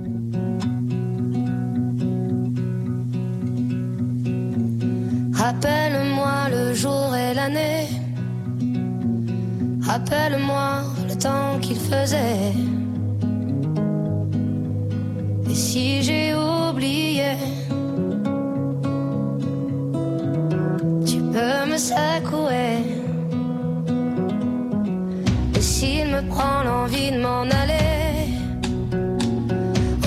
Rappelle-moi 5.45 6.49
le 6.49 6.73
jour 6.73 7.15
et 7.15 7.35
l'année. 7.35 7.87
Rappelle-moi 9.79 10.81
le 11.07 11.15
temps 11.15 11.59
qu'il 11.61 11.75
faisait. 11.75 12.51
Et 15.47 15.53
si 15.53 16.01
j'ai 16.01 16.33
oublié, 16.33 17.33
tu 21.05 21.17
peux 21.33 21.59
me 21.71 21.77
secouer. 21.77 22.77
Et 25.55 25.61
s'il 25.61 26.07
me 26.07 26.27
prend 26.27 26.63
l'envie 26.63 27.11
de 27.11 27.21
m'en 27.21 27.43
aller, 27.61 28.31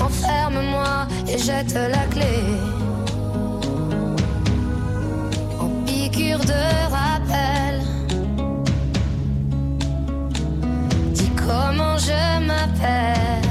enferme-moi 0.03 1.07
et 1.29 1.37
jette 1.37 1.75
la 1.75 2.05
clé. 2.13 2.78
De 6.45 6.61
rappel. 6.95 7.81
Dis 11.13 11.31
comment 11.35 11.97
je 11.97 12.39
m'appelle. 12.47 13.49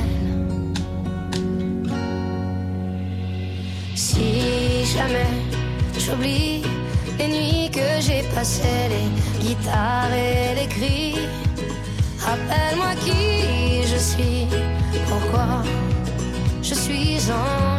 Si 3.94 4.84
jamais 4.94 5.32
j'oublie 5.98 6.62
les 7.18 7.28
nuits 7.28 7.70
que 7.70 8.00
j'ai 8.00 8.22
passées, 8.34 8.88
les 8.94 9.08
guitares 9.44 10.12
et 10.12 10.54
les 10.54 10.68
cris, 10.68 11.16
rappelle-moi 12.20 12.94
qui 13.04 13.86
je 13.86 13.98
suis, 13.98 14.46
pourquoi 15.08 15.62
je 16.62 16.74
suis 16.74 17.30
en. 17.30 17.77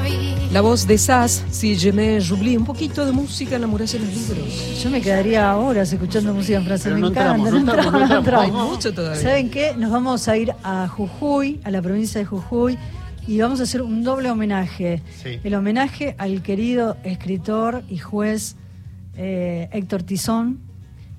La 0.51 0.61
voz 0.61 0.87
de 0.87 0.97
Sass, 0.97 1.45
Si 1.51 1.75
je 1.75 1.91
me 1.91 2.19
j'oublie, 2.19 2.57
un 2.57 2.65
poquito 2.65 3.05
de 3.05 3.11
música 3.11 3.55
en 3.55 3.61
la 3.61 3.67
muralla 3.67 3.93
de 3.93 3.99
los 3.99 4.15
libros. 4.15 4.81
Yo 4.83 4.89
me 4.89 4.99
quedaría 4.99 5.55
horas 5.55 5.93
escuchando 5.93 6.33
música 6.33 6.57
en 6.57 6.65
francés. 6.65 6.85
Pero 6.85 6.95
me 6.95 7.01
no 7.01 7.07
encanta, 7.09 7.35
entramos, 7.35 7.51
no 7.51 7.59
entramos, 7.59 7.85
entramos, 7.85 8.09
no 8.09 8.17
entramos. 8.17 8.45
Hay 8.45 8.71
mucho 8.71 8.91
todavía. 8.91 9.21
¿Saben 9.21 9.51
qué? 9.51 9.75
Nos 9.77 9.91
vamos 9.91 10.27
a 10.27 10.37
ir 10.37 10.55
a 10.63 10.87
Jujuy, 10.87 11.59
a 11.63 11.69
la 11.69 11.83
provincia 11.83 12.19
de 12.19 12.25
Jujuy, 12.25 12.79
y 13.27 13.39
vamos 13.39 13.59
a 13.59 13.63
hacer 13.63 13.83
un 13.83 14.01
doble 14.03 14.31
homenaje. 14.31 15.03
Sí. 15.21 15.39
El 15.43 15.53
homenaje 15.53 16.15
al 16.17 16.41
querido 16.41 16.97
escritor 17.03 17.83
y 17.87 17.99
juez 17.99 18.55
eh, 19.17 19.69
Héctor 19.71 20.01
Tizón, 20.01 20.61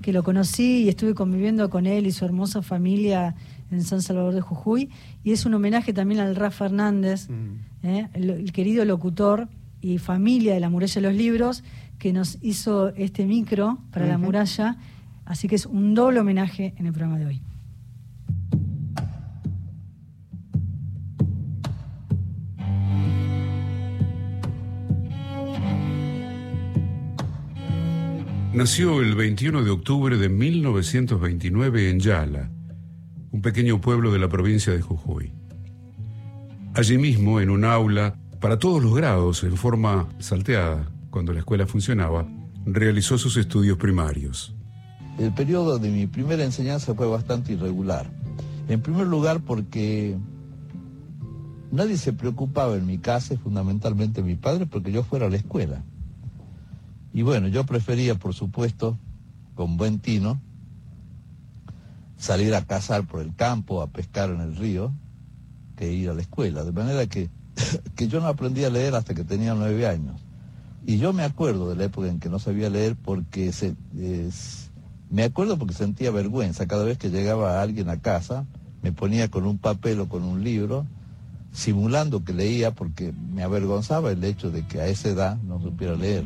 que 0.03 0.13
lo 0.13 0.25
conocí 0.25 0.83
y 0.83 0.89
estuve 0.89 1.15
conviviendo 1.15 1.71
con 1.71 1.87
él 1.87 2.09
y 2.09 2.11
su 2.11 2.25
hermosa 2.25 2.63
familia 2.63 3.37
en 3.71 3.85
San 3.85 4.03
Salvador 4.03 4.35
de 4.35 4.41
Jujuy. 4.41 4.91
Y 5.23 5.33
es 5.33 5.45
un 5.45 5.55
homenaje 5.55 5.93
también 5.93 6.21
al 6.21 6.37
Rafa 6.37 6.67
Hernández, 6.67 7.29
eh, 7.83 8.09
el, 8.15 8.31
el 8.31 8.53
querido 8.53 8.85
locutor 8.85 9.49
y 9.81 9.99
familia 9.99 10.55
de 10.55 10.61
la 10.61 10.71
muralla 10.71 10.95
de 10.95 11.01
los 11.01 11.15
libros, 11.15 11.65
que 11.99 12.13
nos 12.13 12.39
hizo 12.41 12.89
este 12.97 13.27
micro 13.27 13.79
para 13.91 14.07
la 14.07 14.19
muralla. 14.19 14.77
Así 15.25 15.49
que 15.49 15.57
es 15.57 15.67
un 15.67 15.95
doble 15.95 16.21
homenaje 16.21 16.75
en 16.77 16.87
el 16.87 16.93
programa 16.93 17.19
de 17.19 17.27
hoy. 17.27 17.43
Nació 28.53 29.01
el 29.01 29.15
21 29.15 29.63
de 29.63 29.71
octubre 29.71 30.17
de 30.17 30.29
1929 30.29 31.89
en 31.89 32.01
Yala, 32.01 32.51
un 33.33 33.43
pequeño 33.43 33.81
pueblo 33.81 34.13
de 34.13 34.19
la 34.19 34.29
provincia 34.29 34.73
de 34.73 34.83
Jujuy. 34.83 35.33
Allí 36.75 36.99
mismo, 36.99 37.41
en 37.41 37.51
un 37.51 37.65
aula, 37.65 38.17
para 38.41 38.59
todos 38.59 38.83
los 38.83 38.95
grados, 38.95 39.45
en 39.45 39.57
forma 39.57 40.09
salteada, 40.19 40.89
cuando 41.11 41.33
la 41.33 41.41
escuela 41.41 41.67
funcionaba, 41.67 42.27
realizó 42.65 43.19
sus 43.19 43.37
estudios 43.37 43.77
primarios. 43.77 44.55
El 45.19 45.33
periodo 45.33 45.79
de 45.79 45.91
mi 45.91 46.07
primera 46.07 46.45
enseñanza 46.45 46.95
fue 46.95 47.07
bastante 47.07 47.53
irregular. 47.53 48.11
En 48.69 48.81
primer 48.81 49.07
lugar 49.07 49.41
porque 49.41 50.17
nadie 51.71 51.97
se 51.97 52.13
preocupaba 52.13 52.77
en 52.77 52.87
mi 52.87 52.99
casa, 52.99 53.37
fundamentalmente 53.37 54.23
mi 54.23 54.37
padre, 54.37 54.67
porque 54.67 54.93
yo 54.93 55.03
fuera 55.03 55.27
a 55.27 55.31
la 55.31 55.37
escuela. 55.37 55.83
Y 57.13 57.23
bueno, 57.23 57.49
yo 57.49 57.65
prefería, 57.65 58.15
por 58.15 58.35
supuesto, 58.35 58.97
con 59.55 59.77
buen 59.77 59.99
tino, 59.99 60.41
salir 62.21 62.55
a 62.55 62.63
cazar 62.63 63.07
por 63.07 63.23
el 63.23 63.35
campo, 63.35 63.81
a 63.81 63.89
pescar 63.89 64.31
en 64.31 64.41
el 64.41 64.55
río, 64.55 64.93
que 65.75 65.91
ir 65.91 66.11
a 66.11 66.15
la 66.15 66.21
escuela. 66.21 66.63
De 66.63 66.73
manera 66.73 67.07
que, 67.07 67.31
que 67.97 68.09
yo 68.09 68.21
no 68.21 68.27
aprendí 68.27 68.63
a 68.65 68.71
leer 68.71 68.95
hasta 68.95 69.15
que 69.15 69.25
tenía 69.25 69.55
nueve 69.55 69.87
años. 69.87 70.21
Y 70.87 70.99
yo 70.99 71.13
me 71.13 71.25
acuerdo 71.25 71.69
de 71.71 71.77
la 71.77 71.85
época 71.85 72.09
en 72.09 72.21
que 72.21 72.29
no 72.29 72.39
sabía 72.39 72.71
leer 72.71 72.95
porque 72.97 73.53
se, 73.53 73.75
me 75.11 75.25
acuerdo 75.25 75.59
porque 75.59 75.75
sentía 75.75 76.11
vergüenza 76.11 76.67
cada 76.67 76.85
vez 76.85 76.99
que 76.99 77.11
llegaba 77.11 77.61
alguien 77.61 77.89
a 77.89 78.01
casa, 78.01 78.47
me 78.83 78.93
ponía 78.93 79.29
con 79.29 79.47
un 79.47 79.59
papel 79.59 80.01
o 80.01 80.09
con 80.09 80.23
un 80.23 80.45
libro, 80.45 80.87
simulando 81.53 82.25
que 82.25 82.33
leía 82.33 82.71
porque 82.73 83.13
me 83.13 83.43
avergonzaba 83.43 84.11
el 84.11 84.23
hecho 84.25 84.51
de 84.51 84.67
que 84.67 84.81
a 84.81 84.87
esa 84.87 85.09
edad 85.09 85.39
no 85.43 85.61
supiera 85.61 85.97
leer. 85.97 86.25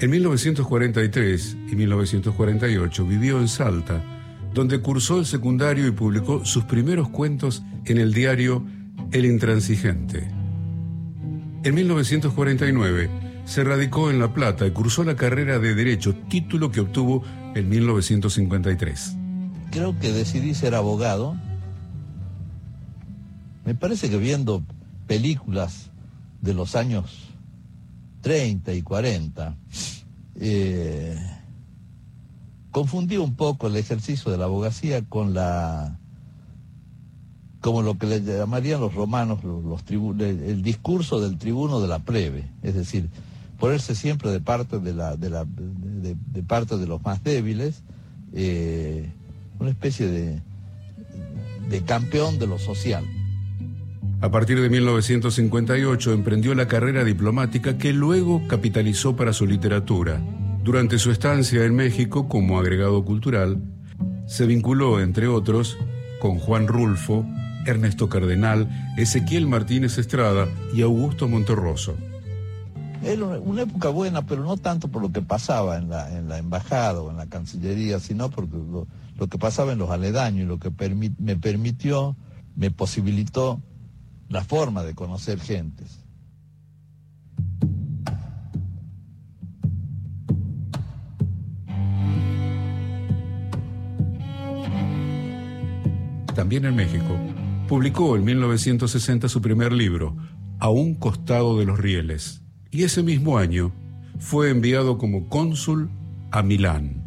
En 0.00 0.10
1943 0.10 1.56
y 1.70 1.76
1948 1.76 3.06
vivió 3.06 3.40
en 3.40 3.46
Salta, 3.46 4.02
donde 4.52 4.80
cursó 4.80 5.20
el 5.20 5.26
secundario 5.26 5.86
y 5.86 5.92
publicó 5.92 6.44
sus 6.44 6.64
primeros 6.64 7.08
cuentos 7.10 7.62
en 7.84 7.98
el 7.98 8.12
diario 8.12 8.64
El 9.12 9.24
Intransigente. 9.24 10.28
En 11.62 11.74
1949 11.74 13.08
se 13.44 13.62
radicó 13.62 14.10
en 14.10 14.18
La 14.18 14.34
Plata 14.34 14.66
y 14.66 14.72
cursó 14.72 15.04
la 15.04 15.14
carrera 15.14 15.60
de 15.60 15.76
Derecho, 15.76 16.14
título 16.28 16.72
que 16.72 16.80
obtuvo 16.80 17.22
en 17.54 17.68
1953. 17.68 19.16
Creo 19.70 19.98
que 20.00 20.12
decidí 20.12 20.54
ser 20.54 20.74
abogado. 20.74 21.36
Me 23.64 23.76
parece 23.76 24.10
que 24.10 24.18
viendo 24.18 24.64
películas 25.06 25.90
de 26.40 26.52
los 26.52 26.74
años 26.74 27.33
30 28.24 28.72
y 28.72 28.80
40, 28.80 29.54
eh, 30.40 31.14
confundí 32.70 33.18
un 33.18 33.34
poco 33.34 33.66
el 33.66 33.76
ejercicio 33.76 34.32
de 34.32 34.38
la 34.38 34.46
abogacía 34.46 35.02
con 35.02 35.34
la 35.34 35.98
como 37.60 37.82
lo 37.82 37.98
que 37.98 38.06
le 38.06 38.22
llamarían 38.22 38.80
los 38.80 38.94
romanos 38.94 39.44
los, 39.44 39.62
los 39.62 39.82
el, 40.20 40.62
discurso 40.62 41.20
del 41.20 41.36
tribuno 41.36 41.82
de 41.82 41.88
la 41.88 41.98
plebe, 41.98 42.48
es 42.62 42.74
decir, 42.74 43.10
ponerse 43.58 43.94
siempre 43.94 44.30
de 44.30 44.40
parte 44.40 44.78
de 44.78 44.94
la 44.94 45.16
de 45.16 46.42
parte 46.46 46.78
de 46.78 46.86
los 46.86 47.02
más 47.04 47.22
débiles, 47.22 47.82
eh, 48.32 49.12
una 49.60 49.68
especie 49.68 50.06
de, 50.06 50.40
de 51.68 51.82
campeón 51.82 52.38
de 52.38 52.46
lo 52.46 52.58
social. 52.58 53.04
A 54.24 54.30
partir 54.30 54.58
de 54.58 54.70
1958 54.70 56.14
emprendió 56.14 56.54
la 56.54 56.66
carrera 56.66 57.04
diplomática 57.04 57.76
que 57.76 57.92
luego 57.92 58.40
capitalizó 58.48 59.14
para 59.14 59.34
su 59.34 59.44
literatura. 59.44 60.18
Durante 60.62 60.98
su 60.98 61.10
estancia 61.10 61.62
en 61.66 61.74
México 61.74 62.26
como 62.26 62.58
agregado 62.58 63.04
cultural, 63.04 63.60
se 64.26 64.46
vinculó, 64.46 64.98
entre 64.98 65.28
otros, 65.28 65.76
con 66.22 66.38
Juan 66.38 66.68
Rulfo, 66.68 67.26
Ernesto 67.66 68.08
Cardenal, 68.08 68.94
Ezequiel 68.96 69.46
Martínez 69.46 69.98
Estrada 69.98 70.48
y 70.72 70.80
Augusto 70.80 71.28
Monterroso. 71.28 71.94
Era 73.02 73.26
una, 73.26 73.60
época 73.60 73.90
buena, 73.90 74.22
pero 74.22 74.42
no 74.42 74.56
tanto 74.56 74.88
por 74.88 75.02
lo 75.02 75.12
que 75.12 75.20
pasaba 75.20 75.76
en 75.76 75.90
la, 75.90 76.16
en 76.16 76.30
la 76.30 76.38
embajada 76.38 77.02
o 77.02 77.10
en 77.10 77.18
la 77.18 77.26
cancillería, 77.26 78.00
sino 78.00 78.30
por 78.30 78.48
lo, 78.48 78.86
que 79.28 79.36
pasaba 79.36 79.74
en 79.74 79.80
los 79.80 79.90
aledaños 79.90 80.44
y 80.44 80.46
lo 80.46 80.58
que 80.58 80.70
me 81.18 81.36
permitió, 81.36 82.16
me 82.56 82.70
posibilitó 82.70 83.60
la 84.28 84.44
forma 84.44 84.82
de 84.82 84.94
conocer 84.94 85.40
gentes. 85.40 86.00
También 96.34 96.64
en 96.64 96.74
México, 96.74 97.16
publicó 97.68 98.16
en 98.16 98.24
1960 98.24 99.28
su 99.28 99.40
primer 99.40 99.72
libro, 99.72 100.16
A 100.58 100.68
un 100.68 100.94
costado 100.94 101.58
de 101.58 101.64
los 101.64 101.78
rieles, 101.78 102.42
y 102.70 102.82
ese 102.82 103.02
mismo 103.02 103.38
año 103.38 103.72
fue 104.18 104.50
enviado 104.50 104.98
como 104.98 105.28
cónsul 105.28 105.90
a 106.30 106.42
Milán. 106.42 107.04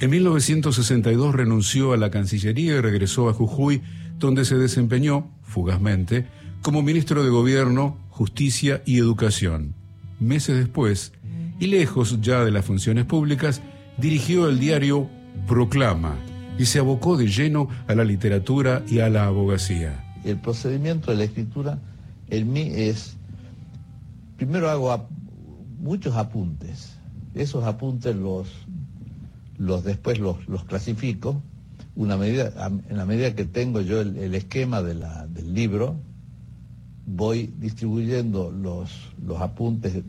En 0.00 0.10
1962 0.10 1.34
renunció 1.34 1.92
a 1.92 1.96
la 1.96 2.10
Cancillería 2.10 2.76
y 2.76 2.80
regresó 2.80 3.28
a 3.28 3.34
Jujuy, 3.34 3.82
donde 4.18 4.44
se 4.44 4.56
desempeñó 4.56 5.30
fugazmente, 5.54 6.26
como 6.62 6.82
ministro 6.82 7.22
de 7.22 7.30
Gobierno, 7.30 7.96
Justicia 8.10 8.82
y 8.84 8.98
Educación. 8.98 9.74
Meses 10.18 10.56
después, 10.56 11.12
y 11.60 11.68
lejos 11.68 12.20
ya 12.20 12.44
de 12.44 12.50
las 12.50 12.64
funciones 12.64 13.04
públicas, 13.04 13.62
dirigió 13.96 14.48
el 14.48 14.58
diario 14.58 15.08
Proclama 15.46 16.16
y 16.58 16.66
se 16.66 16.80
abocó 16.80 17.16
de 17.16 17.28
lleno 17.28 17.68
a 17.86 17.94
la 17.94 18.04
literatura 18.04 18.82
y 18.88 18.98
a 18.98 19.08
la 19.08 19.26
abogacía. 19.26 20.04
El 20.24 20.38
procedimiento 20.38 21.12
de 21.12 21.18
la 21.18 21.24
escritura 21.24 21.78
en 22.30 22.52
mí 22.52 22.68
es, 22.74 23.16
primero 24.36 24.68
hago 24.70 25.08
muchos 25.78 26.16
apuntes. 26.16 26.96
Esos 27.34 27.64
apuntes 27.64 28.16
los, 28.16 28.48
los 29.56 29.84
después 29.84 30.18
los, 30.18 30.38
clasifico. 30.66 31.40
Una 31.96 32.16
medida, 32.16 32.52
en 32.88 32.96
la 32.96 33.06
medida 33.06 33.34
que 33.34 33.44
tengo 33.44 33.80
yo 33.80 34.00
el, 34.00 34.34
esquema 34.34 34.82
del 34.82 35.04
libro, 35.54 35.96
voy 37.06 37.52
distribuyendo 37.58 38.50
los, 38.50 39.12
los 39.24 39.40
apuntes 39.40 40.02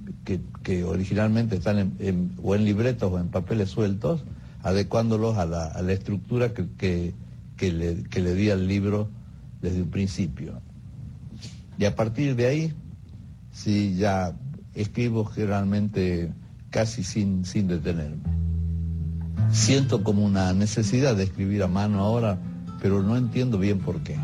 que, 0.64 0.84
originalmente 0.84 1.58
están 1.58 1.94
o 2.42 2.56
en 2.56 2.66
libretos 2.66 3.12
o 3.12 3.20
en 3.20 3.28
papeles 3.28 3.70
sueltos, 3.70 4.24
adecuándolos 4.64 5.38
a 5.38 5.46
la, 5.46 5.66
a 5.66 5.82
la 5.82 5.94
estructura 5.94 6.54
que, 6.54 7.14
que, 7.58 7.72
le, 7.72 8.04
que 8.04 8.20
le 8.20 8.34
di 8.34 8.50
al 8.50 8.68
libro 8.68 9.10
desde 9.62 9.82
un 9.84 9.90
principio. 9.90 10.60
Y 11.78 11.86
a 11.86 11.96
partir 11.96 12.36
de 12.36 12.48
ahí, 12.48 12.74
sí, 13.52 13.96
ya 13.96 14.34
escribo 14.74 15.26
generalmente 15.26 16.32
casi 16.70 17.04
sin, 17.04 17.46
sin 17.46 17.68
detenerme. 17.68 18.45
Siento 19.56 20.04
como 20.04 20.26
una 20.26 20.52
necesidad 20.52 21.16
de 21.16 21.24
escribir 21.24 21.64
a 21.64 21.68
mano 21.68 22.02
ahora, 22.02 22.38
pero 22.82 23.02
no 23.02 23.16
entiendo 23.16 23.58
bien 23.58 23.80
por 23.80 24.04
qué. 24.04 24.18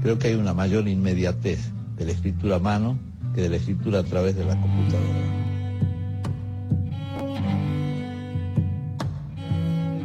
Creo 0.00 0.18
que 0.18 0.28
hay 0.28 0.34
una 0.36 0.54
mayor 0.54 0.88
inmediatez 0.88 1.70
de 1.98 2.06
la 2.06 2.12
escritura 2.12 2.56
a 2.56 2.58
mano 2.58 2.98
que 3.34 3.42
de 3.42 3.50
la 3.50 3.56
escritura 3.56 3.98
a 3.98 4.02
través 4.02 4.34
de 4.36 4.46
la 4.46 4.58
computadora. 4.58 5.06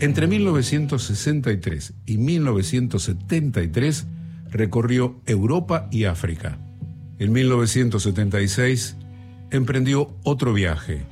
Entre 0.01 0.27
1963 0.27 1.93
y 2.05 2.17
1973 2.17 4.07
recorrió 4.51 5.21
Europa 5.25 5.87
y 5.89 6.03
África. 6.03 6.59
En 7.17 7.31
1976 7.31 8.97
emprendió 9.51 10.13
otro 10.23 10.51
viaje, 10.53 11.05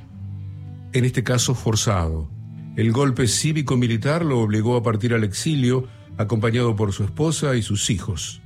en 0.92 1.06
este 1.06 1.24
caso 1.24 1.54
forzado. 1.54 2.33
El 2.76 2.90
golpe 2.90 3.28
cívico-militar 3.28 4.24
lo 4.24 4.40
obligó 4.40 4.76
a 4.76 4.82
partir 4.82 5.14
al 5.14 5.22
exilio, 5.22 5.86
acompañado 6.18 6.74
por 6.74 6.92
su 6.92 7.04
esposa 7.04 7.54
y 7.54 7.62
sus 7.62 7.88
hijos. 7.88 8.42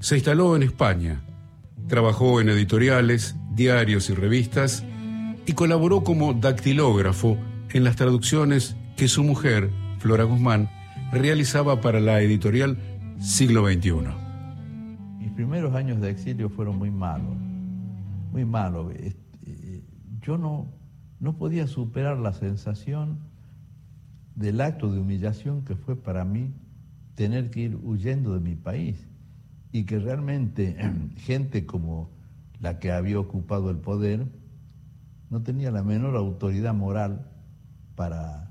Se 0.00 0.16
instaló 0.16 0.56
en 0.56 0.64
España, 0.64 1.22
trabajó 1.86 2.40
en 2.40 2.48
editoriales, 2.48 3.36
diarios 3.54 4.10
y 4.10 4.14
revistas 4.14 4.84
y 5.46 5.52
colaboró 5.52 6.02
como 6.02 6.34
dactilógrafo 6.34 7.38
en 7.70 7.84
las 7.84 7.94
traducciones 7.94 8.74
que 8.96 9.06
su 9.06 9.22
mujer, 9.22 9.70
Flora 10.00 10.24
Guzmán, 10.24 10.68
realizaba 11.12 11.80
para 11.80 12.00
la 12.00 12.20
editorial 12.20 12.78
Siglo 13.20 13.64
XXI. 13.70 13.92
Mis 15.20 15.30
primeros 15.30 15.72
años 15.76 16.00
de 16.00 16.10
exilio 16.10 16.48
fueron 16.48 16.78
muy 16.78 16.90
malos, 16.90 17.36
muy 18.32 18.44
malos. 18.44 18.92
Eh, 18.96 19.14
yo 20.20 20.36
no, 20.36 20.66
no 21.20 21.36
podía 21.36 21.68
superar 21.68 22.18
la 22.18 22.32
sensación 22.32 23.31
del 24.34 24.60
acto 24.60 24.90
de 24.92 25.00
humillación 25.00 25.64
que 25.64 25.76
fue 25.76 25.96
para 25.96 26.24
mí 26.24 26.52
tener 27.14 27.50
que 27.50 27.60
ir 27.60 27.76
huyendo 27.82 28.34
de 28.34 28.40
mi 28.40 28.56
país 28.56 29.06
y 29.72 29.84
que 29.84 29.98
realmente 29.98 30.76
gente 31.16 31.66
como 31.66 32.10
la 32.60 32.78
que 32.78 32.92
había 32.92 33.18
ocupado 33.18 33.70
el 33.70 33.78
poder 33.78 34.26
no 35.30 35.42
tenía 35.42 35.70
la 35.70 35.82
menor 35.82 36.16
autoridad 36.16 36.74
moral 36.74 37.26
para, 37.96 38.50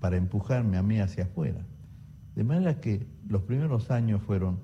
para 0.00 0.16
empujarme 0.16 0.76
a 0.76 0.82
mí 0.82 1.00
hacia 1.00 1.24
afuera. 1.24 1.64
De 2.34 2.44
manera 2.44 2.80
que 2.80 3.06
los 3.26 3.42
primeros 3.42 3.90
años 3.90 4.20
fueron 4.22 4.58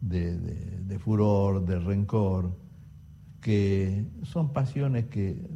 de, 0.00 0.98
furor, 0.98 1.64
de 1.64 1.78
rencor, 1.78 2.56
que 3.40 4.06
son 4.22 4.52
pasiones 4.52 5.06
que 5.06 5.48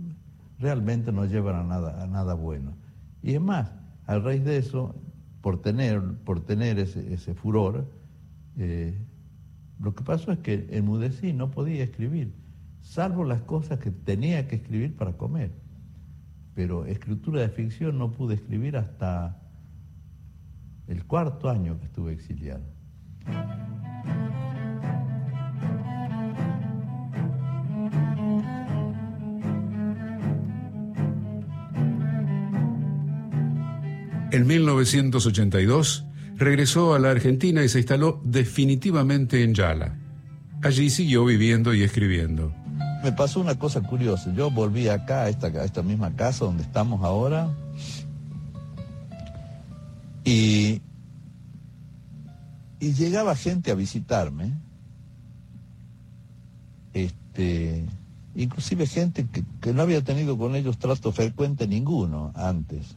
realmente 0.59 1.12
no 1.12 1.25
llevan 1.25 1.57
a 1.57 1.64
nada, 1.64 2.03
a 2.03 2.07
nada 2.07 2.35
bueno. 2.35 2.72
Y 3.22 3.35
es 3.35 3.41
más, 3.41 3.72
a 4.07 4.18
raíz 4.18 4.44
de 4.44 4.59
eso, 4.59 4.94
por 5.40 5.61
tener, 5.61 6.00
por 6.24 6.40
tener 6.40 6.78
ese, 6.78 7.34
furor, 7.34 7.86
eh, 8.57 8.96
lo 9.80 9.94
que 9.94 10.05
pasó 10.05 10.32
es 10.32 10.38
que 10.38 10.68
enmudecí, 10.70 11.32
no 11.32 11.50
podía 11.50 11.84
escribir, 11.84 12.32
salvo 12.80 13.24
las 13.24 13.42
cosas 13.42 13.78
que 13.78 13.90
tenía 13.90 14.46
que 14.48 14.57
escribir 14.57 14.96
para 14.96 15.14
comer. 15.14 15.52
Pero 16.55 16.86
escritura 16.86 17.40
de 17.40 17.48
ficción 17.48 17.98
no 17.98 18.12
pude 18.12 18.34
escribir 18.34 18.76
hasta 18.76 19.40
el 20.86 21.05
cuarto 21.05 21.50
año 21.50 21.78
que 21.78 21.86
estuve 21.86 22.12
exiliado. 22.12 22.62
En 34.35 34.49
1982 34.49 36.07
regresó 36.35 36.93
a 36.93 36.99
la 36.99 37.12
Argentina 37.12 37.62
y 37.62 37.68
se 37.68 37.78
instaló 37.78 38.20
definitivamente 38.24 39.45
en 39.45 39.55
Yala. 39.55 39.97
Allí 40.61 40.91
siguió 40.91 41.24
viviendo 41.24 41.72
y 41.72 41.85
escribiendo. 41.85 42.53
Me 43.05 43.12
pasó 43.12 43.39
una 43.39 43.57
cosa 43.57 43.80
curiosa. 43.82 44.35
Yo 44.35 44.51
volví 44.51 44.89
acá, 44.89 45.22
a 45.22 45.28
esta, 45.28 45.82
misma 45.85 46.16
casa 46.16 46.47
donde 46.47 46.64
estamos 46.64 47.05
ahora, 47.05 47.49
y, 50.24 50.82
y 52.80 52.93
llegaba 52.93 53.37
gente 53.37 53.70
a 53.70 53.76
visitarme, 53.76 54.53
este, 56.93 57.87
inclusive 58.35 58.89
gente 58.89 59.28
que, 59.28 59.45
que 59.61 59.72
no 59.72 59.82
había 59.82 60.03
tenido 60.03 60.37
con 60.37 60.57
ellos 60.57 60.76
trato 60.76 61.12
frecuente 61.12 61.68
ninguno 61.68 62.32
antes. 62.35 62.97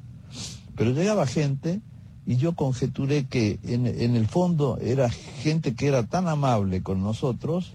Pero 0.78 0.92
llegaba 0.92 1.26
gente 1.26 1.82
y 2.28 2.38
yo 2.38 2.56
conjeturé 2.56 3.26
que 3.26 3.60
en, 3.64 3.88
el 3.88 4.28
fondo 4.28 4.78
era 4.80 5.10
gente 5.10 5.74
que 5.74 5.88
era 5.88 6.04
tan 6.04 6.28
amable 6.28 6.84
con 6.84 7.02
nosotros 7.02 7.74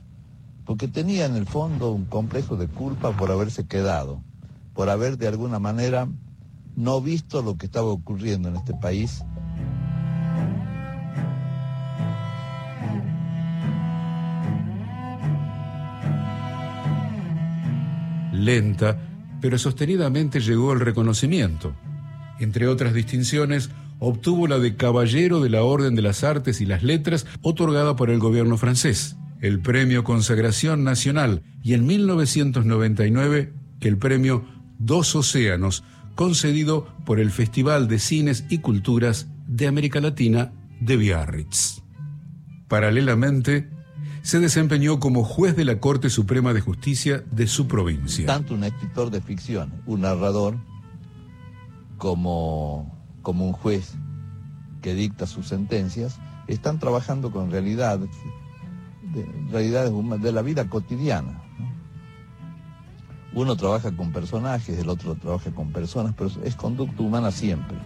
porque 0.65 0.87
tenía 0.87 1.27
en 1.27 1.35
el 1.35 1.47
fondo 1.47 1.91
un 1.91 2.05
complejo 2.05 2.57
de 2.57 2.69
culpa 2.69 3.11
por 3.11 3.33
haberse 3.33 3.67
quedado, 3.67 4.23
por 4.73 4.89
haber 4.89 5.19
de 5.19 5.27
alguna 5.27 5.59
manera 5.59 6.07
no 6.77 7.01
visto 7.01 7.43
lo 7.43 7.57
que 7.57 7.67
estaba 7.67 7.89
ocurriendo 7.89 8.49
en 8.49 8.57
este 8.57 8.73
país. 8.73 9.25
Lenta, 18.33 18.97
pero 19.41 19.59
sostenidamente 19.59 20.41
llegó 20.41 20.73
el 20.73 20.81
reconocimiento. 20.81 21.75
Entre 22.43 22.66
otras 22.66 22.93
distinciones, 22.93 23.70
obtuvo 24.01 24.49
la 24.49 24.59
de 24.59 24.74
Caballero 24.74 25.38
de 25.38 25.49
la 25.49 25.62
Orden 25.62 25.95
de 25.95 26.03
las 26.03 26.24
Artes 26.24 26.61
y 26.61 26.66
las 26.66 26.82
Letras, 26.82 27.24
otorgada 27.40 27.95
por 27.95 28.11
el 28.11 28.18
gobierno 28.18 28.59
francés, 28.59 29.14
el 29.40 29.61
Premio 29.61 30.03
Consagración 30.03 30.82
Nacional 30.82 31.45
y 31.62 31.74
en 31.74 31.86
1999 31.86 33.53
el 33.80 33.97
Premio 33.97 34.45
Dos 34.80 35.14
Océanos, 35.14 35.84
concedido 36.16 36.88
por 37.07 37.20
el 37.20 37.30
Festival 37.30 37.86
de 37.86 38.01
Cines 38.01 38.45
y 38.49 38.59
Culturas 38.59 39.28
de 39.47 39.68
América 39.68 40.01
Latina 40.01 40.51
de 40.80 40.97
Biarritz. 40.97 41.80
Paralelamente, 42.66 43.70
se 44.22 44.40
desempeñó 44.40 44.99
como 44.99 45.22
juez 45.22 45.55
de 45.55 45.64
la 45.64 45.78
Corte 45.78 46.11
Suprema 46.11 46.53
de 46.53 46.61
Justicia 46.61 47.22
de 47.30 47.47
su 47.47 47.68
provincia. 47.68 48.26
Tanto 48.26 48.55
un 48.55 48.64
escritor 48.64 49.12
de 49.12 49.20
ficción, 49.20 49.72
un 49.86 50.01
narrador, 50.01 50.57
como 52.03 52.91
como 53.23 53.47
un 53.47 53.53
juez 53.53 53.95
que 54.81 54.93
dicta 54.93 55.29
sus 55.29 55.47
sentencias, 55.47 56.19
están 56.49 56.81
trabajando 56.81 57.31
con 57.31 57.53
realidades, 57.53 58.11
realidades 59.53 59.93
de 60.21 60.33
la 60.33 60.43
vida 60.43 60.69
cotidiana. 60.69 61.41
Uno 63.35 63.57
trabaja 63.57 63.97
con 63.97 64.11
personajes, 64.11 64.77
el 64.77 64.89
otro 64.89 65.15
trabaja 65.15 65.53
con 65.53 65.71
personas, 65.71 66.13
pero 66.19 66.29
es 66.43 66.57
conducta 66.57 67.01
humana 67.05 67.31
siempre. 67.31 67.79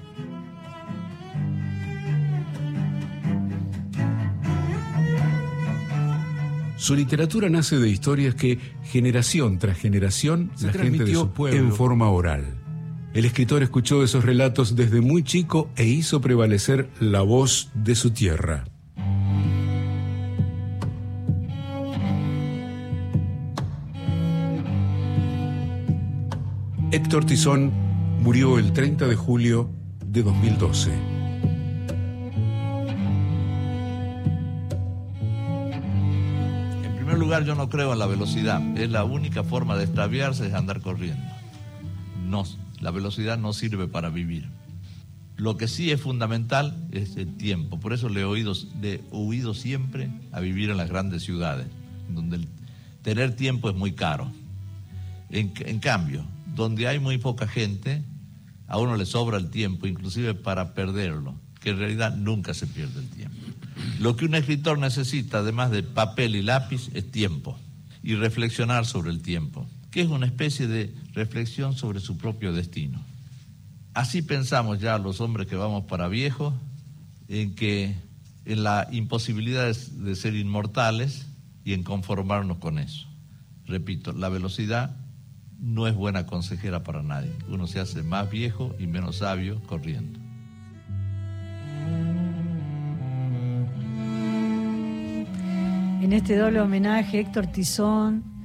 Su 6.79 6.95
literatura 6.95 7.51
nace 7.51 7.77
de 7.77 7.91
historias 7.91 8.35
que 8.35 8.59
generación 8.85 9.59
tras 9.59 9.77
generación 9.77 10.51
la 10.63 10.73
gente 10.73 11.05
de 11.05 11.13
su 11.13 11.29
pueblo 11.29 11.59
en 11.59 11.73
forma 11.73 12.09
oral. 12.09 12.66
El 13.17 13.25
escritor 13.25 13.63
escuchó 13.63 14.05
esos 14.05 14.27
relatos 14.27 14.77
desde 14.77 15.01
muy 15.01 15.23
chico 15.23 15.71
e 15.75 15.87
hizo 15.87 16.21
prevalecer 16.21 16.91
la 17.01 17.23
voz 17.23 17.71
de 17.73 17.95
su 17.95 18.11
tierra. 18.11 18.65
Héctor 26.93 27.25
Tizón 27.25 27.73
murió 28.21 28.59
el 28.59 28.75
30 28.75 29.07
de 29.07 29.17
julio 29.17 29.71
de 30.05 30.23
2012. 30.23 30.93
En 36.85 36.97
primer 36.97 37.17
lugar, 37.17 37.47
yo 37.47 37.55
no 37.55 37.71
creo 37.71 37.95
en 37.95 37.99
la 37.99 38.07
velocidad. 38.07 38.61
Es 38.77 38.91
la 38.91 39.05
única 39.05 39.43
forma 39.43 39.75
de 39.75 39.85
extraviarse 39.85 40.49
es 40.49 40.53
andar 40.53 40.83
corriendo. 40.83 41.25
No, 42.27 42.45
la 42.81 42.91
velocidad 42.91 43.39
no 43.39 43.53
sirve 43.53 43.89
para 43.89 44.11
vivir. 44.11 44.49
Lo 45.37 45.57
que 45.57 45.69
sí 45.69 45.91
es 45.91 46.01
fundamental 46.01 46.89
es 46.93 47.17
el 47.17 47.37
tiempo. 47.37 47.79
Por 47.79 47.93
eso 47.93 48.09
le 48.09 48.21
he, 48.21 48.25
oído, 48.25 48.55
le 48.81 49.55
siempre 49.55 50.11
a 50.33 50.41
vivir 50.41 50.71
en 50.71 50.79
las 50.79 50.89
grandes 50.89 51.23
ciudades, 51.23 51.67
donde 52.09 52.47
tener 53.03 53.37
tiempo 53.37 53.69
es 53.69 53.77
muy 53.77 53.93
caro. 53.93 54.31
En, 55.31 55.53
en 55.59 55.79
cambio, 55.79 56.25
donde 56.55 56.89
hay 56.89 56.99
muy 56.99 57.19
poca 57.19 57.47
gente, 57.47 58.03
a 58.67 58.79
uno 58.79 58.97
le 58.97 59.05
sobra 59.05 59.37
el 59.37 59.51
tiempo, 59.51 59.87
inclusive 59.87 60.35
para 60.35 60.75
perderlo, 60.75 61.35
que 61.61 61.71
en 61.71 61.79
realidad 61.79 62.17
nunca 62.17 62.55
se 62.55 62.67
pierde 62.67 63.01
el 63.01 63.09
tiempo. 63.09 63.37
Lo 64.01 64.17
que 64.17 64.25
un 64.25 64.35
escritor 64.35 64.79
necesita, 64.79 65.39
además 65.39 65.71
de 65.71 65.83
papel 65.83 66.35
y 66.35 66.43
lápiz, 66.43 66.91
es 66.95 67.11
tiempo 67.11 67.59
y 68.03 68.15
reflexionar 68.15 68.87
sobre 68.87 69.11
el 69.11 69.21
tiempo, 69.21 69.67
que 69.97 70.03
es 70.03 70.09
una 70.09 70.27
especie 70.27 70.67
de 70.67 70.95
reflexión 71.15 71.75
sobre 71.75 72.01
su 72.01 72.19
propio 72.19 72.53
destino. 72.53 73.01
Así 73.95 74.21
pensamos 74.21 74.79
ya 74.79 74.99
los 74.99 75.23
hombres 75.23 75.47
que 75.47 75.57
vamos 75.57 75.85
para 75.85 76.07
viejos, 76.07 76.53
en 77.29 77.55
que 77.55 77.97
en 78.45 78.63
la 78.63 78.89
imposibilidad 78.93 79.75
de 79.75 80.15
ser 80.15 80.35
inmortales 80.35 81.27
y 81.65 81.73
en 81.73 81.83
conformarnos 81.83 82.59
con 82.59 82.79
eso. 82.79 83.07
Repito, 83.65 84.13
la 84.13 84.29
velocidad 84.29 84.95
no 85.61 85.87
es 85.87 85.95
buena 85.95 86.27
consejera 86.27 86.83
para 86.83 87.03
nadie. 87.03 87.33
Uno 87.49 87.67
se 87.67 87.81
hace 87.81 88.03
más 88.03 88.31
viejo 88.31 88.77
y 88.79 88.87
menos 88.87 89.17
sabio 89.17 89.63
corriendo. 89.63 90.21
En 96.03 96.13
este 96.13 96.37
doble 96.37 96.61
homenaje, 96.61 97.21
Héctor 97.21 97.47
Tizón, 97.47 98.36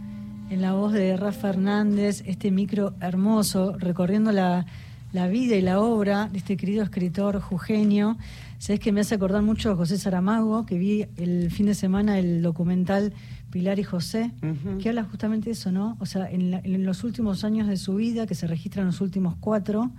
en 0.52 0.62
la 0.62 0.74
voz 0.74 0.91
de 0.91 1.16
Rafa 1.16 1.54
Fernández, 1.54 2.24
este 2.26 2.52
micro 2.52 2.93
hermoso, 2.99 3.78
recorriendo 3.78 4.34
la, 4.34 4.66
la 5.14 5.28
vida 5.28 5.56
y 5.56 5.62
la 5.62 5.80
obra 5.80 6.28
de 6.28 6.39
este 6.39 6.58
querido 6.58 6.84
escritor 6.84 7.39
jujeño. 7.39 8.18
Sabes 8.58 8.82
que 8.82 8.91
me 8.91 8.99
hace 8.99 9.16
acordar 9.16 9.43
mucho 9.43 9.72
a 9.72 9.78
José 9.78 9.97
Saramago, 9.97 10.66
que 10.66 10.78
vi 10.78 11.06
el 11.16 11.52
fin 11.52 11.68
de 11.68 11.74
semana 11.74 12.20
el 12.20 12.41
documental 12.41 13.14
Pilar 13.49 13.80
y 13.80 13.84
José, 13.84 14.32
que 14.82 14.89
habla 14.89 15.06
justamente 15.06 15.45
de 15.45 15.52
eso, 15.54 15.72
¿no? 15.72 15.95
O 16.02 16.06
sea, 16.06 16.30
en, 16.30 16.54
en, 16.54 16.86
los 16.86 17.06
últimos 17.06 17.45
años 17.45 17.70
de 17.70 17.78
su 17.78 17.95
vida, 17.95 18.28
que 18.28 18.36
se 18.36 18.45
registran 18.45 18.86
los 18.86 18.99
últimos 18.99 19.36
cuatro, 19.39 19.89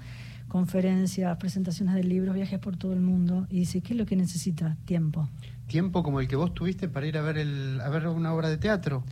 conferencias, 0.48 1.34
presentaciones 1.38 1.94
de 1.94 2.05
libros, 2.05 2.34
viajes 2.34 2.59
por 2.59 2.76
todo 2.76 2.92
el 2.92 3.00
mundo, 3.00 3.46
y 3.48 3.61
dice, 3.61 3.80
¿qué 3.80 3.94
es 3.94 3.98
lo 3.98 4.05
que 4.05 4.16
necesita? 4.16 4.76
Tiempo. 4.84 5.30
Tiempo 5.66 6.03
como 6.03 6.20
el 6.20 6.28
que 6.28 6.36
vos 6.36 6.53
tuviste 6.53 6.88
para 6.88 7.07
ir 7.07 7.16
a 7.16 7.22
ver, 7.22 7.38
el, 7.38 7.80
a 7.80 7.88
ver 7.88 8.07
una 8.07 8.34
obra 8.34 8.50
de 8.50 8.59
teatro. 8.59 9.03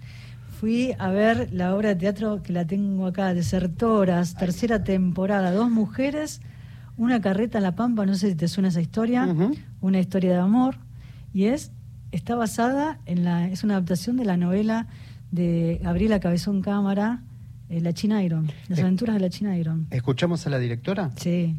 Fui 0.60 0.94
a 0.98 1.08
ver 1.08 1.54
la 1.54 1.74
obra 1.74 1.88
de 1.88 1.96
teatro 1.96 2.42
que 2.42 2.52
la 2.52 2.66
tengo 2.66 3.06
acá, 3.06 3.32
Desertoras, 3.32 4.34
tercera 4.34 4.84
temporada, 4.84 5.52
dos 5.52 5.70
mujeres, 5.70 6.42
una 6.98 7.22
carreta 7.22 7.56
en 7.56 7.64
la 7.64 7.74
pampa, 7.74 8.04
no 8.04 8.14
sé 8.14 8.28
si 8.28 8.34
te 8.34 8.46
suena 8.46 8.68
esa 8.68 8.82
historia, 8.82 9.34
una 9.80 9.98
historia 10.00 10.32
de 10.32 10.38
amor, 10.38 10.76
y 11.32 11.46
es 11.46 11.72
está 12.12 12.34
basada 12.34 12.98
en 13.06 13.24
la 13.24 13.48
es 13.48 13.64
una 13.64 13.76
adaptación 13.76 14.18
de 14.18 14.26
la 14.26 14.36
novela 14.36 14.86
de 15.30 15.80
Gabriela 15.82 16.20
Cabezón 16.20 16.60
Cámara, 16.60 17.22
eh, 17.70 17.80
La 17.80 17.94
China 17.94 18.22
Iron, 18.22 18.52
Las 18.68 18.80
aventuras 18.80 19.14
de 19.14 19.20
la 19.22 19.30
China 19.30 19.56
Iron. 19.56 19.86
¿Escuchamos 19.90 20.46
a 20.46 20.50
la 20.50 20.58
directora? 20.58 21.10
Sí. 21.16 21.56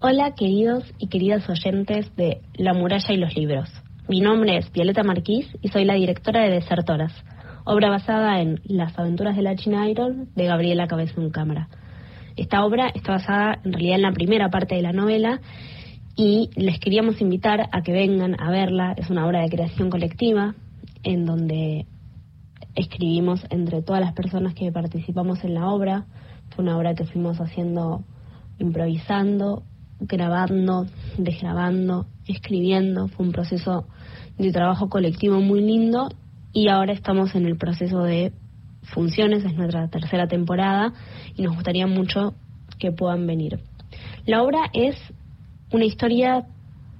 Hola, 0.00 0.34
queridos 0.34 0.92
y 0.98 1.06
queridas 1.06 1.48
oyentes 1.48 2.10
de 2.16 2.40
La 2.54 2.74
muralla 2.74 3.14
y 3.14 3.16
los 3.16 3.36
libros. 3.36 3.70
Mi 4.08 4.20
nombre 4.20 4.58
es 4.58 4.72
Violeta 4.72 5.04
Marquís 5.04 5.46
y 5.62 5.68
soy 5.68 5.84
la 5.84 5.94
directora 5.94 6.42
de 6.42 6.50
Desertoras, 6.50 7.12
obra 7.68 7.90
basada 7.90 8.40
en 8.40 8.60
Las 8.64 8.98
aventuras 8.98 9.36
de 9.36 9.42
la 9.42 9.54
China 9.54 9.88
Iron 9.90 10.30
de 10.34 10.46
Gabriela 10.46 10.88
Cabezón 10.88 11.28
Cámara. 11.28 11.68
Esta 12.34 12.64
obra 12.64 12.88
está 12.88 13.12
basada 13.12 13.60
en 13.62 13.74
realidad 13.74 13.96
en 13.96 14.02
la 14.02 14.12
primera 14.12 14.48
parte 14.48 14.74
de 14.74 14.80
la 14.80 14.94
novela 14.94 15.42
y 16.16 16.48
les 16.56 16.80
queríamos 16.80 17.20
invitar 17.20 17.68
a 17.70 17.82
que 17.82 17.92
vengan 17.92 18.40
a 18.40 18.50
verla. 18.50 18.94
Es 18.96 19.10
una 19.10 19.26
obra 19.26 19.42
de 19.42 19.50
creación 19.50 19.90
colectiva 19.90 20.54
en 21.02 21.26
donde 21.26 21.84
escribimos 22.74 23.44
entre 23.50 23.82
todas 23.82 24.00
las 24.00 24.14
personas 24.14 24.54
que 24.54 24.72
participamos 24.72 25.44
en 25.44 25.52
la 25.52 25.68
obra. 25.68 26.06
Fue 26.54 26.64
una 26.64 26.78
obra 26.78 26.94
que 26.94 27.04
fuimos 27.04 27.38
haciendo 27.38 28.02
improvisando, 28.58 29.62
grabando, 30.00 30.86
desgrabando, 31.18 32.06
escribiendo. 32.26 33.08
Fue 33.08 33.26
un 33.26 33.32
proceso 33.32 33.86
de 34.38 34.52
trabajo 34.52 34.88
colectivo 34.88 35.38
muy 35.42 35.60
lindo 35.60 36.08
y 36.58 36.66
ahora 36.66 36.92
estamos 36.92 37.36
en 37.36 37.46
el 37.46 37.56
proceso 37.56 38.02
de 38.02 38.32
funciones, 38.82 39.44
es 39.44 39.54
nuestra 39.54 39.86
tercera 39.86 40.26
temporada 40.26 40.92
y 41.36 41.42
nos 41.42 41.54
gustaría 41.54 41.86
mucho 41.86 42.34
que 42.80 42.90
puedan 42.90 43.28
venir. 43.28 43.60
La 44.26 44.42
obra 44.42 44.68
es 44.72 44.96
una 45.70 45.84
historia 45.84 46.48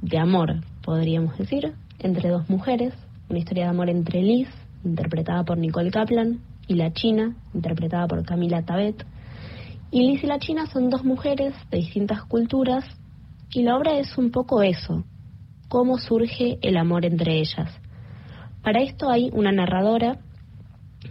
de 0.00 0.18
amor, 0.18 0.60
podríamos 0.84 1.36
decir, 1.36 1.72
entre 1.98 2.28
dos 2.28 2.48
mujeres, 2.48 2.94
una 3.28 3.40
historia 3.40 3.64
de 3.64 3.70
amor 3.70 3.90
entre 3.90 4.22
Liz, 4.22 4.48
interpretada 4.84 5.44
por 5.44 5.58
Nicole 5.58 5.90
Kaplan, 5.90 6.38
y 6.68 6.74
la 6.74 6.92
China, 6.92 7.34
interpretada 7.52 8.06
por 8.06 8.24
Camila 8.24 8.62
Tabet. 8.64 9.04
Y 9.90 10.08
Liz 10.08 10.22
y 10.22 10.28
la 10.28 10.38
China 10.38 10.66
son 10.66 10.88
dos 10.88 11.04
mujeres 11.04 11.52
de 11.72 11.78
distintas 11.78 12.22
culturas 12.26 12.84
y 13.50 13.62
la 13.64 13.76
obra 13.76 13.98
es 13.98 14.16
un 14.18 14.30
poco 14.30 14.62
eso, 14.62 15.04
cómo 15.68 15.98
surge 15.98 16.58
el 16.62 16.76
amor 16.76 17.04
entre 17.04 17.40
ellas. 17.40 17.80
Para 18.62 18.82
esto 18.82 19.10
hay 19.10 19.30
una 19.32 19.52
narradora, 19.52 20.18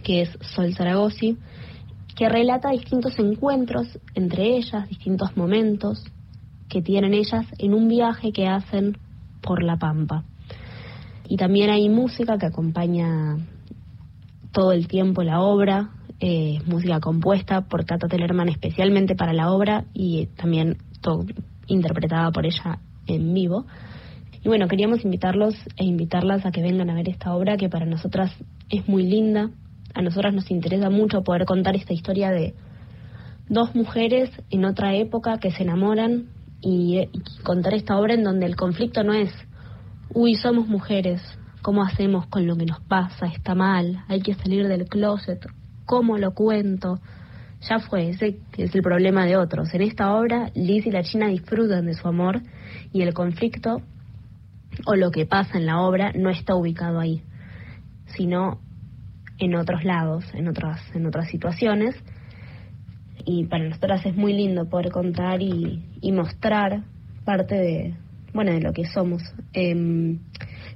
que 0.02 0.22
es 0.22 0.30
Sol 0.54 0.74
Zaragoza, 0.74 1.34
que 2.16 2.28
relata 2.28 2.70
distintos 2.70 3.18
encuentros 3.18 3.98
entre 4.14 4.56
ellas, 4.56 4.88
distintos 4.88 5.36
momentos, 5.36 6.04
que 6.68 6.82
tienen 6.82 7.14
ellas 7.14 7.46
en 7.58 7.74
un 7.74 7.88
viaje 7.88 8.32
que 8.32 8.46
hacen 8.46 8.98
por 9.40 9.62
la 9.62 9.76
Pampa. 9.76 10.24
Y 11.28 11.36
también 11.36 11.70
hay 11.70 11.88
música 11.88 12.38
que 12.38 12.46
acompaña 12.46 13.36
todo 14.52 14.72
el 14.72 14.88
tiempo 14.88 15.22
la 15.22 15.40
obra, 15.40 15.90
eh, 16.20 16.58
música 16.66 16.98
compuesta 17.00 17.68
por 17.68 17.84
Tata 17.84 18.08
Tellerman 18.08 18.48
especialmente 18.48 19.14
para 19.14 19.32
la 19.32 19.52
obra 19.52 19.84
y 19.94 20.26
también 20.36 20.78
interpretada 21.68 22.30
por 22.32 22.44
ella 22.44 22.80
en 23.06 23.32
vivo. 23.32 23.66
Y 24.48 24.50
bueno, 24.50 24.66
queríamos 24.66 25.04
invitarlos 25.04 25.54
e 25.76 25.84
invitarlas 25.84 26.46
a 26.46 26.50
que 26.50 26.62
vengan 26.62 26.88
a 26.88 26.94
ver 26.94 27.10
esta 27.10 27.34
obra 27.34 27.58
que 27.58 27.68
para 27.68 27.84
nosotras 27.84 28.32
es 28.70 28.88
muy 28.88 29.02
linda. 29.02 29.50
A 29.92 30.00
nosotras 30.00 30.32
nos 30.32 30.50
interesa 30.50 30.88
mucho 30.88 31.22
poder 31.22 31.44
contar 31.44 31.76
esta 31.76 31.92
historia 31.92 32.30
de 32.30 32.54
dos 33.50 33.74
mujeres 33.74 34.30
en 34.48 34.64
otra 34.64 34.94
época 34.94 35.36
que 35.36 35.50
se 35.50 35.64
enamoran, 35.64 36.28
y, 36.62 37.10
contar 37.42 37.74
esta 37.74 37.98
obra 37.98 38.14
en 38.14 38.24
donde 38.24 38.46
el 38.46 38.56
conflicto 38.56 39.04
no 39.04 39.12
es, 39.12 39.30
uy, 40.14 40.34
somos 40.36 40.66
mujeres, 40.66 41.20
¿cómo 41.60 41.82
hacemos 41.82 42.26
con 42.28 42.46
lo 42.46 42.56
que 42.56 42.64
nos 42.64 42.80
pasa? 42.80 43.26
Está 43.26 43.54
mal, 43.54 44.02
hay 44.08 44.22
que 44.22 44.32
salir 44.32 44.66
del 44.66 44.88
closet, 44.88 45.46
¿cómo 45.84 46.16
lo 46.16 46.32
cuento? 46.32 47.00
Ya 47.68 47.80
fue, 47.80 48.08
ese 48.08 48.38
es 48.56 48.74
el 48.74 48.80
problema 48.80 49.26
de 49.26 49.36
otros. 49.36 49.74
En 49.74 49.82
esta 49.82 50.14
obra, 50.14 50.50
Liz 50.54 50.86
y 50.86 50.90
la 50.90 51.02
China 51.02 51.28
disfrutan 51.28 51.84
de 51.84 51.92
su 51.92 52.08
amor 52.08 52.40
y 52.94 53.02
el 53.02 53.12
conflicto 53.12 53.82
o 54.86 54.94
lo 54.94 55.10
que 55.10 55.26
pasa 55.26 55.58
en 55.58 55.66
la 55.66 55.80
obra 55.80 56.12
no 56.14 56.30
está 56.30 56.54
ubicado 56.54 57.00
ahí, 57.00 57.22
sino 58.16 58.60
en 59.38 59.54
otros 59.54 59.84
lados, 59.84 60.24
en 60.34 60.48
otras, 60.48 60.80
en 60.94 61.06
otras 61.06 61.28
situaciones 61.28 61.94
y 63.24 63.44
para 63.44 63.68
nosotras 63.68 64.04
es 64.06 64.16
muy 64.16 64.32
lindo 64.32 64.68
poder 64.68 64.90
contar 64.90 65.42
y, 65.42 65.82
mostrar 66.12 66.82
parte 67.24 67.54
de, 67.54 67.94
bueno, 68.32 68.52
de 68.52 68.60
lo 68.60 68.72
que 68.72 68.86
somos. 68.86 69.22
Eh, 69.52 70.16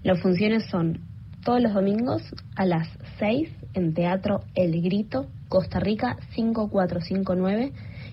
las 0.03 0.21
funciones 0.21 0.67
son 0.67 1.01
todos 1.45 1.61
los 1.63 1.73
domingos 1.75 2.23
a 2.55 2.67
las 2.67 2.89
6 3.19 3.49
en 3.75 3.95
Teatro 3.95 4.43
El 4.55 4.81
Grito, 4.83 5.29
Costa 5.49 5.81
Rica 5.81 6.19
5459 6.35 7.73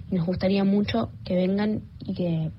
y 0.10 0.16
nos 0.16 0.26
gustaría 0.26 0.64
mucho 0.64 1.12
que 1.26 1.36
vengan 1.36 1.82
y 2.00 2.14
que 2.14 2.52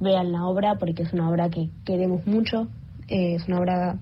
vean 0.00 0.32
la 0.32 0.46
obra 0.46 0.76
porque 0.76 1.02
es 1.02 1.12
una 1.12 1.28
obra 1.30 1.48
que 1.50 1.70
queremos 1.84 2.26
mucho, 2.26 2.68
eh, 3.08 3.34
es 3.34 3.46
una 3.48 3.58
obra 3.58 3.98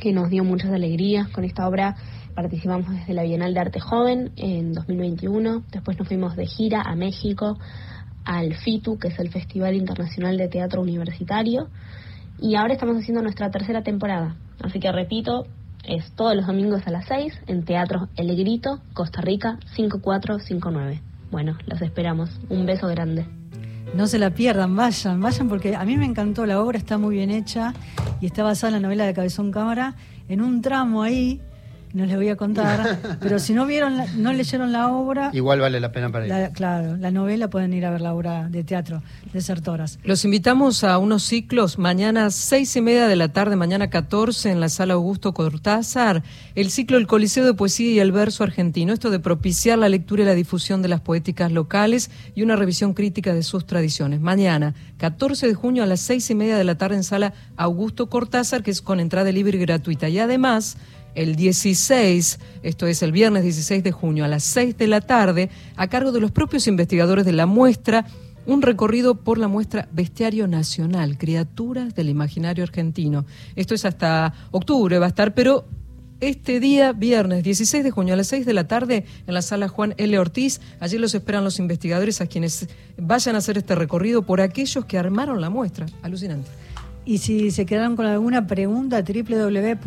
que 0.00 0.12
nos 0.12 0.30
dio 0.30 0.44
muchas 0.44 0.70
alegrías 0.70 1.28
con 1.28 1.44
esta 1.44 1.66
obra 1.68 1.96
participamos 2.36 2.90
desde 2.90 3.14
la 3.14 3.22
Bienal 3.22 3.54
de 3.54 3.60
Arte 3.60 3.80
Joven 3.80 4.30
en 4.36 4.74
2021, 4.74 5.64
después 5.72 5.98
nos 5.98 6.06
fuimos 6.06 6.36
de 6.36 6.46
gira 6.46 6.82
a 6.82 6.94
México, 6.94 7.58
al 8.26 8.54
FITU, 8.54 8.98
que 8.98 9.08
es 9.08 9.18
el 9.18 9.30
Festival 9.30 9.74
Internacional 9.74 10.36
de 10.36 10.48
Teatro 10.48 10.82
Universitario, 10.82 11.68
y 12.38 12.54
ahora 12.56 12.74
estamos 12.74 12.98
haciendo 12.98 13.22
nuestra 13.22 13.50
tercera 13.50 13.82
temporada. 13.82 14.36
Así 14.60 14.78
que 14.80 14.92
repito, 14.92 15.46
es 15.84 16.12
todos 16.12 16.36
los 16.36 16.46
domingos 16.46 16.86
a 16.86 16.90
las 16.90 17.06
6 17.06 17.32
en 17.46 17.64
Teatro 17.64 18.08
El 18.16 18.36
Grito, 18.36 18.80
Costa 18.92 19.22
Rica 19.22 19.58
5459. 19.74 21.00
Bueno, 21.30 21.56
los 21.66 21.80
esperamos. 21.80 22.30
Un 22.50 22.66
beso 22.66 22.86
grande. 22.88 23.26
No 23.96 24.06
se 24.06 24.18
la 24.18 24.28
pierdan, 24.28 24.76
vayan, 24.76 25.22
vayan 25.22 25.48
porque 25.48 25.74
a 25.74 25.82
mí 25.86 25.96
me 25.96 26.04
encantó, 26.04 26.44
la 26.44 26.60
obra 26.60 26.76
está 26.76 26.98
muy 26.98 27.14
bien 27.16 27.30
hecha 27.30 27.72
y 28.20 28.26
está 28.26 28.42
basada 28.42 28.76
en 28.76 28.82
la 28.82 28.88
novela 28.88 29.06
de 29.06 29.14
Cabezón 29.14 29.50
Cámara, 29.50 29.94
en 30.28 30.42
un 30.42 30.60
tramo 30.60 31.02
ahí 31.02 31.40
no 31.96 32.04
les 32.04 32.16
voy 32.16 32.28
a 32.28 32.36
contar, 32.36 32.98
pero 33.20 33.38
si 33.38 33.54
no 33.54 33.64
vieron, 33.64 33.96
no 34.16 34.32
leyeron 34.32 34.70
la 34.70 34.88
obra, 34.88 35.30
igual 35.32 35.60
vale 35.60 35.80
la 35.80 35.92
pena 35.92 36.12
para 36.12 36.26
ir. 36.26 36.52
claro, 36.52 36.96
la 36.96 37.10
novela 37.10 37.48
pueden 37.48 37.72
ir 37.72 37.86
a 37.86 37.90
ver 37.90 38.02
la 38.02 38.14
obra 38.14 38.48
de 38.48 38.64
teatro 38.64 39.02
de 39.32 39.40
Sertoras. 39.40 39.98
Los 40.04 40.24
invitamos 40.24 40.84
a 40.84 40.98
unos 40.98 41.22
ciclos 41.22 41.78
mañana 41.78 42.30
seis 42.30 42.76
y 42.76 42.82
media 42.82 43.08
de 43.08 43.16
la 43.16 43.28
tarde, 43.28 43.56
mañana 43.56 43.88
14 43.88 44.50
en 44.50 44.60
la 44.60 44.68
sala 44.68 44.94
Augusto 44.94 45.32
Cortázar, 45.32 46.22
el 46.54 46.70
ciclo 46.70 46.98
El 46.98 47.06
Coliseo 47.06 47.46
de 47.46 47.54
Poesía 47.54 47.90
y 47.90 47.98
el 47.98 48.12
Verso 48.12 48.44
Argentino, 48.44 48.92
esto 48.92 49.10
de 49.10 49.18
propiciar 49.18 49.78
la 49.78 49.88
lectura 49.88 50.22
y 50.22 50.26
la 50.26 50.34
difusión 50.34 50.82
de 50.82 50.88
las 50.88 51.00
poéticas 51.00 51.50
locales 51.50 52.10
y 52.34 52.42
una 52.42 52.56
revisión 52.56 52.92
crítica 52.92 53.32
de 53.32 53.42
sus 53.42 53.66
tradiciones. 53.66 54.20
Mañana, 54.20 54.74
14 54.98 55.46
de 55.46 55.54
junio 55.54 55.82
a 55.82 55.86
las 55.86 56.00
seis 56.00 56.28
y 56.30 56.34
media 56.34 56.58
de 56.58 56.64
la 56.64 56.76
tarde 56.76 56.96
en 56.96 57.04
sala 57.04 57.32
Augusto 57.56 58.10
Cortázar, 58.10 58.62
que 58.62 58.70
es 58.70 58.82
con 58.82 59.00
entrada 59.00 59.32
libre 59.32 59.56
y 59.56 59.60
gratuita. 59.60 60.08
Y 60.10 60.18
además 60.18 60.76
el 61.16 61.34
16, 61.34 62.38
esto 62.62 62.86
es 62.86 63.02
el 63.02 63.10
viernes 63.10 63.42
16 63.42 63.82
de 63.82 63.90
junio 63.90 64.24
a 64.24 64.28
las 64.28 64.44
6 64.44 64.76
de 64.76 64.86
la 64.86 65.00
tarde, 65.00 65.50
a 65.74 65.88
cargo 65.88 66.12
de 66.12 66.20
los 66.20 66.30
propios 66.30 66.68
investigadores 66.68 67.24
de 67.24 67.32
la 67.32 67.46
muestra, 67.46 68.06
un 68.46 68.62
recorrido 68.62 69.16
por 69.16 69.38
la 69.38 69.48
muestra 69.48 69.88
Bestiario 69.90 70.46
Nacional, 70.46 71.18
Criaturas 71.18 71.94
del 71.94 72.10
Imaginario 72.10 72.62
Argentino. 72.62 73.24
Esto 73.56 73.74
es 73.74 73.84
hasta 73.84 74.32
octubre, 74.52 74.98
va 74.98 75.06
a 75.06 75.08
estar, 75.08 75.34
pero 75.34 75.64
este 76.20 76.60
día, 76.60 76.92
viernes 76.92 77.42
16 77.42 77.82
de 77.82 77.90
junio 77.90 78.14
a 78.14 78.16
las 78.16 78.28
6 78.28 78.46
de 78.46 78.54
la 78.54 78.68
tarde, 78.68 79.04
en 79.26 79.34
la 79.34 79.42
sala 79.42 79.68
Juan 79.68 79.94
L. 79.98 80.18
Ortiz. 80.18 80.60
Allí 80.80 80.96
los 80.96 81.14
esperan 81.14 81.44
los 81.44 81.58
investigadores 81.58 82.20
a 82.20 82.26
quienes 82.26 82.68
vayan 82.96 83.34
a 83.34 83.38
hacer 83.38 83.58
este 83.58 83.74
recorrido 83.74 84.22
por 84.22 84.40
aquellos 84.40 84.84
que 84.86 84.96
armaron 84.96 85.40
la 85.40 85.50
muestra. 85.50 85.86
Alucinante. 86.02 86.48
Y 87.06 87.18
si 87.18 87.52
se 87.52 87.64
quedaron 87.64 87.94
con 87.94 88.04
alguna 88.06 88.46
pregunta, 88.48 89.02
www.bn.gov.ar. 89.02 89.80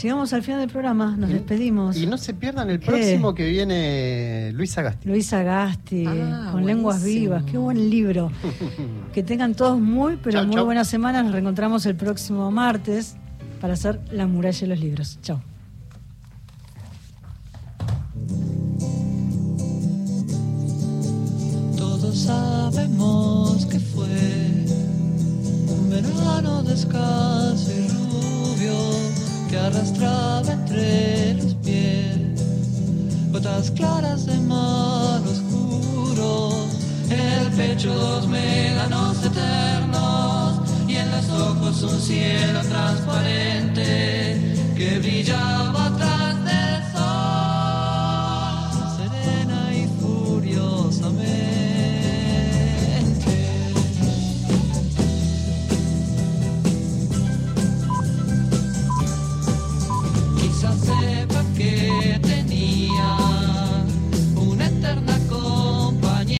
Llegamos 0.00 0.32
al 0.32 0.42
final 0.42 0.60
del 0.60 0.70
programa, 0.70 1.16
nos 1.18 1.28
despedimos. 1.28 1.98
Y 1.98 2.06
no 2.06 2.16
se 2.16 2.32
pierdan 2.32 2.70
el 2.70 2.80
próximo 2.80 3.34
que 3.34 3.46
viene 3.46 4.50
Luis 4.54 4.78
Agasti. 4.78 5.06
Luis 5.06 5.30
Agasti, 5.34 6.06
ah, 6.06 6.48
con 6.50 6.64
lenguas 6.64 7.04
vivas, 7.04 7.42
qué 7.42 7.58
buen 7.58 7.90
libro. 7.90 8.30
que 9.12 9.22
tengan 9.22 9.54
todos 9.54 9.78
muy, 9.78 10.16
pero 10.16 10.44
muy 10.46 10.62
buenas 10.62 10.88
semanas. 10.88 11.24
Nos 11.24 11.32
reencontramos 11.32 11.84
el 11.84 11.96
próximo 11.96 12.50
martes 12.50 13.16
para 13.60 13.74
hacer 13.74 14.00
La 14.12 14.26
muralla 14.26 14.60
de 14.60 14.66
los 14.68 14.80
libros. 14.80 15.18
Chao. 15.22 15.42
Sabemos 22.14 23.64
que 23.66 23.80
fue 23.80 24.06
verano 25.88 26.62
descalzo 26.62 27.70
y 27.70 27.88
rubio 27.88 28.74
que 29.48 29.58
arrastraba 29.58 30.52
entre 30.52 31.34
los 31.34 31.54
pies 31.54 32.18
gotas 33.30 33.70
claras 33.70 34.26
de 34.26 34.36
mar 34.40 35.20
oscuro, 35.26 36.50
el 37.08 37.48
pecho 37.56 37.94
dos 37.94 38.28
médanos 38.28 39.16
eternos 39.24 40.60
y 40.86 40.96
en 40.96 41.10
los 41.10 41.30
ojos 41.30 41.82
un 41.82 42.00
cielo 42.00 42.60
transparente 42.60 44.56
que 44.76 44.98
brillaba 44.98 45.92